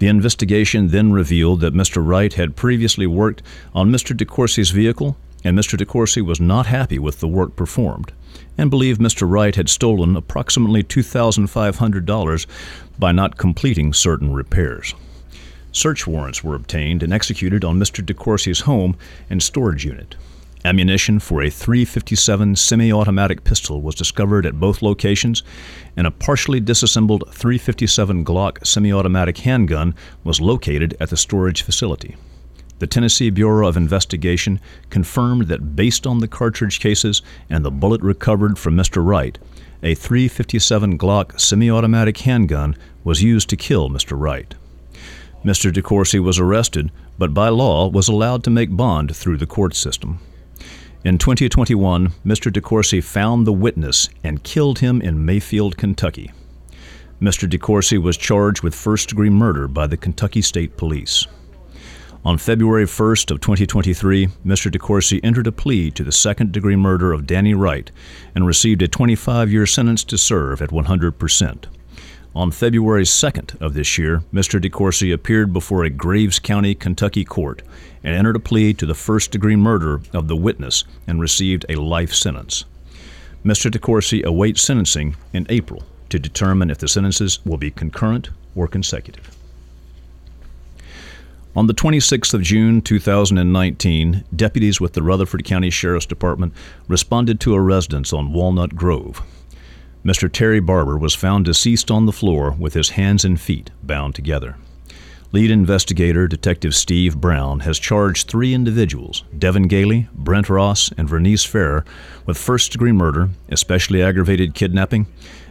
The 0.00 0.08
investigation 0.08 0.88
then 0.88 1.12
revealed 1.12 1.60
that 1.60 1.74
Mr. 1.74 2.04
Wright 2.04 2.32
had 2.32 2.56
previously 2.56 3.06
worked 3.06 3.40
on 3.72 3.92
Mr. 3.92 4.16
DeCourcy's 4.16 4.72
vehicle, 4.72 5.16
and 5.44 5.56
Mr. 5.56 5.78
DeCourcy 5.78 6.22
was 6.22 6.40
not 6.40 6.66
happy 6.66 6.98
with 6.98 7.20
the 7.20 7.28
work 7.28 7.54
performed, 7.54 8.10
and 8.58 8.68
believed 8.68 9.00
Mr. 9.00 9.30
Wright 9.30 9.54
had 9.54 9.68
stolen 9.68 10.16
approximately 10.16 10.82
$2,500 10.82 12.46
by 12.98 13.12
not 13.12 13.38
completing 13.38 13.92
certain 13.92 14.32
repairs. 14.32 14.96
Search 15.72 16.06
warrants 16.06 16.44
were 16.44 16.54
obtained 16.54 17.02
and 17.02 17.12
executed 17.12 17.64
on 17.64 17.78
Mr. 17.78 18.04
DeCourcy's 18.04 18.60
home 18.60 18.96
and 19.30 19.42
storage 19.42 19.84
unit. 19.84 20.14
Ammunition 20.64 21.18
for 21.18 21.42
a 21.42 21.50
357 21.50 22.54
semi 22.54 22.92
automatic 22.92 23.42
pistol 23.42 23.80
was 23.80 23.96
discovered 23.96 24.46
at 24.46 24.60
both 24.60 24.80
locations, 24.80 25.42
and 25.96 26.06
a 26.06 26.10
partially 26.12 26.60
disassembled 26.60 27.24
357 27.32 28.24
Glock 28.24 28.64
semi 28.64 28.92
automatic 28.92 29.38
handgun 29.38 29.94
was 30.22 30.40
located 30.40 30.96
at 31.00 31.10
the 31.10 31.16
storage 31.16 31.62
facility. 31.62 32.14
The 32.78 32.86
Tennessee 32.86 33.30
Bureau 33.30 33.66
of 33.66 33.76
Investigation 33.76 34.60
confirmed 34.90 35.48
that 35.48 35.74
based 35.74 36.06
on 36.06 36.18
the 36.18 36.28
cartridge 36.28 36.80
cases 36.80 37.22
and 37.48 37.64
the 37.64 37.70
bullet 37.70 38.02
recovered 38.02 38.58
from 38.58 38.76
Mr. 38.76 39.04
Wright, 39.04 39.38
a 39.82 39.94
357 39.96 40.96
Glock 40.98 41.40
semi 41.40 41.70
automatic 41.70 42.18
handgun 42.18 42.76
was 43.02 43.22
used 43.22 43.48
to 43.48 43.56
kill 43.56 43.88
Mr. 43.88 44.18
Wright. 44.20 44.54
Mr. 45.44 45.72
DeCourcy 45.72 46.22
was 46.22 46.38
arrested, 46.38 46.90
but 47.18 47.34
by 47.34 47.48
law 47.48 47.88
was 47.88 48.08
allowed 48.08 48.44
to 48.44 48.50
make 48.50 48.76
bond 48.76 49.14
through 49.16 49.36
the 49.36 49.46
court 49.46 49.74
system. 49.74 50.20
In 51.04 51.18
2021, 51.18 52.10
Mr. 52.24 52.52
DeCourcy 52.52 53.02
found 53.02 53.44
the 53.44 53.52
witness 53.52 54.08
and 54.22 54.44
killed 54.44 54.78
him 54.78 55.02
in 55.02 55.24
Mayfield, 55.24 55.76
Kentucky. 55.76 56.30
Mr. 57.20 57.48
DeCourcy 57.48 58.00
was 58.00 58.16
charged 58.16 58.62
with 58.62 58.74
first-degree 58.74 59.30
murder 59.30 59.66
by 59.66 59.88
the 59.88 59.96
Kentucky 59.96 60.42
State 60.42 60.76
Police. 60.76 61.26
On 62.24 62.38
February 62.38 62.84
1st 62.84 63.32
of 63.32 63.40
2023, 63.40 64.28
Mr. 64.46 64.70
DeCourcy 64.70 65.18
entered 65.24 65.48
a 65.48 65.52
plea 65.52 65.90
to 65.90 66.04
the 66.04 66.12
second-degree 66.12 66.76
murder 66.76 67.12
of 67.12 67.26
Danny 67.26 67.52
Wright 67.52 67.90
and 68.36 68.46
received 68.46 68.80
a 68.80 68.86
25-year 68.86 69.66
sentence 69.66 70.04
to 70.04 70.16
serve 70.16 70.62
at 70.62 70.70
100%. 70.70 71.64
On 72.34 72.50
February 72.50 73.04
2nd 73.04 73.60
of 73.60 73.74
this 73.74 73.98
year, 73.98 74.22
Mr. 74.32 74.58
DeCourcy 74.58 75.12
appeared 75.12 75.52
before 75.52 75.84
a 75.84 75.90
Graves 75.90 76.38
County, 76.38 76.74
Kentucky 76.74 77.26
court 77.26 77.60
and 78.02 78.16
entered 78.16 78.36
a 78.36 78.40
plea 78.40 78.72
to 78.72 78.86
the 78.86 78.94
first 78.94 79.30
degree 79.30 79.54
murder 79.54 80.00
of 80.14 80.28
the 80.28 80.36
witness 80.36 80.84
and 81.06 81.20
received 81.20 81.66
a 81.68 81.74
life 81.76 82.14
sentence. 82.14 82.64
Mr. 83.44 83.70
DeCourcy 83.70 84.24
awaits 84.24 84.62
sentencing 84.62 85.14
in 85.34 85.46
April 85.50 85.82
to 86.08 86.18
determine 86.18 86.70
if 86.70 86.78
the 86.78 86.88
sentences 86.88 87.38
will 87.44 87.58
be 87.58 87.70
concurrent 87.70 88.30
or 88.54 88.66
consecutive. 88.66 89.36
On 91.54 91.66
the 91.66 91.74
26th 91.74 92.32
of 92.32 92.40
June 92.40 92.80
2019, 92.80 94.24
deputies 94.34 94.80
with 94.80 94.94
the 94.94 95.02
Rutherford 95.02 95.44
County 95.44 95.68
Sheriff's 95.68 96.06
Department 96.06 96.54
responded 96.88 97.40
to 97.40 97.52
a 97.52 97.60
residence 97.60 98.10
on 98.10 98.32
Walnut 98.32 98.74
Grove. 98.74 99.20
Mr. 100.04 100.30
Terry 100.30 100.58
Barber 100.58 100.98
was 100.98 101.14
found 101.14 101.44
deceased 101.44 101.88
on 101.90 102.06
the 102.06 102.12
floor 102.12 102.56
with 102.58 102.74
his 102.74 102.90
hands 102.90 103.24
and 103.24 103.40
feet 103.40 103.70
bound 103.84 104.16
together. 104.16 104.56
Lead 105.30 105.50
investigator 105.50 106.26
Detective 106.26 106.74
Steve 106.74 107.16
Brown 107.16 107.60
has 107.60 107.78
charged 107.78 108.28
three 108.28 108.52
individuals, 108.52 109.22
Devin 109.38 109.68
Gailey, 109.68 110.08
Brent 110.12 110.50
Ross, 110.50 110.90
and 110.98 111.08
Vernice 111.08 111.46
Ferrer, 111.46 111.84
with 112.26 112.36
first 112.36 112.72
degree 112.72 112.92
murder, 112.92 113.30
especially 113.48 114.02
aggravated 114.02 114.54
kidnapping, 114.54 115.06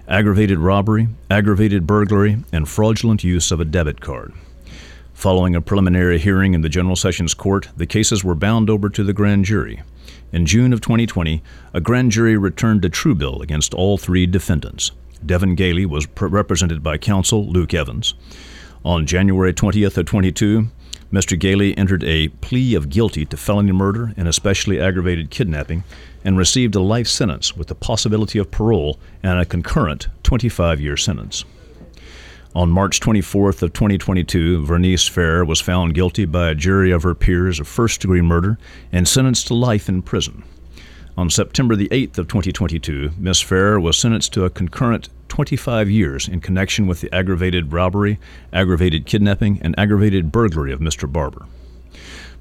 aggravated 0.07 0.59
robbery, 0.59 1.07
aggravated 1.29 1.87
burglary, 1.87 2.43
and 2.51 2.67
fraudulent 2.67 3.23
use 3.23 3.51
of 3.51 3.59
a 3.61 3.65
debit 3.65 4.01
card. 4.01 4.33
Following 5.13 5.55
a 5.55 5.61
preliminary 5.61 6.19
hearing 6.19 6.53
in 6.53 6.61
the 6.61 6.69
General 6.69 6.97
Sessions 6.97 7.33
Court, 7.33 7.69
the 7.77 7.85
cases 7.85 8.23
were 8.23 8.35
bound 8.35 8.69
over 8.69 8.89
to 8.89 9.03
the 9.03 9.13
grand 9.13 9.45
jury. 9.45 9.81
In 10.31 10.45
June 10.45 10.71
of 10.71 10.79
2020, 10.79 11.43
a 11.73 11.81
grand 11.81 12.11
jury 12.11 12.37
returned 12.37 12.85
a 12.85 12.89
true 12.89 13.13
bill 13.13 13.41
against 13.41 13.73
all 13.73 13.97
three 13.97 14.25
defendants. 14.25 14.91
Devin 15.25 15.55
Gailey 15.55 15.85
was 15.85 16.07
represented 16.19 16.81
by 16.81 16.97
counsel 16.97 17.45
Luke 17.45 17.73
Evans. 17.73 18.13
On 18.85 19.05
January 19.05 19.53
20th 19.53 19.97
of 19.97 20.05
22, 20.05 20.67
Mr. 21.11 21.37
Gailey 21.37 21.77
entered 21.77 22.05
a 22.05 22.29
plea 22.39 22.75
of 22.75 22.89
guilty 22.89 23.25
to 23.25 23.35
felony 23.35 23.73
murder 23.73 24.13
and 24.15 24.29
especially 24.29 24.79
aggravated 24.79 25.29
kidnapping 25.29 25.83
and 26.23 26.37
received 26.37 26.75
a 26.75 26.79
life 26.79 27.07
sentence 27.07 27.57
with 27.57 27.67
the 27.67 27.75
possibility 27.75 28.39
of 28.39 28.49
parole 28.49 28.97
and 29.21 29.37
a 29.37 29.45
concurrent 29.45 30.07
25-year 30.23 30.95
sentence. 30.95 31.43
On 32.53 32.69
March 32.69 32.99
24th 32.99 33.61
of 33.61 33.71
2022, 33.71 34.65
Vernice 34.65 35.09
Fair 35.09 35.45
was 35.45 35.61
found 35.61 35.93
guilty 35.93 36.25
by 36.25 36.49
a 36.49 36.55
jury 36.55 36.91
of 36.91 37.03
her 37.03 37.15
peers 37.15 37.61
of 37.61 37.67
first-degree 37.67 38.21
murder 38.21 38.57
and 38.91 39.07
sentenced 39.07 39.47
to 39.47 39.53
life 39.53 39.87
in 39.87 40.01
prison. 40.01 40.43
On 41.15 41.29
September 41.29 41.77
the 41.77 41.87
8th 41.87 42.17
of 42.17 42.27
2022, 42.27 43.11
Miss 43.17 43.39
Fair 43.39 43.79
was 43.79 43.97
sentenced 43.97 44.33
to 44.33 44.43
a 44.43 44.49
concurrent 44.49 45.07
25 45.29 45.89
years 45.89 46.27
in 46.27 46.41
connection 46.41 46.87
with 46.87 46.99
the 46.99 47.13
aggravated 47.15 47.71
robbery, 47.71 48.19
aggravated 48.51 49.05
kidnapping, 49.05 49.61
and 49.61 49.73
aggravated 49.79 50.29
burglary 50.29 50.73
of 50.73 50.81
Mr. 50.81 51.09
Barber. 51.09 51.45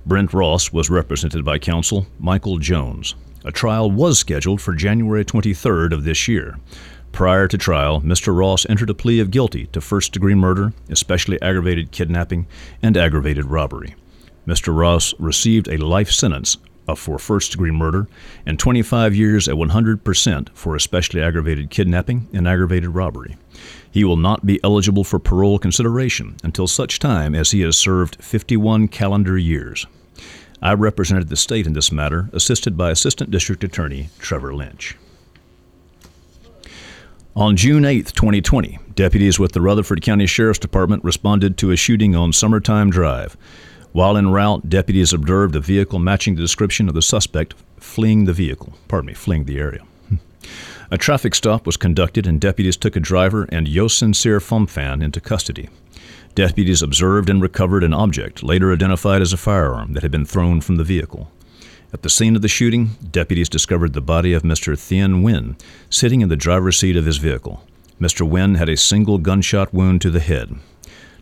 Brent 0.05 0.35
Ross 0.35 0.73
was 0.73 0.91
represented 0.91 1.45
by 1.45 1.61
counsel 1.61 2.09
Michael 2.19 2.59
Jones. 2.59 3.15
A 3.45 3.53
trial 3.53 3.89
was 3.89 4.19
scheduled 4.19 4.61
for 4.61 4.75
January 4.75 5.25
23rd 5.25 5.93
of 5.93 6.03
this 6.03 6.27
year. 6.27 6.57
Prior 7.13 7.49
to 7.49 7.59
trial, 7.59 8.01
Mr. 8.01 8.37
Ross 8.37 8.65
entered 8.69 8.91
a 8.91 8.95
plea 8.95 9.21
of 9.21 9.31
guilty 9.31 9.67
to 9.69 9.81
first 9.81 10.13
degree 10.13 10.35
murder, 10.35 10.73
especially 10.89 11.41
aggravated 11.43 11.91
kidnapping, 11.91 12.47
and 12.83 12.97
aggravated 12.97 13.47
robbery. 13.47 13.95
Mr. 14.47 14.77
Ross 14.77 15.13
received 15.19 15.69
a 15.69 15.77
life 15.77 16.11
sentence 16.11 16.57
uh, 16.89 16.95
for 16.95 17.19
first 17.19 17.53
degree 17.53 17.71
murder 17.71 18.09
and 18.47 18.59
25 18.59 19.15
years 19.15 19.49
at 19.49 19.55
100% 19.55 20.49
for 20.55 20.75
especially 20.75 21.23
aggravated 21.23 21.71
kidnapping 21.71 22.29
and 22.33 22.49
aggravated 22.49 22.91
robbery. 22.91 23.37
He 23.91 24.05
will 24.05 24.17
not 24.17 24.47
be 24.47 24.61
eligible 24.65 25.05
for 25.05 25.19
parole 25.19 25.59
consideration 25.59 26.37
until 26.43 26.67
such 26.67 26.99
time 26.99 27.35
as 27.35 27.51
he 27.51 27.61
has 27.61 27.77
served 27.77 28.23
51 28.25 28.89
calendar 28.89 29.37
years. 29.37 29.87
I 30.63 30.75
represented 30.75 31.29
the 31.29 31.37
state 31.37 31.67
in 31.67 31.73
this 31.73 31.93
matter, 31.93 32.29
assisted 32.33 32.77
by 32.77 32.91
Assistant 32.91 33.31
District 33.31 33.65
Attorney 33.65 34.11
Trevor 34.19 34.55
Lynch. 34.55 34.97
On 37.37 37.57
June 37.57 37.85
8, 37.85 38.07
2020, 38.09 38.81
deputies 38.97 39.39
with 39.39 39.53
the 39.53 39.61
Rutherford 39.61 40.03
County 40.03 40.26
Sheriff's 40.26 40.59
Department 40.59 41.05
responded 41.05 41.57
to 41.59 41.70
a 41.70 41.76
shooting 41.76 42.16
on 42.16 42.33
Summertime 42.33 42.91
Drive. 42.91 43.37
While 43.93 44.16
en 44.16 44.33
route, 44.33 44.68
deputies 44.68 45.12
observed 45.12 45.55
a 45.55 45.61
vehicle 45.61 46.01
matching 46.01 46.35
the 46.35 46.43
description 46.43 46.89
of 46.89 46.95
the 46.95 47.03
suspect 47.03 47.55
fleeing 47.76 48.24
the 48.24 48.33
vehicle, 48.33 48.74
pardon 48.89 49.07
me, 49.07 49.14
fleeing 49.14 49.45
the 49.45 49.61
area. 49.61 49.83
A 50.91 50.99
traffic 50.99 51.37
stop 51.37 51.66
was 51.66 51.76
conducted 51.76 52.26
and 52.26 52.41
deputies 52.41 52.76
took 52.76 52.97
a 52.97 53.01
driver 53.01 53.47
and 53.53 53.68
Sincere 53.68 54.41
Fumfan 54.41 55.01
into 55.01 55.20
custody. 55.20 55.68
Deputies 56.35 56.83
observed 56.83 57.31
and 57.31 57.41
recovered 57.41 57.85
an 57.85 57.95
object, 57.95 58.43
later 58.43 58.72
identified 58.72 59.22
as 59.22 59.33
a 59.33 59.37
firearm, 59.37 59.93
that 59.93 60.03
had 60.03 60.11
been 60.11 60.26
thrown 60.26 60.61
from 60.61 60.76
the 60.76 60.85
vehicle. 60.85 61.31
At 61.93 62.03
the 62.03 62.11
scene 62.11 62.36
of 62.36 62.43
the 62.43 62.47
shooting, 62.49 62.91
deputies 63.11 63.49
discovered 63.49 63.95
the 63.95 64.01
body 64.01 64.32
of 64.32 64.45
Mr. 64.45 64.78
Thien 64.78 65.22
Nguyen 65.22 65.61
sitting 65.91 66.20
in 66.20 66.28
the 66.28 66.36
driver's 66.36 66.78
seat 66.78 66.97
of 66.97 67.05
his 67.05 67.16
vehicle. 67.16 67.64
Mr. 68.01 68.24
Nguyen 68.24 68.57
had 68.57 68.68
a 68.68 68.76
single 68.76 69.18
gunshot 69.18 69.74
wound 69.74 70.01
to 70.03 70.11
the 70.11 70.20
head. 70.20 70.55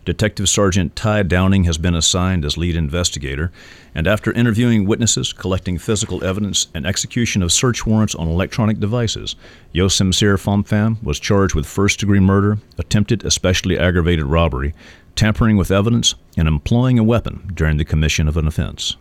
Detective 0.05 0.47
Sergeant 0.47 0.95
Ty 0.95 1.23
Downing 1.23 1.63
has 1.63 1.79
been 1.79 1.95
assigned 1.95 2.45
as 2.45 2.55
lead 2.55 2.75
investigator, 2.75 3.51
and 3.95 4.05
after 4.05 4.31
interviewing 4.31 4.85
witnesses, 4.85 5.33
collecting 5.33 5.79
physical 5.79 6.23
evidence, 6.23 6.67
and 6.73 6.85
execution 6.85 7.41
of 7.41 7.51
search 7.51 7.87
warrants 7.87 8.13
on 8.13 8.27
electronic 8.27 8.79
devices, 8.79 9.35
Yosim 9.73 10.13
Sir 10.13 10.37
Fomfam 10.37 11.01
was 11.03 11.19
charged 11.19 11.55
with 11.55 11.65
first 11.65 11.99
degree 11.99 12.19
murder, 12.19 12.59
attempted 12.77 13.25
especially 13.25 13.77
aggravated 13.77 14.25
robbery, 14.25 14.75
tampering 15.15 15.57
with 15.57 15.71
evidence, 15.71 16.13
and 16.37 16.47
employing 16.47 16.99
a 16.99 17.03
weapon 17.03 17.51
during 17.55 17.77
the 17.77 17.85
commission 17.85 18.27
of 18.27 18.37
an 18.37 18.47
offense. 18.47 18.95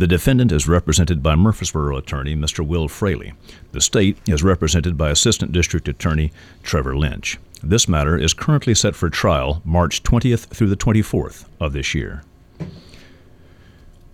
The 0.00 0.06
defendant 0.06 0.50
is 0.50 0.66
represented 0.66 1.22
by 1.22 1.34
Murfreesboro 1.34 1.94
attorney 1.94 2.34
Mr. 2.34 2.66
Will 2.66 2.88
Fraley. 2.88 3.34
The 3.72 3.82
state 3.82 4.16
is 4.26 4.42
represented 4.42 4.96
by 4.96 5.10
Assistant 5.10 5.52
District 5.52 5.86
Attorney 5.88 6.32
Trevor 6.62 6.96
Lynch. 6.96 7.38
This 7.62 7.86
matter 7.86 8.16
is 8.16 8.32
currently 8.32 8.74
set 8.74 8.96
for 8.96 9.10
trial 9.10 9.60
March 9.62 10.02
20th 10.02 10.46
through 10.46 10.68
the 10.68 10.76
24th 10.76 11.44
of 11.60 11.74
this 11.74 11.94
year. 11.94 12.22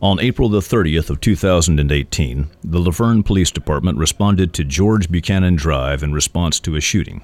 On 0.01 0.19
April 0.19 0.49
the 0.49 0.59
30th 0.59 1.09
of 1.09 1.21
2018, 1.21 2.49
the 2.65 2.81
La 2.81 2.91
Vergne 2.91 3.23
Police 3.23 3.53
Department 3.53 3.97
responded 3.97 4.53
to 4.55 4.65
George 4.65 5.09
Buchanan 5.09 5.55
Drive 5.55 6.03
in 6.03 6.13
response 6.13 6.59
to 6.59 6.75
a 6.75 6.81
shooting. 6.81 7.23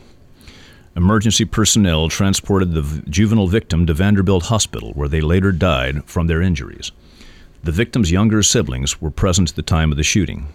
Emergency 0.94 1.44
personnel 1.44 2.08
transported 2.08 2.74
the 2.74 3.02
juvenile 3.10 3.48
victim 3.48 3.86
to 3.88 3.94
Vanderbilt 3.94 4.44
Hospital, 4.44 4.92
where 4.92 5.08
they 5.08 5.20
later 5.20 5.50
died 5.50 6.04
from 6.04 6.28
their 6.28 6.40
injuries. 6.40 6.92
The 7.64 7.72
victim's 7.72 8.10
younger 8.10 8.42
siblings 8.42 9.00
were 9.00 9.12
present 9.12 9.50
at 9.50 9.56
the 9.56 9.62
time 9.62 9.92
of 9.92 9.96
the 9.96 10.02
shooting. 10.02 10.48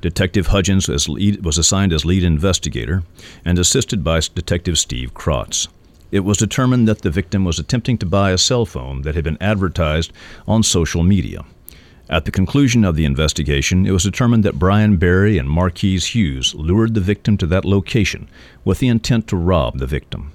Detective 0.00 0.46
Hudgens 0.46 0.88
was 0.88 1.58
assigned 1.58 1.92
as 1.92 2.06
lead 2.06 2.24
investigator 2.24 3.02
and 3.44 3.58
assisted 3.58 4.02
by 4.02 4.20
Detective 4.20 4.78
Steve 4.78 5.12
Krotz. 5.12 5.68
It 6.10 6.20
was 6.20 6.38
determined 6.38 6.88
that 6.88 7.02
the 7.02 7.10
victim 7.10 7.44
was 7.44 7.58
attempting 7.58 7.98
to 7.98 8.06
buy 8.06 8.30
a 8.30 8.38
cell 8.38 8.64
phone 8.64 9.02
that 9.02 9.14
had 9.14 9.24
been 9.24 9.36
advertised 9.42 10.10
on 10.46 10.62
social 10.62 11.02
media. 11.02 11.44
At 12.08 12.24
the 12.24 12.30
conclusion 12.30 12.82
of 12.82 12.96
the 12.96 13.04
investigation, 13.04 13.84
it 13.84 13.90
was 13.90 14.04
determined 14.04 14.42
that 14.44 14.58
Brian 14.58 14.96
Barry 14.96 15.36
and 15.36 15.50
Marquise 15.50 16.06
Hughes 16.06 16.54
lured 16.54 16.94
the 16.94 17.02
victim 17.02 17.36
to 17.36 17.46
that 17.48 17.66
location 17.66 18.26
with 18.64 18.78
the 18.78 18.88
intent 18.88 19.26
to 19.28 19.36
rob 19.36 19.78
the 19.78 19.86
victim. 19.86 20.32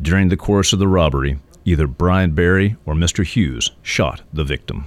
During 0.00 0.30
the 0.30 0.38
course 0.38 0.72
of 0.72 0.78
the 0.78 0.88
robbery, 0.88 1.38
either 1.66 1.86
Brian 1.86 2.32
Barry 2.32 2.76
or 2.86 2.94
Mr. 2.94 3.26
Hughes 3.26 3.72
shot 3.82 4.22
the 4.32 4.44
victim. 4.44 4.86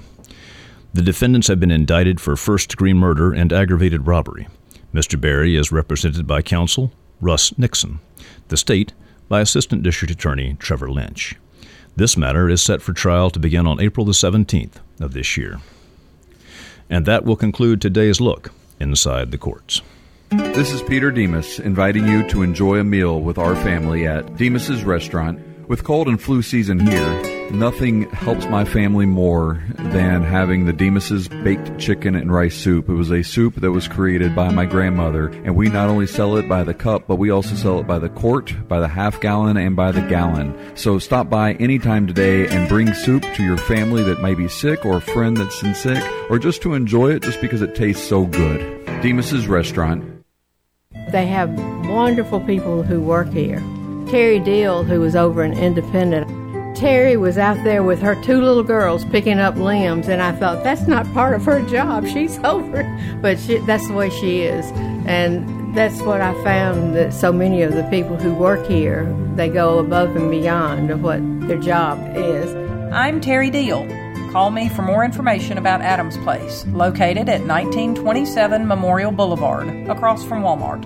The 0.94 1.02
defendants 1.02 1.48
have 1.48 1.60
been 1.60 1.72
indicted 1.72 2.22
for 2.22 2.36
first 2.36 2.70
degree 2.70 2.94
murder 2.94 3.34
and 3.34 3.52
aggravated 3.52 4.06
robbery. 4.06 4.48
Mr. 4.94 5.20
Barry 5.20 5.56
is 5.56 5.72
represented 5.72 6.28
by 6.28 6.44
counsel 6.44 6.91
Russ 7.20 7.58
Nixon. 7.58 8.00
The 8.50 8.58
state 8.58 8.94
by 9.28 9.41
Assistant 9.41 9.82
District 9.82 10.12
Attorney 10.12 10.56
Trevor 10.60 10.91
Lynch. 10.91 11.36
This 11.96 12.16
matter 12.16 12.48
is 12.48 12.62
set 12.62 12.84
for 12.84 12.94
trial 12.94 13.32
to 13.32 13.39
begin 13.39 13.66
on 13.66 13.82
April 13.82 14.06
the 14.06 14.12
17th 14.12 14.76
of 15.00 15.14
this 15.14 15.36
year. 15.36 15.62
And 16.91 17.08
that 17.08 17.26
will 17.26 17.38
conclude 17.38 17.82
today's 17.82 18.22
look 18.22 18.52
inside 18.80 19.32
the 19.32 19.39
courts. 19.39 19.82
This 20.30 20.72
is 20.72 20.84
Peter 20.84 21.10
Demos 21.10 21.58
inviting 21.58 22.08
you 22.08 22.28
to 22.30 22.44
enjoy 22.44 22.78
a 22.78 22.84
meal 22.84 23.20
with 23.20 23.39
our 23.39 23.56
family 23.56 24.06
at 24.06 24.38
Demos's 24.38 24.84
Restaurant. 24.84 25.39
With 25.68 25.84
cold 25.84 26.08
and 26.08 26.22
flu 26.22 26.44
season 26.44 26.80
here, 26.80 27.33
nothing 27.54 28.10
helps 28.10 28.45
my 28.47 28.66
family 28.66 29.06
more 29.06 29.64
than 29.78 30.24
having 30.24 30.66
the 30.66 30.74
Demos's 30.74 31.28
baked 31.28 31.78
chicken 31.80 32.16
and 32.16 32.34
rice 32.34 32.56
soup. 32.56 32.89
It 32.89 32.93
was 32.93 33.12
a 33.12 33.24
soup 33.24 33.56
that 33.56 33.72
was 33.72 33.88
created 33.88 34.36
by 34.36 34.51
my 34.51 34.66
grandmother, 34.66 35.28
and 35.45 35.56
we 35.56 35.70
not 35.70 35.89
only 35.89 36.08
sell 36.08 36.36
it 36.38 36.49
by 36.49 36.64
the 36.64 36.74
cup, 36.74 37.08
but 37.08 37.16
we 37.18 37.30
also 37.30 37.56
sell 37.56 37.80
it 37.80 37.88
by 37.88 37.99
the 37.99 38.10
quart, 38.10 38.54
by 38.68 38.80
the 38.80 38.88
half 38.88 39.22
gallon, 39.22 39.58
and 39.58 39.76
by 39.76 39.91
the 39.91 40.01
gallon. 40.01 40.58
So 40.76 40.99
stop 40.99 41.30
by 41.30 41.54
anytime 41.54 42.08
today 42.08 42.47
and 42.47 42.68
bring 42.68 42.93
soup 42.93 43.24
to 43.36 43.43
your 43.43 43.58
family 43.58 44.04
that 44.04 44.22
may 44.22 44.34
be 44.34 44.47
sick 44.47 44.86
or 44.86 44.97
a 44.97 45.01
friend 45.01 45.38
that's 45.38 45.62
sick, 45.80 46.04
or 46.30 46.39
just 46.39 46.62
to 46.64 46.74
enjoy 46.74 47.12
it 47.12 47.24
just 47.24 47.39
because 47.39 47.62
it 47.62 47.76
tastes 47.76 48.08
so 48.08 48.26
good. 48.26 48.86
Demos's 49.01 49.47
Restaurant. 49.47 50.04
They 51.12 51.28
have 51.28 51.51
wonderful 51.88 52.39
people 52.41 52.84
who 52.84 53.01
work 53.01 53.32
here. 53.32 53.62
Terry 54.10 54.39
Deal, 54.39 54.84
who 54.84 54.99
was 54.99 55.16
over 55.16 55.43
in 55.43 55.54
Independent, 55.54 56.43
Terry 56.76 57.18
was 57.18 57.38
out 57.38 57.64
there 57.64 57.84
with 57.84 58.02
her 58.02 58.16
two 58.24 58.42
little 58.42 58.64
girls 58.64 59.06
picking 59.06 59.40
up 59.40 59.56
limbs, 59.56 60.08
and 60.08 60.22
I 60.22 60.32
thought 60.32 60.64
that's 60.64 60.88
not 60.88 61.12
part 61.14 61.36
of 61.36 61.46
her 61.46 61.62
job. 61.68 62.08
She's 62.08 62.38
over, 62.44 62.84
but 63.22 63.40
she, 63.40 63.58
that's 63.60 63.88
the 63.88 63.94
way 63.94 64.10
she 64.10 64.42
is, 64.42 64.66
and 65.06 65.76
that's 65.76 66.02
what 66.02 66.22
I 66.22 66.34
found 66.44 66.96
that 66.96 67.14
so 67.14 67.32
many 67.32 67.62
of 67.62 67.74
the 67.74 67.84
people 67.84 68.18
who 68.18 68.34
work 68.34 68.68
here 68.68 69.06
they 69.36 69.50
go 69.50 69.80
above 69.80 70.16
and 70.16 70.30
beyond 70.30 70.92
of 70.92 71.02
what 71.02 71.20
their 71.48 71.60
job 71.60 72.00
is. 72.16 72.54
I'm 72.94 73.20
Terry 73.20 73.50
Deal. 73.50 73.88
Call 74.32 74.52
me 74.52 74.70
for 74.70 74.82
more 74.82 75.04
information 75.04 75.58
about 75.58 75.82
Adams 75.82 76.18
Place, 76.18 76.66
located 76.68 77.30
at 77.30 77.42
1927 77.42 78.68
Memorial 78.68 79.12
Boulevard, 79.12 79.68
across 79.90 80.24
from 80.24 80.44
Walmart. 80.44 80.86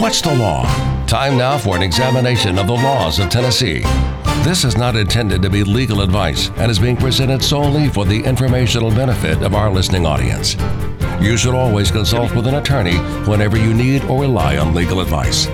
What's 0.00 0.20
the 0.20 0.34
law? 0.34 0.95
Time 1.06 1.38
now 1.38 1.56
for 1.56 1.76
an 1.76 1.84
examination 1.84 2.58
of 2.58 2.66
the 2.66 2.72
laws 2.72 3.20
of 3.20 3.30
Tennessee. 3.30 3.82
This 4.42 4.64
is 4.64 4.76
not 4.76 4.96
intended 4.96 5.40
to 5.40 5.48
be 5.48 5.62
legal 5.62 6.00
advice 6.00 6.50
and 6.56 6.68
is 6.68 6.80
being 6.80 6.96
presented 6.96 7.44
solely 7.44 7.88
for 7.88 8.04
the 8.04 8.24
informational 8.24 8.90
benefit 8.90 9.40
of 9.42 9.54
our 9.54 9.70
listening 9.70 10.04
audience. 10.04 10.56
You 11.22 11.36
should 11.36 11.54
always 11.54 11.92
consult 11.92 12.34
with 12.34 12.48
an 12.48 12.56
attorney 12.56 12.96
whenever 13.30 13.56
you 13.56 13.72
need 13.72 14.02
or 14.06 14.20
rely 14.20 14.58
on 14.58 14.74
legal 14.74 15.00
advice. 15.00 15.46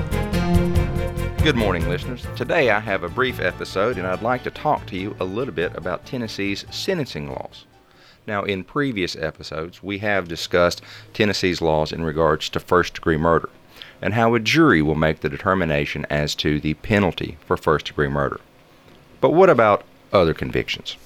Good 1.42 1.56
morning, 1.56 1.86
listeners. 1.86 2.26
Today 2.34 2.70
I 2.70 2.80
have 2.80 3.02
a 3.02 3.10
brief 3.10 3.38
episode 3.38 3.98
and 3.98 4.06
I'd 4.06 4.22
like 4.22 4.44
to 4.44 4.50
talk 4.50 4.86
to 4.86 4.96
you 4.96 5.14
a 5.20 5.24
little 5.24 5.52
bit 5.52 5.76
about 5.76 6.06
Tennessee's 6.06 6.64
sentencing 6.70 7.30
laws. 7.30 7.66
Now, 8.26 8.44
in 8.44 8.64
previous 8.64 9.16
episodes, 9.16 9.82
we 9.82 9.98
have 9.98 10.28
discussed 10.28 10.80
Tennessee's 11.12 11.60
laws 11.60 11.92
in 11.92 12.02
regards 12.02 12.48
to 12.50 12.60
first 12.60 12.94
degree 12.94 13.18
murder 13.18 13.50
and 14.02 14.14
how 14.14 14.34
a 14.34 14.40
jury 14.40 14.82
will 14.82 14.96
make 14.96 15.20
the 15.20 15.28
determination 15.28 16.04
as 16.10 16.34
to 16.34 16.60
the 16.60 16.74
penalty 16.74 17.38
for 17.46 17.56
first 17.56 17.86
degree 17.86 18.08
murder. 18.08 18.40
But 19.20 19.30
what 19.30 19.48
about 19.48 19.84
other 20.12 20.34
convictions? 20.34 20.96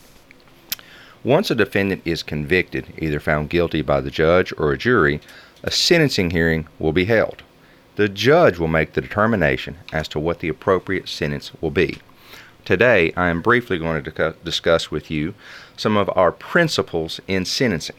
Once 1.22 1.51
a 1.51 1.55
defendant 1.55 2.01
is 2.05 2.22
convicted, 2.22 2.86
either 2.99 3.20
found 3.20 3.51
guilty 3.51 3.82
by 3.82 4.01
the 4.01 4.11
judge 4.11 4.53
or 4.57 4.72
a 4.72 4.78
jury, 4.78 5.20
a 5.62 5.70
sentencing 5.70 6.30
hearing 6.30 6.66
will 6.78 6.92
be 6.92 7.05
held. 7.05 7.42
The 7.97 8.09
judge 8.09 8.59
will 8.59 8.68
make 8.68 8.92
the 8.92 9.01
determination 9.01 9.78
as 9.92 10.09
to 10.09 10.18
what 10.18 10.40
the 10.40 10.49
appropriate 10.49 11.09
sentence 11.09 11.53
will 11.61 11.70
be. 11.70 11.99
Today, 12.64 13.12
I 13.16 13.28
am 13.28 13.42
briefly 13.42 13.78
going 13.78 14.03
to 14.03 14.34
discuss 14.44 14.90
with 14.90 15.11
you 15.11 15.34
some 15.76 15.97
of 15.97 16.11
our 16.16 16.32
principles 16.32 17.20
in 17.28 17.44
sentencing. 17.44 17.97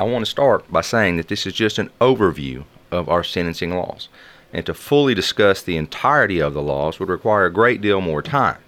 I 0.00 0.04
want 0.04 0.24
to 0.24 0.30
start 0.30 0.70
by 0.70 0.80
saying 0.80 1.16
that 1.16 1.28
this 1.28 1.46
is 1.46 1.54
just 1.54 1.78
an 1.78 1.90
overview 2.00 2.64
of 2.90 3.08
our 3.08 3.24
sentencing 3.24 3.74
laws. 3.74 4.08
And 4.52 4.64
to 4.66 4.74
fully 4.74 5.14
discuss 5.14 5.62
the 5.62 5.76
entirety 5.76 6.40
of 6.40 6.54
the 6.54 6.62
laws 6.62 6.98
would 6.98 7.08
require 7.08 7.46
a 7.46 7.52
great 7.52 7.80
deal 7.80 8.00
more 8.00 8.22
time. 8.22 8.58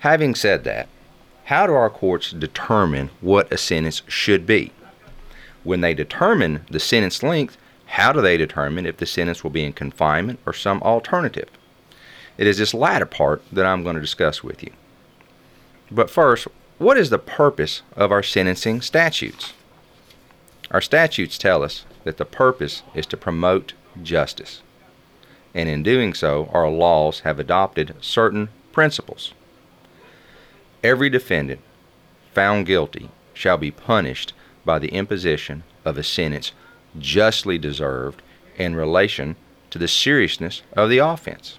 Having 0.00 0.36
said 0.36 0.64
that, 0.64 0.88
how 1.44 1.66
do 1.66 1.72
our 1.74 1.90
courts 1.90 2.32
determine 2.32 3.10
what 3.20 3.52
a 3.52 3.56
sentence 3.56 4.02
should 4.06 4.46
be? 4.46 4.72
When 5.64 5.80
they 5.80 5.94
determine 5.94 6.64
the 6.70 6.80
sentence 6.80 7.22
length, 7.22 7.56
how 7.86 8.12
do 8.12 8.20
they 8.20 8.36
determine 8.36 8.86
if 8.86 8.96
the 8.96 9.06
sentence 9.06 9.42
will 9.42 9.50
be 9.50 9.64
in 9.64 9.72
confinement 9.72 10.38
or 10.46 10.52
some 10.52 10.82
alternative? 10.82 11.48
It 12.38 12.46
is 12.46 12.58
this 12.58 12.74
latter 12.74 13.06
part 13.06 13.42
that 13.50 13.64
I'm 13.64 13.82
going 13.82 13.94
to 13.94 14.00
discuss 14.00 14.44
with 14.44 14.62
you. 14.62 14.72
But 15.90 16.10
first, 16.10 16.48
what 16.78 16.98
is 16.98 17.10
the 17.10 17.18
purpose 17.18 17.82
of 17.94 18.12
our 18.12 18.22
sentencing 18.22 18.82
statutes? 18.82 19.54
Our 20.70 20.80
statutes 20.80 21.38
tell 21.38 21.62
us 21.62 21.84
that 22.06 22.18
the 22.18 22.24
purpose 22.24 22.84
is 22.94 23.04
to 23.04 23.16
promote 23.16 23.72
justice. 24.00 24.62
And 25.52 25.68
in 25.68 25.82
doing 25.82 26.14
so, 26.14 26.48
our 26.52 26.70
laws 26.70 27.20
have 27.20 27.40
adopted 27.40 27.96
certain 28.00 28.48
principles. 28.70 29.34
Every 30.84 31.10
defendant 31.10 31.62
found 32.32 32.64
guilty 32.64 33.10
shall 33.34 33.58
be 33.58 33.72
punished 33.72 34.32
by 34.64 34.78
the 34.78 34.92
imposition 34.94 35.64
of 35.84 35.98
a 35.98 36.04
sentence 36.04 36.52
justly 36.96 37.58
deserved 37.58 38.22
in 38.56 38.76
relation 38.76 39.34
to 39.70 39.78
the 39.78 39.88
seriousness 39.88 40.62
of 40.74 40.88
the 40.88 40.98
offense. 40.98 41.58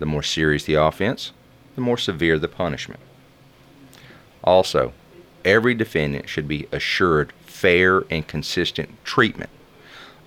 The 0.00 0.06
more 0.06 0.24
serious 0.24 0.64
the 0.64 0.74
offense, 0.74 1.30
the 1.76 1.80
more 1.80 1.98
severe 1.98 2.36
the 2.36 2.48
punishment. 2.48 2.98
Also, 4.42 4.92
every 5.44 5.74
defendant 5.74 6.28
should 6.28 6.48
be 6.48 6.66
assured 6.72 7.32
fair 7.62 8.02
and 8.10 8.26
consistent 8.26 8.90
treatment, 9.04 9.48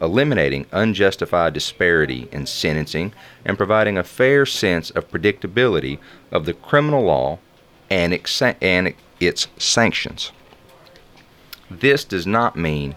eliminating 0.02 0.66
unjustified 0.72 1.54
disparity 1.54 2.30
in 2.32 2.46
sentencing 2.46 3.12
and 3.44 3.58
providing 3.58 3.98
a 3.98 4.04
fair 4.06 4.46
sense 4.46 4.90
of 4.92 5.12
predictability 5.12 6.00
of 6.32 6.46
the 6.46 6.54
criminal 6.54 7.04
law 7.04 7.38
and, 7.90 8.18
and 8.62 8.94
its 9.20 9.48
sanctions. 9.58 10.32
This 11.70 12.06
does 12.06 12.26
not 12.26 12.56
mean 12.56 12.96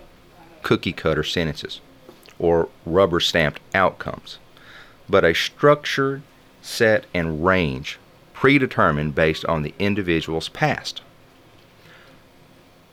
cookie 0.63 0.93
cutter 0.93 1.25
sentences 1.25 1.81
or 2.39 2.69
rubber 2.87 3.19
stamped 3.19 3.61
outcomes, 3.75 4.39
but 5.09 5.25
a 5.25 5.35
structured, 5.35 6.23
set, 6.63 7.07
and 7.13 7.45
range 7.45 7.99
predetermined 8.35 9.17
based 9.17 9.45
on 9.47 9.63
the 9.63 9.75
individual's 9.81 10.49
past. 10.49 11.03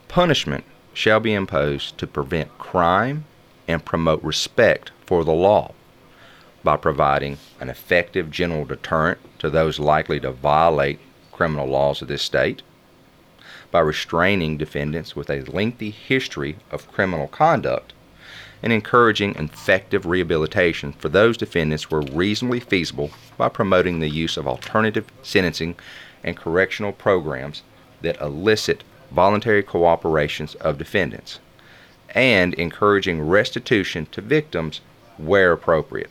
Punishment 0.08 0.64
shall 0.96 1.20
be 1.20 1.34
imposed 1.34 1.98
to 1.98 2.08
prevent 2.08 2.58
crime 2.58 3.26
and 3.68 3.86
promote 3.86 4.24
respect 4.24 4.91
for 5.06 5.24
the 5.24 5.34
law 5.34 5.72
by 6.64 6.78
providing 6.78 7.38
an 7.60 7.70
effective 7.70 8.32
general 8.32 8.66
deterrent 8.66 9.20
to 9.38 9.50
those 9.50 9.78
likely 9.78 10.20
to 10.20 10.32
violate 10.32 11.00
criminal 11.32 11.68
laws 11.68 12.02
of 12.02 12.08
this 12.08 12.24
state, 12.24 12.62
by 13.72 13.80
restraining 13.80 14.58
defendants 14.58 15.16
with 15.16 15.30
a 15.30 15.41
lengthy 15.41 15.91
history 15.91 16.56
of 16.72 16.91
criminal 16.91 17.28
conduct, 17.28 17.93
and 18.64 18.72
encouraging 18.72 19.36
effective 19.36 20.06
rehabilitation 20.06 20.93
for 20.93 21.10
those 21.10 21.38
defendants 21.38 21.91
where 21.91 22.02
reasonably 22.02 22.60
feasible 22.60 23.12
by 23.38 23.50
promoting 23.50 24.00
the 24.00 24.10
use 24.10 24.38
of 24.38 24.48
alternative 24.48 25.06
sentencing 25.22 25.76
and 26.24 26.38
correctional 26.38 26.93
programs 26.93 27.62
that 28.02 28.20
elicit 28.22 28.84
voluntary 29.12 29.64
cooperations 29.64 30.56
of 30.58 30.78
defendants, 30.78 31.39
and 32.10 32.53
encouraging 32.56 33.22
restitution 33.22 34.08
to 34.12 34.22
victims 34.22 34.82
where 35.18 35.51
appropriate. 35.51 36.10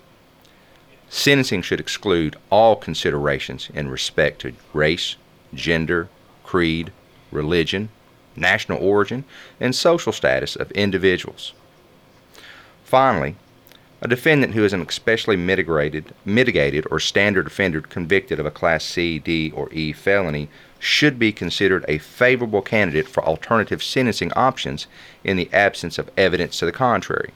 Sentencing 1.09 1.63
should 1.63 1.81
exclude 1.81 2.37
all 2.51 2.77
considerations 2.77 3.69
in 3.75 3.89
respect 3.89 4.41
to 4.41 4.53
race, 4.73 5.17
gender, 5.55 6.09
creed, 6.43 6.93
religion, 7.31 7.89
national 8.37 8.83
origin, 8.83 9.25
and 9.61 9.75
social 9.75 10.13
status 10.13 10.57
of 10.57 10.71
individuals. 10.73 11.53
Finally, 12.85 13.37
a 14.01 14.09
defendant 14.09 14.55
who 14.55 14.65
is 14.65 14.73
an 14.73 14.83
especially 14.83 15.37
mitigated, 15.37 16.13
mitigated 16.25 16.87
or 16.91 17.01
standard 17.01 17.47
offender 17.47 17.81
convicted 17.81 18.39
of 18.39 18.45
a 18.45 18.51
Class 18.51 18.85
C, 18.85 19.19
D, 19.19 19.51
or 19.55 19.73
E 19.73 19.93
felony 19.93 20.49
should 20.85 21.19
be 21.19 21.33
considered 21.33 21.83
a 21.89 21.97
favorable 21.97 22.61
candidate 22.61 23.09
for 23.09 23.25
alternative 23.25 23.83
sentencing 23.83 24.31
options 24.35 24.87
in 25.25 25.39
the 25.39 25.49
absence 25.51 25.99
of 25.99 26.11
evidence 26.15 26.59
to 26.59 26.67
the 26.67 26.73
contrary. 26.73 27.31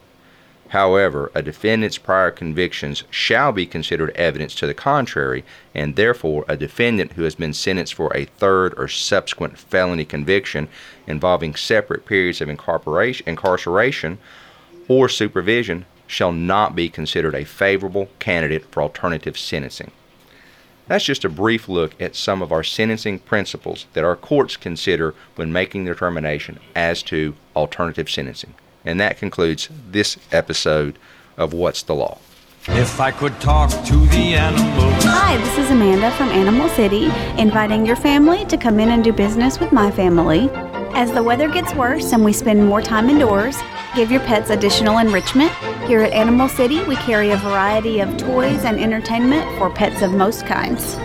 However, 0.68 1.32
a 1.34 1.40
defendant's 1.40 1.96
prior 1.96 2.30
convictions 2.30 3.04
shall 3.10 3.52
be 3.52 3.64
considered 3.64 4.10
evidence 4.10 4.54
to 4.56 4.66
the 4.66 4.74
contrary, 4.74 5.44
and 5.74 5.96
therefore 5.96 6.44
a 6.46 6.58
defendant 6.58 7.12
who 7.12 7.22
has 7.22 7.34
been 7.34 7.54
sentenced 7.54 7.94
for 7.94 8.14
a 8.14 8.26
third 8.26 8.74
or 8.76 8.86
subsequent 8.86 9.58
felony 9.58 10.04
conviction 10.04 10.68
involving 11.06 11.54
separate 11.54 12.04
periods 12.04 12.42
of 12.42 12.50
incarceration 12.50 14.18
or 14.88 15.08
supervision 15.08 15.86
shall 16.06 16.32
not 16.32 16.76
be 16.76 16.90
considered 16.90 17.34
a 17.34 17.44
favorable 17.44 18.10
candidate 18.18 18.66
for 18.66 18.82
alternative 18.82 19.38
sentencing. 19.38 19.90
That's 20.88 21.04
just 21.04 21.24
a 21.24 21.28
brief 21.28 21.68
look 21.68 22.00
at 22.00 22.16
some 22.16 22.40
of 22.40 22.50
our 22.50 22.64
sentencing 22.64 23.18
principles 23.20 23.86
that 23.92 24.04
our 24.04 24.16
courts 24.16 24.56
consider 24.56 25.14
when 25.36 25.52
making 25.52 25.84
their 25.84 25.92
determination 25.92 26.58
as 26.74 27.02
to 27.04 27.34
alternative 27.54 28.08
sentencing. 28.08 28.54
And 28.86 28.98
that 28.98 29.18
concludes 29.18 29.68
this 29.90 30.16
episode 30.32 30.98
of 31.36 31.52
What's 31.52 31.82
the 31.82 31.94
Law? 31.94 32.18
If 32.68 33.00
I 33.00 33.10
could 33.10 33.38
talk 33.40 33.70
to 33.70 33.96
the 34.06 34.34
animals. 34.34 35.04
Hi, 35.04 35.36
this 35.36 35.58
is 35.58 35.70
Amanda 35.70 36.10
from 36.12 36.28
Animal 36.30 36.68
City, 36.70 37.04
inviting 37.38 37.84
your 37.84 37.96
family 37.96 38.46
to 38.46 38.56
come 38.56 38.80
in 38.80 38.90
and 38.90 39.04
do 39.04 39.12
business 39.12 39.60
with 39.60 39.72
my 39.72 39.90
family. 39.90 40.48
As 40.94 41.12
the 41.12 41.22
weather 41.22 41.48
gets 41.48 41.74
worse 41.74 42.12
and 42.12 42.24
we 42.24 42.32
spend 42.32 42.66
more 42.66 42.82
time 42.82 43.10
indoors, 43.10 43.56
give 43.94 44.10
your 44.10 44.20
pets 44.20 44.50
additional 44.50 44.98
enrichment. 44.98 45.52
Here 45.86 46.02
at 46.02 46.12
Animal 46.12 46.48
City, 46.48 46.82
we 46.84 46.96
carry 46.96 47.30
a 47.30 47.36
variety 47.36 48.00
of 48.00 48.16
toys 48.16 48.64
and 48.64 48.78
entertainment 48.78 49.46
for 49.58 49.70
pets 49.70 50.02
of 50.02 50.12
most 50.12 50.46
kinds. 50.46 50.96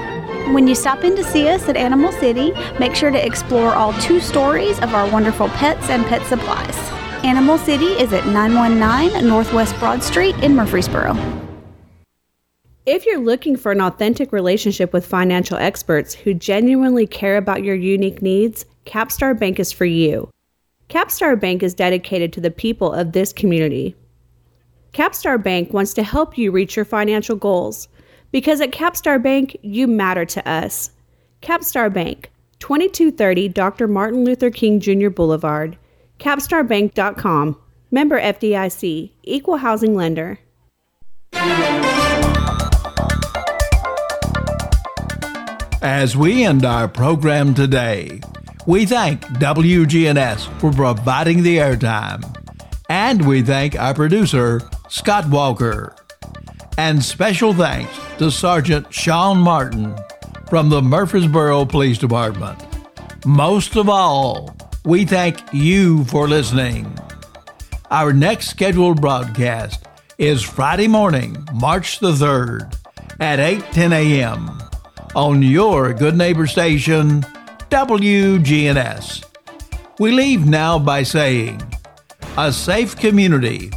When 0.52 0.68
you 0.68 0.76
stop 0.76 1.04
in 1.04 1.16
to 1.16 1.24
see 1.24 1.48
us 1.48 1.70
at 1.70 1.78
Animal 1.78 2.12
City, 2.12 2.52
make 2.80 2.96
sure 2.96 3.12
to 3.12 3.26
explore 3.26 3.74
all 3.74 3.94
two 3.94 4.20
stories 4.20 4.78
of 4.80 4.94
our 4.94 5.10
wonderful 5.10 5.48
pets 5.50 5.90
and 5.90 6.06
pet 6.06 6.26
supplies. 6.28 6.78
Animal 7.24 7.58
City 7.58 7.86
is 7.86 8.12
at 8.12 8.26
919 8.26 9.26
Northwest 9.26 9.80
Broad 9.80 10.04
Street 10.04 10.36
in 10.44 10.54
Murfreesboro. 10.56 11.16
If 12.86 13.06
you're 13.06 13.20
looking 13.20 13.56
for 13.56 13.72
an 13.72 13.80
authentic 13.80 14.34
relationship 14.34 14.92
with 14.92 15.06
financial 15.06 15.58
experts 15.58 16.14
who 16.14 16.34
genuinely 16.34 17.08
care 17.08 17.38
about 17.38 17.64
your 17.64 17.76
unique 17.76 18.22
needs, 18.22 18.66
Capstar 18.86 19.40
Bank 19.40 19.58
is 19.58 19.72
for 19.72 19.86
you. 19.86 20.33
Capstar 20.90 21.40
Bank 21.40 21.64
is 21.64 21.74
dedicated 21.74 22.34
to 22.34 22.42
the 22.42 22.52
people 22.52 22.94
of 22.94 23.12
this 23.12 23.34
community. 23.34 23.96
Capstar 24.94 25.42
Bank 25.42 25.74
wants 25.74 25.94
to 25.96 26.04
help 26.04 26.38
you 26.38 26.52
reach 26.52 26.76
your 26.76 26.86
financial 26.86 27.36
goals 27.36 27.88
because 28.32 28.62
at 28.62 28.72
Capstar 28.72 29.22
Bank, 29.22 29.58
you 29.62 29.88
matter 29.88 30.26
to 30.26 30.48
us. 30.48 30.92
Capstar 31.42 31.92
Bank, 31.92 32.32
2230 32.60 33.50
Dr. 33.50 33.88
Martin 33.88 34.24
Luther 34.24 34.50
King 34.50 34.80
Jr. 34.80 35.10
Boulevard, 35.10 35.78
capstarbank.com. 36.20 37.58
Member 37.92 38.20
FDIC, 38.20 39.12
Equal 39.24 39.58
Housing 39.58 39.96
Lender. 39.96 40.40
As 45.84 46.18
we 46.18 46.44
end 46.44 46.66
our 46.66 46.88
program 46.88 47.54
today, 47.54 48.22
we 48.66 48.86
thank 48.86 49.22
WGNS 49.22 50.60
for 50.60 50.72
providing 50.72 51.44
the 51.44 51.58
airtime. 51.58 52.24
And 52.90 53.28
we 53.28 53.42
thank 53.42 53.76
our 53.76 53.94
producer, 53.94 54.62
Scott 54.90 55.28
Walker. 55.30 55.96
And 56.78 57.04
special 57.04 57.54
thanks 57.54 57.92
to 58.18 58.32
Sergeant 58.32 58.94
Sean 58.94 59.38
Martin 59.38 59.96
from 60.50 60.70
the 60.70 60.82
Murfreesboro 60.82 61.66
Police 61.66 61.98
Department. 61.98 62.64
Most 63.26 63.76
of 63.76 63.90
all, 63.90 64.56
we 64.86 65.06
thank 65.06 65.40
you 65.54 66.04
for 66.06 66.28
listening. 66.28 66.98
Our 67.92 68.14
next 68.14 68.48
scheduled 68.50 69.02
broadcast 69.02 69.86
is 70.18 70.42
Friday 70.42 70.88
morning, 70.88 71.48
March 71.54 72.00
the 72.00 72.12
3rd 72.12 72.76
at 73.20 73.40
8:10 73.40 73.92
a.m. 73.92 74.62
on 75.16 75.42
your 75.42 75.94
good 75.94 76.18
neighbor 76.18 76.48
station 76.48 77.24
WGNS. 77.74 79.26
We 79.98 80.12
leave 80.12 80.46
now 80.46 80.78
by 80.78 81.02
saying, 81.02 81.60
a 82.38 82.54
safe 82.54 82.96
community 82.96 83.72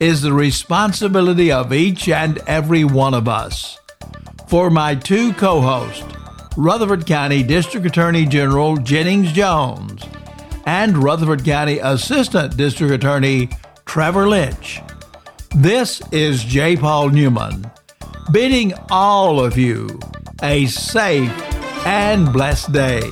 is 0.00 0.22
the 0.22 0.32
responsibility 0.32 1.52
of 1.52 1.70
each 1.70 2.08
and 2.08 2.38
every 2.46 2.84
one 2.84 3.12
of 3.12 3.28
us. 3.28 3.78
For 4.48 4.70
my 4.70 4.94
two 4.94 5.34
co-hosts, 5.34 6.02
Rutherford 6.56 7.04
County 7.04 7.42
District 7.42 7.84
Attorney 7.84 8.24
General 8.24 8.78
Jennings 8.78 9.32
Jones 9.32 10.02
and 10.64 10.96
Rutherford 10.96 11.44
County 11.44 11.78
Assistant 11.78 12.56
District 12.56 12.90
Attorney 12.90 13.50
Trevor 13.84 14.30
Lynch. 14.30 14.80
This 15.54 16.00
is 16.10 16.42
J. 16.42 16.74
Paul 16.78 17.10
Newman, 17.10 17.70
bidding 18.32 18.72
all 18.90 19.44
of 19.44 19.58
you 19.58 20.00
a 20.42 20.64
safe 20.64 21.30
and 21.84 22.32
blessed 22.32 22.72
day. 22.72 23.02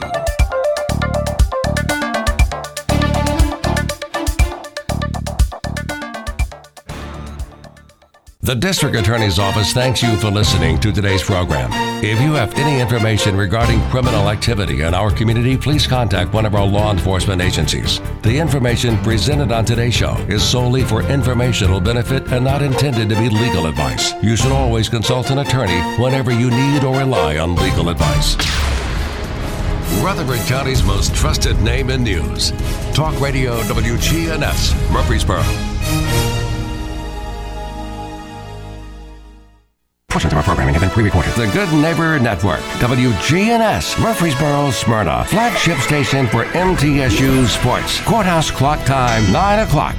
The 8.50 8.56
District 8.56 8.96
Attorney's 8.96 9.38
Office 9.38 9.72
thanks 9.72 10.02
you 10.02 10.16
for 10.16 10.28
listening 10.28 10.80
to 10.80 10.90
today's 10.90 11.22
program. 11.22 11.70
If 12.02 12.20
you 12.20 12.32
have 12.32 12.52
any 12.56 12.80
information 12.80 13.36
regarding 13.36 13.80
criminal 13.90 14.28
activity 14.28 14.82
in 14.82 14.92
our 14.92 15.12
community, 15.12 15.56
please 15.56 15.86
contact 15.86 16.32
one 16.32 16.44
of 16.44 16.56
our 16.56 16.66
law 16.66 16.90
enforcement 16.90 17.40
agencies. 17.40 18.00
The 18.22 18.36
information 18.36 18.98
presented 19.04 19.52
on 19.52 19.64
today's 19.64 19.94
show 19.94 20.16
is 20.28 20.42
solely 20.42 20.82
for 20.82 21.02
informational 21.02 21.80
benefit 21.80 22.26
and 22.32 22.44
not 22.44 22.60
intended 22.60 23.08
to 23.10 23.14
be 23.14 23.30
legal 23.30 23.66
advice. 23.66 24.14
You 24.20 24.34
should 24.34 24.50
always 24.50 24.88
consult 24.88 25.30
an 25.30 25.38
attorney 25.38 25.80
whenever 26.02 26.32
you 26.32 26.50
need 26.50 26.82
or 26.82 26.98
rely 26.98 27.38
on 27.38 27.54
legal 27.54 27.88
advice. 27.88 28.34
Rutherford 30.02 30.44
County's 30.48 30.82
most 30.82 31.14
trusted 31.14 31.60
name 31.60 31.88
in 31.88 32.02
news. 32.02 32.50
Talk 32.94 33.20
Radio 33.20 33.60
WGNS, 33.60 34.90
Murfreesboro. 34.92 35.44
Portions 40.10 40.32
of 40.32 40.38
our 40.38 40.42
programming 40.42 40.74
have 40.74 40.82
been 40.82 40.90
pre-recorded. 40.90 41.32
The 41.34 41.46
Good 41.52 41.72
Neighbor 41.72 42.18
Network, 42.18 42.58
WGNS, 42.80 44.02
Murfreesboro, 44.02 44.72
Smyrna, 44.72 45.24
flagship 45.26 45.78
station 45.78 46.26
for 46.26 46.44
MTSU 46.46 47.46
Sports. 47.46 48.00
Courthouse 48.00 48.50
clock 48.50 48.84
time, 48.84 49.30
9 49.32 49.58
o'clock. 49.60 49.96